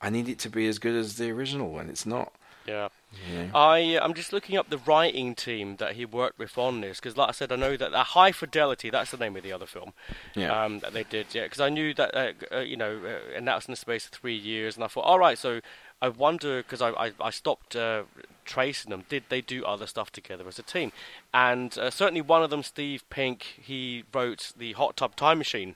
I 0.00 0.10
need 0.10 0.28
it 0.28 0.40
to 0.40 0.50
be 0.50 0.66
as 0.66 0.78
good 0.78 0.96
as 0.96 1.16
the 1.16 1.30
original, 1.30 1.78
and 1.78 1.88
it's 1.88 2.06
not. 2.06 2.32
Yeah. 2.66 2.88
Know? 3.30 3.50
I 3.54 3.98
I'm 4.02 4.12
just 4.12 4.32
looking 4.32 4.56
up 4.56 4.68
the 4.68 4.78
writing 4.78 5.34
team 5.34 5.76
that 5.76 5.94
he 5.94 6.04
worked 6.04 6.38
with 6.38 6.58
on 6.58 6.80
this 6.80 6.98
because, 6.98 7.16
like 7.16 7.28
I 7.28 7.32
said, 7.32 7.52
I 7.52 7.56
know 7.56 7.76
that 7.76 7.94
uh, 7.94 8.04
High 8.04 8.32
Fidelity 8.32 8.90
that's 8.90 9.10
the 9.10 9.16
name 9.16 9.36
of 9.36 9.42
the 9.42 9.52
other 9.52 9.66
film. 9.66 9.92
Yeah. 10.34 10.64
Um, 10.64 10.80
that 10.80 10.92
they 10.92 11.04
did, 11.04 11.28
yeah. 11.32 11.44
Because 11.44 11.60
I 11.60 11.68
knew 11.68 11.94
that 11.94 12.14
uh, 12.14 12.32
uh, 12.52 12.60
you 12.60 12.76
know, 12.76 13.00
uh, 13.04 13.36
and 13.36 13.46
that 13.46 13.54
was 13.54 13.66
in 13.66 13.72
the 13.72 13.76
space 13.76 14.06
of 14.06 14.12
three 14.12 14.36
years, 14.36 14.74
and 14.74 14.84
I 14.84 14.88
thought, 14.88 15.04
all 15.04 15.18
right, 15.18 15.38
so 15.38 15.60
I 16.02 16.08
wonder 16.08 16.58
because 16.62 16.82
I, 16.82 16.90
I 16.90 17.12
I 17.20 17.30
stopped 17.30 17.74
uh, 17.74 18.02
tracing 18.44 18.90
them. 18.90 19.04
Did 19.08 19.24
they 19.28 19.40
do 19.40 19.64
other 19.64 19.86
stuff 19.86 20.12
together 20.12 20.46
as 20.46 20.58
a 20.58 20.62
team? 20.62 20.92
And 21.32 21.76
uh, 21.78 21.90
certainly 21.90 22.20
one 22.20 22.42
of 22.42 22.50
them, 22.50 22.62
Steve 22.62 23.02
Pink, 23.10 23.42
he 23.62 24.04
wrote 24.12 24.52
the 24.56 24.72
Hot 24.74 24.96
Tub 24.96 25.16
Time 25.16 25.38
Machine 25.38 25.74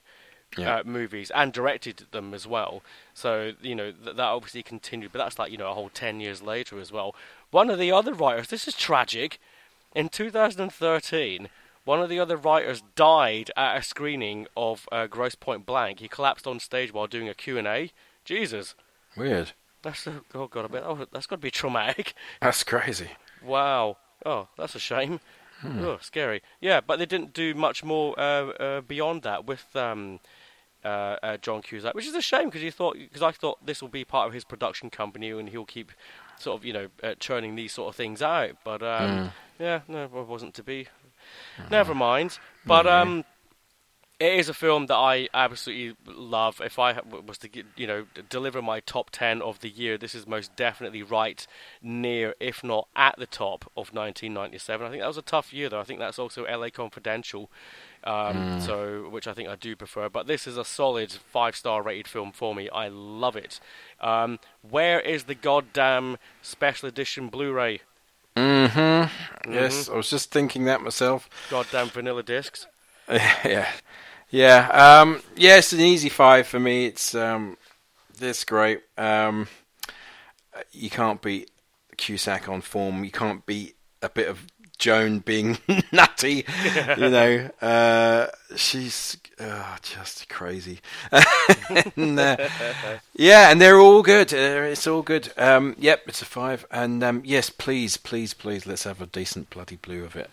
Yeah. 0.58 0.76
uh, 0.76 0.82
movies 0.84 1.30
and 1.32 1.52
directed 1.52 2.06
them 2.10 2.34
as 2.34 2.46
well. 2.46 2.82
So 3.14 3.52
you 3.62 3.74
know 3.74 3.92
th- 3.92 4.16
that 4.16 4.20
obviously 4.20 4.62
continued, 4.62 5.12
but 5.12 5.18
that's 5.20 5.38
like 5.38 5.50
you 5.50 5.58
know 5.58 5.70
a 5.70 5.74
whole 5.74 5.88
ten 5.90 6.20
years 6.20 6.42
later 6.42 6.78
as 6.78 6.92
well. 6.92 7.14
One 7.50 7.70
of 7.70 7.78
the 7.78 7.90
other 7.92 8.12
writers, 8.12 8.48
this 8.48 8.68
is 8.68 8.74
tragic. 8.76 9.38
In 9.94 10.08
2013, 10.08 11.48
one 11.84 12.00
of 12.00 12.08
the 12.08 12.20
other 12.20 12.36
writers 12.36 12.82
died 12.94 13.50
at 13.56 13.76
a 13.78 13.82
screening 13.82 14.46
of 14.56 14.88
uh, 14.92 15.06
Grosse 15.08 15.34
Pointe 15.34 15.66
Blank. 15.66 15.98
He 16.00 16.06
collapsed 16.08 16.46
on 16.46 16.60
stage 16.60 16.92
while 16.92 17.06
doing 17.08 17.28
a 17.28 17.34
Q 17.34 17.58
and 17.58 17.66
A. 17.66 17.90
Jesus, 18.24 18.74
Weird. 19.16 19.52
That's 19.82 20.06
a, 20.06 20.20
oh 20.34 20.46
god, 20.46 20.64
I 20.66 20.68
bet 20.68 20.82
oh 20.84 21.06
that's 21.12 21.26
got 21.26 21.36
to 21.36 21.42
be 21.42 21.50
traumatic. 21.50 22.14
That's 22.40 22.62
crazy. 22.64 23.10
Wow. 23.42 23.96
Oh, 24.24 24.48
that's 24.58 24.74
a 24.74 24.78
shame. 24.78 25.20
Oh, 25.64 25.98
scary. 26.00 26.42
Yeah, 26.60 26.80
but 26.80 26.98
they 26.98 27.06
didn't 27.06 27.32
do 27.32 27.54
much 27.54 27.84
more 27.84 28.18
uh, 28.18 28.50
uh, 28.50 28.80
beyond 28.82 29.22
that 29.22 29.46
with 29.46 29.64
um, 29.74 30.20
uh, 30.84 31.16
uh, 31.22 31.36
John 31.38 31.62
Cusack, 31.62 31.94
which 31.94 32.06
is 32.06 32.14
a 32.14 32.22
shame 32.22 32.46
because 32.46 32.62
you 32.62 32.70
thought 32.70 32.96
because 32.98 33.22
I 33.22 33.30
thought 33.30 33.64
this 33.64 33.80
will 33.82 33.88
be 33.88 34.04
part 34.04 34.26
of 34.26 34.32
his 34.32 34.44
production 34.44 34.90
company 34.90 35.30
and 35.30 35.48
he'll 35.48 35.66
keep 35.66 35.92
sort 36.38 36.58
of 36.58 36.64
you 36.64 36.72
know 36.72 36.88
uh, 37.02 37.14
churning 37.18 37.56
these 37.56 37.72
sort 37.72 37.90
of 37.90 37.96
things 37.96 38.22
out. 38.22 38.52
But 38.64 38.82
um, 38.82 39.32
yeah, 39.58 39.80
no, 39.88 40.04
it 40.04 40.10
wasn't 40.10 40.54
to 40.54 40.62
be. 40.62 40.88
Never 41.70 41.94
mind. 41.94 42.38
But 42.64 42.86
um, 42.86 43.24
it 44.20 44.38
is 44.38 44.50
a 44.50 44.54
film 44.54 44.86
that 44.86 44.96
I 44.96 45.28
absolutely 45.32 45.96
love. 46.06 46.60
If 46.62 46.78
I 46.78 47.00
was 47.26 47.38
to 47.38 47.48
get, 47.48 47.64
you 47.74 47.86
know 47.86 48.06
deliver 48.28 48.60
my 48.60 48.80
top 48.80 49.08
ten 49.10 49.40
of 49.40 49.60
the 49.60 49.70
year, 49.70 49.96
this 49.96 50.14
is 50.14 50.26
most 50.26 50.54
definitely 50.56 51.02
right 51.02 51.46
near, 51.82 52.34
if 52.38 52.62
not 52.62 52.86
at 52.94 53.16
the 53.18 53.26
top 53.26 53.64
of 53.76 53.94
1997. 53.94 54.86
I 54.86 54.90
think 54.90 55.00
that 55.00 55.08
was 55.08 55.16
a 55.16 55.22
tough 55.22 55.54
year, 55.54 55.70
though. 55.70 55.80
I 55.80 55.84
think 55.84 56.00
that's 56.00 56.18
also 56.18 56.44
LA 56.44 56.68
Confidential, 56.68 57.50
um, 58.04 58.60
so 58.60 59.08
which 59.08 59.26
I 59.26 59.32
think 59.32 59.48
I 59.48 59.56
do 59.56 59.74
prefer. 59.74 60.10
But 60.10 60.26
this 60.26 60.46
is 60.46 60.58
a 60.58 60.66
solid 60.66 61.10
five-star 61.10 61.82
rated 61.82 62.06
film 62.06 62.30
for 62.30 62.54
me. 62.54 62.68
I 62.68 62.88
love 62.88 63.36
it. 63.36 63.58
Um, 64.02 64.38
where 64.68 65.00
is 65.00 65.24
the 65.24 65.34
goddamn 65.34 66.18
special 66.42 66.88
edition 66.88 67.28
Blu-ray? 67.28 67.80
Mm-hmm. 68.36 69.52
Yes, 69.52 69.88
I 69.88 69.94
was 69.94 70.10
just 70.10 70.30
thinking 70.30 70.66
that 70.66 70.82
myself. 70.82 71.28
Goddamn 71.50 71.88
vanilla 71.88 72.22
discs. 72.22 72.66
yeah, 73.10 73.68
yeah, 74.30 75.00
um, 75.00 75.22
yeah. 75.36 75.56
It's 75.56 75.72
an 75.72 75.80
easy 75.80 76.08
five 76.08 76.46
for 76.46 76.60
me. 76.60 76.86
It's 76.86 77.14
um, 77.14 77.56
this 78.18 78.44
great. 78.44 78.82
Um, 78.96 79.48
you 80.72 80.90
can't 80.90 81.20
beat 81.20 81.50
Cusack 81.96 82.48
on 82.48 82.60
form. 82.60 83.04
You 83.04 83.10
can't 83.10 83.44
beat 83.46 83.76
a 84.02 84.08
bit 84.08 84.28
of 84.28 84.46
Joan 84.80 85.18
being 85.20 85.58
nutty. 85.92 86.44
you 86.96 86.96
know, 87.10 87.50
uh, 87.60 88.26
she's 88.56 89.16
uh, 89.38 89.76
just 89.82 90.28
crazy. 90.28 90.80
and, 91.96 92.18
uh, 92.18 92.36
yeah, 93.14 93.50
and 93.50 93.60
they're 93.60 93.78
all 93.78 94.02
good. 94.02 94.32
Uh, 94.32 94.70
it's 94.72 94.86
all 94.86 95.02
good. 95.02 95.32
Um, 95.36 95.76
yep, 95.78 96.02
it's 96.06 96.22
a 96.22 96.24
five. 96.24 96.66
And 96.70 97.04
um, 97.04 97.22
yes, 97.24 97.50
please, 97.50 97.96
please, 97.96 98.34
please, 98.34 98.66
let's 98.66 98.84
have 98.84 99.00
a 99.00 99.06
decent 99.06 99.50
bloody 99.50 99.76
blue 99.76 100.04
of 100.04 100.16
it. 100.16 100.30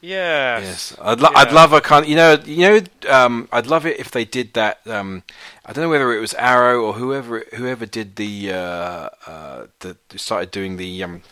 Yes. 0.00 0.62
Yes, 0.64 0.96
I'd, 1.00 1.20
lo- 1.20 1.30
I'd 1.34 1.52
love 1.52 1.72
a 1.74 1.80
kind. 1.80 2.06
You 2.06 2.16
know, 2.16 2.38
you 2.46 2.68
know, 2.68 2.80
um, 3.10 3.48
I'd 3.52 3.66
love 3.66 3.84
it 3.84 3.98
if 4.00 4.10
they 4.10 4.24
did 4.24 4.54
that. 4.54 4.80
Um, 4.86 5.22
I 5.66 5.72
don't 5.72 5.84
know 5.84 5.90
whether 5.90 6.12
it 6.14 6.20
was 6.20 6.32
Arrow 6.34 6.82
or 6.82 6.94
whoever 6.94 7.44
whoever 7.54 7.84
did 7.84 8.16
the 8.16 8.52
uh, 8.52 9.08
uh, 9.26 9.66
the 9.80 9.96
started 10.16 10.50
doing 10.50 10.78
the 10.78 11.02
um, 11.02 11.22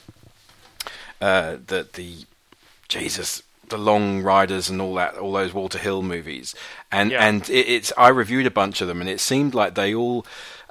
uh, 1.20 1.56
the 1.66 1.88
the 1.94 2.26
Jesus 2.88 3.42
the 3.68 3.78
Long 3.78 4.22
Riders 4.22 4.70
and 4.70 4.80
all 4.80 4.94
that, 4.94 5.16
all 5.16 5.32
those 5.32 5.52
Walter 5.52 5.78
Hill 5.78 6.02
movies, 6.02 6.54
and 6.92 7.10
Yeah. 7.10 7.26
and 7.26 7.48
it, 7.48 7.68
it's 7.68 7.92
I 7.96 8.08
reviewed 8.08 8.46
a 8.46 8.50
bunch 8.50 8.80
of 8.80 8.88
them, 8.88 9.00
and 9.00 9.08
it 9.10 9.20
seemed 9.20 9.54
like 9.54 9.74
they 9.74 9.94
all 9.94 10.26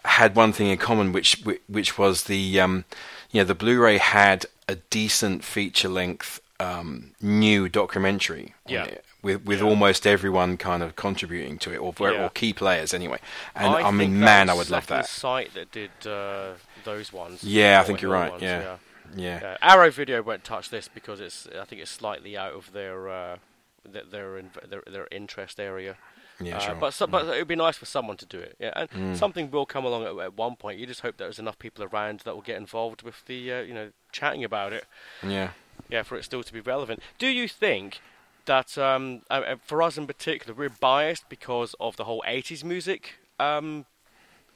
had 0.06 0.36
one 0.36 0.54
thing 0.54 0.68
in 0.68 0.78
common, 0.78 1.12
which 1.14 1.44
which 1.68 1.98
was 1.98 2.26
the 2.26 2.60
um, 2.60 2.86
you 3.32 3.42
know 3.42 3.46
the 3.46 3.56
Blu-ray 3.56 3.98
had 3.98 4.46
a 4.68 4.76
decent 4.90 5.44
feature 5.44 5.90
length 5.90 6.40
um, 6.60 7.12
new 7.22 7.70
documentary 7.70 8.54
Yeah. 8.66 8.86
it, 8.86 9.06
with 9.22 9.46
with 9.46 9.60
Yeah. 9.60 9.66
almost 9.66 10.08
everyone 10.08 10.58
kind 10.58 10.82
of 10.84 10.96
contributing 10.96 11.58
to 11.60 11.74
it, 11.74 11.78
or, 11.78 11.94
Yeah. 12.00 12.24
or 12.26 12.30
key 12.30 12.54
players 12.54 12.94
anyway. 12.94 13.20
And 13.56 13.68
I, 13.76 13.84
think 13.84 13.94
mean, 13.96 14.20
man, 14.20 14.50
I 14.50 14.54
would 14.54 14.70
love 14.70 14.88
that. 14.88 15.08
Site 15.08 15.54
that 15.54 15.72
did 15.72 15.92
uh, 16.08 16.54
those 16.84 17.14
ones. 17.14 17.44
Yeah, 17.44 17.80
I 17.82 17.84
think 17.84 18.02
you're 18.02 18.12
right, 18.12 18.32
ones, 18.32 18.44
yeah. 18.44 18.78
Yeah, 19.16 19.56
Arrow 19.62 19.90
Video 19.90 20.22
won't 20.22 20.44
touch 20.44 20.70
this 20.70 20.90
because 20.90 21.22
it's. 21.22 21.48
I 21.48 21.64
think 21.64 21.82
it's 21.82 21.92
slightly 21.92 22.36
out 22.36 22.52
of 22.54 22.74
their 22.74 23.08
uh, 23.08 23.38
their 23.86 24.04
their, 24.04 24.42
their 24.68 24.84
their 24.86 25.08
interest 25.12 25.60
area. 25.62 25.96
yeah, 26.42 26.58
Uh, 26.58 26.60
sure. 26.60 26.76
But 26.76 26.94
so, 26.94 27.08
but 27.08 27.26
it 27.26 27.40
would 27.40 27.48
be 27.48 27.56
nice 27.56 27.78
for 27.78 27.86
someone 27.86 28.18
to 28.18 28.26
do 28.26 28.38
it. 28.40 28.56
Yeah, 28.60 28.74
and 28.76 28.90
Mm. 28.90 29.16
something 29.18 29.50
will 29.50 29.66
come 29.66 29.86
along 29.86 30.04
at, 30.04 30.16
at 30.26 30.34
one 30.34 30.56
point. 30.58 30.78
You 30.78 30.86
just 30.86 31.02
hope 31.02 31.16
there's 31.18 31.40
enough 31.40 31.58
people 31.58 31.86
around 31.86 32.20
that 32.26 32.36
will 32.36 32.42
get 32.42 32.58
involved 32.58 33.02
with 33.02 33.26
the 33.28 33.54
uh, 33.54 33.62
you 33.62 33.74
know 33.74 33.92
chatting 34.12 34.44
about 34.44 34.74
it. 34.74 34.84
yeah. 35.24 35.52
Yeah, 35.90 36.04
for 36.04 36.18
it 36.18 36.24
still 36.24 36.44
to 36.44 36.54
be 36.54 36.60
relevant. 36.60 37.02
Do 37.18 37.28
you 37.28 37.48
think 37.48 38.02
that 38.46 38.78
um, 38.78 39.22
uh, 39.30 39.34
uh, 39.34 39.56
for 39.64 39.82
us 39.82 39.98
in 39.98 40.08
particular, 40.08 40.54
we're 40.54 40.70
biased 40.70 41.30
because 41.30 41.76
of 41.80 41.96
the 41.96 42.04
whole 42.06 42.24
'80s 42.28 42.64
music 42.64 43.16
um, 43.40 43.86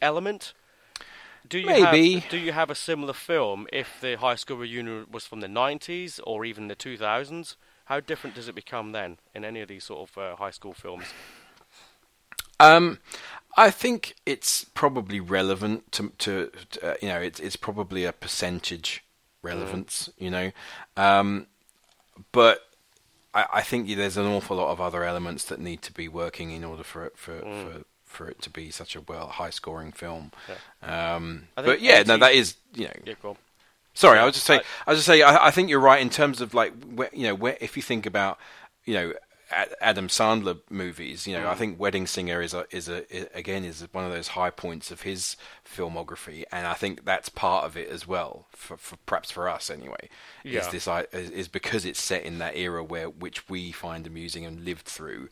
element? 0.01 0.53
Do 1.47 1.59
you 1.59 1.67
Maybe. 1.67 2.19
Have, 2.19 2.29
do 2.29 2.37
you 2.37 2.51
have 2.51 2.69
a 2.69 2.75
similar 2.75 3.13
film 3.13 3.67
if 3.73 3.99
the 3.99 4.15
high 4.15 4.35
school 4.35 4.57
reunion 4.57 5.07
was 5.11 5.25
from 5.25 5.39
the 5.39 5.47
'90s 5.47 6.19
or 6.23 6.45
even 6.45 6.67
the 6.67 6.75
2000s? 6.75 7.55
How 7.85 7.99
different 7.99 8.35
does 8.35 8.47
it 8.47 8.55
become 8.55 8.91
then 8.91 9.17
in 9.35 9.43
any 9.43 9.59
of 9.59 9.67
these 9.67 9.83
sort 9.83 10.09
of 10.09 10.17
uh, 10.17 10.35
high 10.37 10.51
school 10.51 10.73
films? 10.73 11.05
Um, 12.59 12.99
I 13.57 13.71
think 13.71 14.15
it's 14.25 14.63
probably 14.63 15.19
relevant 15.19 15.91
to, 15.93 16.11
to, 16.19 16.51
to 16.71 16.91
uh, 16.91 16.95
you 17.01 17.07
know, 17.07 17.19
it's 17.19 17.39
it's 17.39 17.55
probably 17.55 18.05
a 18.05 18.13
percentage 18.13 19.03
relevance, 19.41 20.09
you 20.17 20.29
know, 20.29 20.51
um, 20.97 21.47
but 22.31 22.67
I, 23.33 23.45
I 23.55 23.61
think 23.61 23.87
there's 23.95 24.17
an 24.17 24.25
awful 24.25 24.57
lot 24.57 24.71
of 24.71 24.79
other 24.81 25.03
elements 25.03 25.45
that 25.45 25.59
need 25.59 25.81
to 25.83 25.93
be 25.93 26.07
working 26.07 26.51
in 26.51 26.63
order 26.63 26.83
for 26.83 27.05
it 27.05 27.17
for 27.17 27.39
for, 27.39 27.81
for 28.05 28.27
it 28.27 28.41
to 28.43 28.49
be 28.49 28.69
such 28.71 28.95
a 28.95 29.01
well 29.01 29.27
high 29.27 29.49
scoring 29.49 29.91
film. 29.91 30.31
Um, 30.83 31.47
but 31.55 31.81
yeah, 31.81 32.03
no, 32.03 32.17
that 32.17 32.33
is 32.33 32.55
you 32.75 32.85
know 32.85 32.93
Yeah, 33.05 33.13
go 33.21 33.29
on. 33.31 33.37
Sorry, 33.93 34.19
I 34.19 34.25
was 34.25 34.35
just 34.35 34.45
saying. 34.45 34.61
I- 34.61 34.89
I, 34.89 34.91
was 34.93 34.99
just 34.99 35.07
saying. 35.07 35.23
I, 35.23 35.47
I 35.47 35.51
think 35.51 35.69
you're 35.69 35.79
right 35.79 36.01
in 36.01 36.09
terms 36.09 36.39
of 36.39 36.53
like, 36.53 36.71
where, 36.95 37.09
you 37.11 37.23
know, 37.23 37.35
where, 37.35 37.57
if 37.59 37.75
you 37.75 37.83
think 37.83 38.05
about, 38.05 38.37
you 38.85 38.93
know, 38.93 39.13
Adam 39.51 40.07
Sandler 40.07 40.59
movies, 40.69 41.27
you 41.27 41.33
know, 41.37 41.47
I 41.47 41.53
mm. 41.53 41.57
think 41.57 41.79
Wedding 41.79 42.07
Singer 42.07 42.41
is 42.41 42.53
a 42.53 42.65
is 42.71 42.87
a 42.87 43.03
i- 43.15 43.29
again 43.33 43.63
is 43.63 43.85
one 43.91 44.05
of 44.05 44.11
those 44.11 44.29
high 44.29 44.49
points 44.49 44.91
of 44.91 45.01
his 45.01 45.35
filmography, 45.65 46.43
and 46.51 46.65
I 46.65 46.73
think 46.73 47.05
that's 47.05 47.29
part 47.29 47.65
of 47.65 47.75
it 47.75 47.89
as 47.89 48.07
well. 48.07 48.47
For, 48.51 48.77
for 48.77 48.97
perhaps 49.05 49.31
for 49.31 49.49
us 49.49 49.69
anyway, 49.69 50.09
yeah. 50.43 50.61
is 50.61 50.67
this 50.69 50.87
I- 50.87 51.07
is, 51.11 51.29
is 51.31 51.47
because 51.47 51.85
it's 51.85 52.01
set 52.01 52.23
in 52.23 52.39
that 52.39 52.55
era 52.55 52.83
where 52.83 53.09
which 53.09 53.49
we 53.49 53.71
find 53.71 54.07
amusing 54.07 54.45
and 54.45 54.63
lived 54.63 54.85
through. 54.85 55.29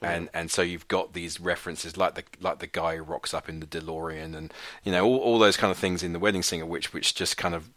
And 0.00 0.28
and 0.32 0.48
so 0.48 0.62
you've 0.62 0.86
got 0.86 1.12
these 1.12 1.40
references 1.40 1.96
like 1.96 2.14
the 2.14 2.22
like 2.40 2.60
the 2.60 2.68
guy 2.68 2.96
who 2.96 3.02
rocks 3.02 3.34
up 3.34 3.48
in 3.48 3.58
the 3.58 3.66
DeLorean 3.66 4.36
and 4.36 4.54
you 4.84 4.92
know 4.92 5.04
all, 5.04 5.18
all 5.18 5.38
those 5.40 5.56
kind 5.56 5.72
of 5.72 5.76
things 5.76 6.04
in 6.04 6.12
the 6.12 6.20
Wedding 6.20 6.44
Singer 6.44 6.66
which 6.66 6.92
which 6.92 7.16
just 7.16 7.36
kind 7.36 7.52
of 7.52 7.70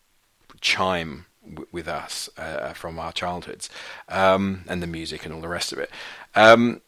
chime 0.61 1.25
w- 1.43 1.67
with 1.71 1.87
us 1.87 2.29
uh, 2.37 2.73
from 2.73 2.99
our 2.99 3.11
childhoods, 3.11 3.69
um, 4.09 4.63
and 4.67 4.81
the 4.81 4.87
music 4.87 5.25
and 5.25 5.33
all 5.33 5.41
the 5.41 5.47
rest 5.47 5.73
of 5.73 5.79
it. 5.79 5.89
Um, 6.35 6.81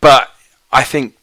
but 0.00 0.30
I 0.72 0.82
think, 0.84 1.16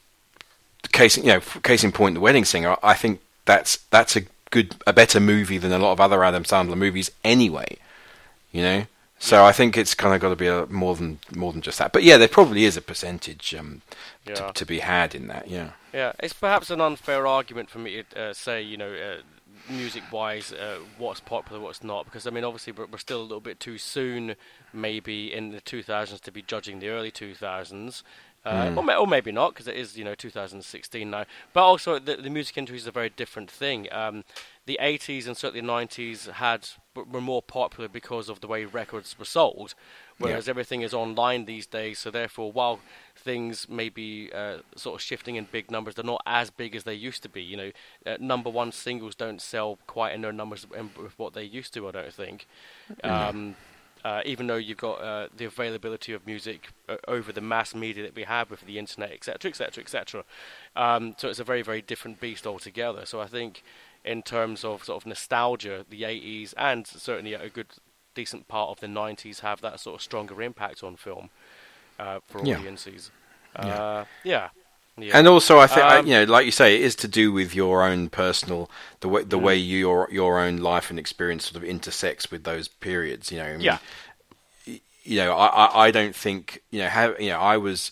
case 0.91 1.17
you 1.17 1.23
know, 1.25 1.39
case 1.63 1.83
in 1.83 1.91
point, 1.91 2.15
the 2.15 2.21
Wedding 2.21 2.45
Singer. 2.45 2.77
I 2.81 2.93
think 2.95 3.21
that's 3.45 3.77
that's 3.91 4.15
a 4.15 4.21
good, 4.49 4.75
a 4.85 4.93
better 4.93 5.19
movie 5.19 5.57
than 5.57 5.71
a 5.71 5.79
lot 5.79 5.91
of 5.91 5.99
other 5.99 6.23
Adam 6.23 6.43
Sandler 6.43 6.77
movies 6.77 7.11
anyway. 7.23 7.77
You 8.51 8.61
know. 8.61 8.85
So 9.19 9.43
I 9.43 9.51
think 9.51 9.75
it's 9.77 9.95
kind 9.95 10.13
of 10.13 10.21
got 10.21 10.29
to 10.29 10.35
be 10.35 10.45
a, 10.45 10.67
more 10.67 10.95
than 10.95 11.17
more 11.35 11.51
than 11.51 11.61
just 11.61 11.79
that. 11.79 11.91
But 11.91 12.03
yeah, 12.03 12.17
there 12.17 12.27
probably 12.27 12.65
is 12.65 12.77
a 12.77 12.81
percentage 12.81 13.55
um, 13.55 13.81
Yeah. 14.27 14.35
to, 14.35 14.51
to 14.53 14.65
be 14.65 14.79
had 14.79 15.15
in 15.15 15.27
that. 15.27 15.47
Yeah. 15.49 15.71
Yeah, 15.93 16.11
it's 16.19 16.33
perhaps 16.33 16.69
an 16.69 16.81
unfair 16.81 17.25
argument 17.25 17.71
for 17.71 17.79
me 17.79 18.03
to 18.11 18.21
uh, 18.21 18.33
say, 18.33 18.61
you 18.61 18.77
know, 18.77 18.91
uh, 18.93 19.21
music-wise, 19.69 20.53
uh, 20.53 20.79
what's 20.97 21.19
popular, 21.19 21.61
what's 21.61 21.83
not, 21.83 22.05
because 22.05 22.27
I 22.27 22.29
mean, 22.29 22.43
obviously, 22.43 22.73
we're, 22.73 22.85
we're 22.85 22.97
still 22.97 23.21
a 23.21 23.23
little 23.23 23.41
bit 23.41 23.59
too 23.59 23.77
soon, 23.77 24.35
maybe 24.73 25.33
in 25.33 25.51
the 25.51 25.61
2000s, 25.61 26.19
to 26.21 26.31
be 26.31 26.41
judging 26.41 26.79
the 26.79 26.89
early 26.89 27.11
2000s. 27.11 28.03
Uh, 28.45 28.73
or, 28.77 28.83
may, 28.83 28.95
or 28.95 29.05
maybe 29.05 29.29
not, 29.29 29.53
because 29.53 29.67
it 29.67 29.75
is, 29.75 29.97
you 29.97 30.05
know, 30.05 30.15
2016 30.15 31.09
now. 31.09 31.25
But 31.51 31.63
also, 31.63 31.99
the, 31.99 32.15
the 32.15 32.29
music 32.29 32.57
industry 32.57 32.77
is 32.77 32.87
a 32.87 32.91
very 32.91 33.09
different 33.09 33.51
thing. 33.51 33.91
Um, 33.91 34.23
the 34.65 34.79
80s 34.81 35.27
and 35.27 35.35
certainly 35.35 35.59
the 35.59 35.67
90s 35.67 36.31
had 36.31 36.69
were 36.95 37.19
more 37.19 37.41
popular 37.41 37.89
because 37.89 38.29
of 38.29 38.39
the 38.39 38.47
way 38.47 38.63
records 38.63 39.19
were 39.19 39.25
sold, 39.25 39.73
whereas 40.17 40.47
everything 40.47 40.81
is 40.81 40.93
online 40.93 41.43
these 41.43 41.65
days. 41.65 41.99
So 41.99 42.09
therefore, 42.09 42.51
while 42.51 42.79
things 43.17 43.67
may 43.67 43.89
be 43.89 44.31
uh, 44.33 44.57
sort 44.75 44.95
of 44.95 45.01
shifting 45.01 45.35
in 45.35 45.47
big 45.51 45.71
numbers, 45.71 45.95
they're 45.95 46.05
not 46.05 46.21
as 46.25 46.49
big 46.49 46.75
as 46.75 46.83
they 46.83 46.93
used 46.93 47.23
to 47.23 47.29
be. 47.29 47.41
You 47.41 47.57
know, 47.57 47.71
uh, 48.05 48.17
number 48.19 48.49
one 48.49 48.71
singles 48.71 49.15
don't 49.15 49.41
sell 49.41 49.79
quite 49.87 50.13
in 50.13 50.21
their 50.21 50.33
numbers 50.33 50.65
with 50.69 51.17
what 51.17 51.33
they 51.33 51.43
used 51.43 51.73
to. 51.75 51.87
I 51.87 51.91
don't 51.91 52.13
think. 52.13 52.47
Um, 53.03 53.55
uh, 54.05 54.21
even 54.25 54.47
though 54.47 54.55
you've 54.55 54.77
got 54.77 55.01
uh, 55.01 55.27
the 55.35 55.45
availability 55.45 56.13
of 56.13 56.25
music 56.25 56.69
uh, 56.87 56.95
over 57.07 57.31
the 57.31 57.41
mass 57.41 57.75
media 57.75 58.03
that 58.03 58.15
we 58.15 58.23
have 58.23 58.49
with 58.49 58.61
the 58.61 58.77
internet, 58.79 59.11
etc., 59.11 59.49
etc., 59.49 59.83
etc. 59.83 60.23
Um, 60.75 61.15
so 61.17 61.29
it's 61.29 61.39
a 61.39 61.43
very, 61.43 61.61
very 61.61 61.81
different 61.81 62.21
beast 62.21 62.47
altogether. 62.47 63.05
So 63.05 63.19
I 63.19 63.27
think, 63.27 63.63
in 64.05 64.21
terms 64.21 64.63
of 64.63 64.83
sort 64.83 65.03
of 65.03 65.07
nostalgia, 65.07 65.85
the 65.89 66.03
80s 66.03 66.53
and 66.57 66.87
certainly 66.87 67.33
a 67.33 67.49
good, 67.49 67.67
decent 68.13 68.47
part 68.47 68.69
of 68.69 68.79
the 68.79 68.87
90s 68.87 69.41
have 69.41 69.61
that 69.61 69.79
sort 69.79 69.95
of 69.95 70.01
stronger 70.01 70.41
impact 70.41 70.83
on 70.83 70.95
film 70.95 71.29
uh, 71.99 72.19
for 72.27 72.45
Yeah. 72.45 72.57
audiences. 72.59 73.11
Yeah. 73.55 73.65
Uh, 73.65 74.05
yeah. 74.23 74.49
yeah. 74.97 75.17
And 75.17 75.27
also, 75.27 75.57
I 75.59 75.67
think 75.67 75.85
Um, 75.85 76.05
you 76.07 76.13
know, 76.13 76.23
like 76.25 76.45
you 76.45 76.51
say, 76.51 76.75
it 76.75 76.81
is 76.81 76.95
to 76.97 77.07
do 77.07 77.31
with 77.31 77.55
your 77.55 77.83
own 77.83 78.09
personal 78.09 78.69
the 78.99 79.07
way 79.09 79.23
Mm. 79.23 79.29
the 79.29 79.37
way 79.39 79.55
your 79.55 80.07
your 80.11 80.39
own 80.39 80.57
life 80.57 80.89
and 80.89 80.99
experience 80.99 81.45
sort 81.45 81.57
of 81.63 81.63
intersects 81.63 82.29
with 82.31 82.43
those 82.43 82.67
periods. 82.67 83.31
You 83.31 83.39
know, 83.39 83.45
I 83.45 83.51
mean, 83.51 83.61
Yeah. 83.61 83.79
You 85.03 85.19
know, 85.23 85.37
I, 85.37 85.85
I 85.87 85.91
don't 85.91 86.13
think 86.15 86.61
you 86.69 86.79
know 86.81 86.89
how 86.89 87.15
you 87.17 87.29
know 87.29 87.39
I 87.39 87.55
was 87.57 87.91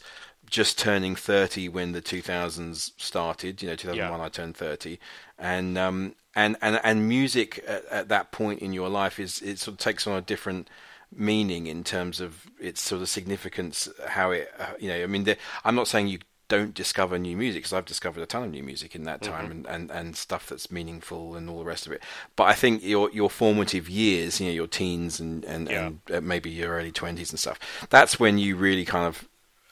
just 0.49 0.77
turning 0.77 1.15
thirty 1.15 1.69
when 1.69 1.93
the 1.93 2.01
two 2.01 2.21
thousands 2.21 2.91
started. 2.97 3.61
You 3.61 3.69
know, 3.69 3.75
two 3.75 3.87
thousand 3.87 4.09
one 4.11 4.19
I 4.19 4.27
turned 4.29 4.57
thirty, 4.57 4.99
and 5.39 5.77
um 5.77 6.15
and 6.35 6.57
and 6.61 6.79
and 6.83 7.07
music 7.07 7.63
at, 7.67 7.85
at 7.85 8.09
that 8.09 8.31
point 8.33 8.59
in 8.61 8.73
your 8.73 8.89
life 8.89 9.17
is 9.17 9.41
it 9.41 9.59
sort 9.59 9.75
of 9.75 9.79
takes 9.79 10.05
on 10.07 10.17
a 10.17 10.21
different 10.21 10.69
meaning 11.15 11.67
in 11.67 11.83
terms 11.83 12.19
of 12.19 12.45
its 12.59 12.81
sort 12.81 13.01
of 13.01 13.09
significance 13.09 13.87
how 14.09 14.31
it 14.31 14.51
uh, 14.59 14.73
you 14.79 14.87
know 14.89 15.01
i 15.03 15.05
mean 15.07 15.23
the, 15.23 15.37
i'm 15.63 15.75
not 15.75 15.87
saying 15.87 16.07
you 16.07 16.19
don't 16.47 16.73
discover 16.75 17.17
new 17.17 17.35
music 17.35 17.63
because 17.63 17.73
i've 17.73 17.85
discovered 17.85 18.21
a 18.21 18.25
ton 18.25 18.43
of 18.43 18.51
new 18.51 18.61
music 18.61 18.95
in 18.95 19.03
that 19.03 19.21
time 19.21 19.49
and, 19.49 19.65
and 19.67 19.89
and 19.91 20.15
stuff 20.15 20.47
that's 20.47 20.69
meaningful 20.69 21.35
and 21.35 21.49
all 21.49 21.57
the 21.59 21.65
rest 21.65 21.87
of 21.87 21.91
it 21.91 22.03
but 22.35 22.43
i 22.43 22.53
think 22.53 22.83
your 22.83 23.09
your 23.11 23.29
formative 23.29 23.89
years 23.89 24.39
you 24.39 24.47
know 24.47 24.53
your 24.53 24.67
teens 24.67 25.19
and 25.19 25.43
and, 25.45 25.69
Yeah. 25.69 25.87
and 25.87 25.99
uh, 26.13 26.21
maybe 26.21 26.49
your 26.51 26.71
early 26.75 26.91
20s 26.91 27.31
and 27.31 27.39
stuff 27.39 27.59
that's 27.89 28.19
when 28.19 28.37
you 28.37 28.55
really 28.57 28.85
kind 28.85 29.07
of 29.07 29.27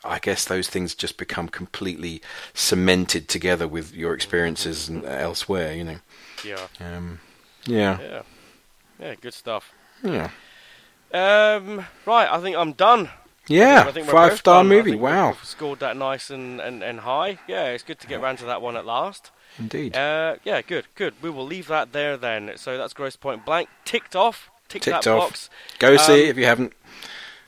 I 0.05 0.19
guess 0.19 0.43
those 0.43 0.67
things 0.67 0.95
just 0.95 1.15
become 1.17 1.47
completely 1.47 2.21
cemented 2.53 3.29
together 3.29 3.69
with 3.69 3.93
your 3.93 4.13
experiences 4.13 4.89
and 4.89 5.05
elsewhere, 5.05 5.73
you 5.73 5.85
know. 5.85 5.99
yeah. 6.43 6.67
Um, 6.81 7.19
yeah, 7.65 7.97
Yeah. 8.01 8.21
Yeah, 8.99 9.15
good 9.21 9.33
stuff. 9.33 9.71
yeah, 10.03 10.31
Um, 11.13 11.85
right, 12.05 12.27
I 12.29 12.39
think 12.39 12.55
I'm 12.55 12.73
done. 12.73 13.09
yeah. 13.47 13.85
I 13.87 13.91
think 13.91 14.07
Five 14.07 14.37
star 14.37 14.61
done. 14.61 14.69
Movie. 14.69 14.95
Wow, 14.95 15.37
scored 15.43 15.79
that 15.79 15.95
nice 15.95 16.29
and, 16.29 16.59
and, 16.59 16.83
and 16.83 17.01
high. 17.01 17.37
Yeah, 17.47 17.65
it's 17.67 17.83
good 17.83 17.99
to 17.99 18.07
get 18.07 18.21
round 18.21 18.39
to 18.39 18.45
that 18.45 18.61
one 18.61 18.75
at 18.75 18.85
last. 18.85 19.31
indeed. 19.59 19.95
Uh, 19.95 20.37
yeah, 20.43 20.61
good, 20.61 20.85
good. 20.95 21.13
We 21.21 21.29
will 21.29 21.45
leave 21.45 21.67
that 21.67 21.93
there 21.93 22.17
then. 22.17 22.53
So 22.55 22.77
that's 22.77 22.93
Grosse 22.93 23.15
Pointe 23.15 23.45
Blank 23.45 23.69
ticked 23.85 24.15
off. 24.15 24.49
Ticked, 24.69 24.85
Ticked 24.85 25.03
that 25.03 25.11
off. 25.11 25.29
box. 25.29 25.49
Go 25.77 25.97
see 25.97 26.13
um, 26.13 26.19
it 26.19 26.29
if 26.29 26.37
you 26.37 26.45
haven't. 26.45 26.73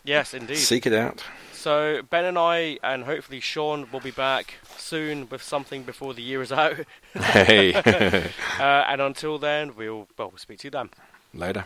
Yes, 0.03 0.35
indeed. 0.35 0.57
Seek 0.57 0.85
it 0.85 0.93
out. 0.93 1.23
So 1.53 2.03
Ben 2.07 2.25
and 2.25 2.37
I, 2.37 2.77
and 2.83 3.05
hopefully 3.05 3.39
Sean, 3.39 3.87
will 3.91 3.99
be 3.99 4.11
back 4.11 4.59
soon 4.77 5.27
with 5.29 5.41
something 5.41 5.81
before 5.81 6.13
the 6.13 6.21
year 6.21 6.43
is 6.43 6.51
out. 6.51 6.75
Hey, 7.15 7.73
uh, 8.59 8.61
and 8.61 9.01
until 9.01 9.39
then, 9.39 9.75
we'll 9.75 10.07
well, 10.17 10.29
we'll 10.29 10.37
speak 10.37 10.59
to 10.59 10.67
you 10.67 10.71
then. 10.71 10.89
later. 11.33 11.65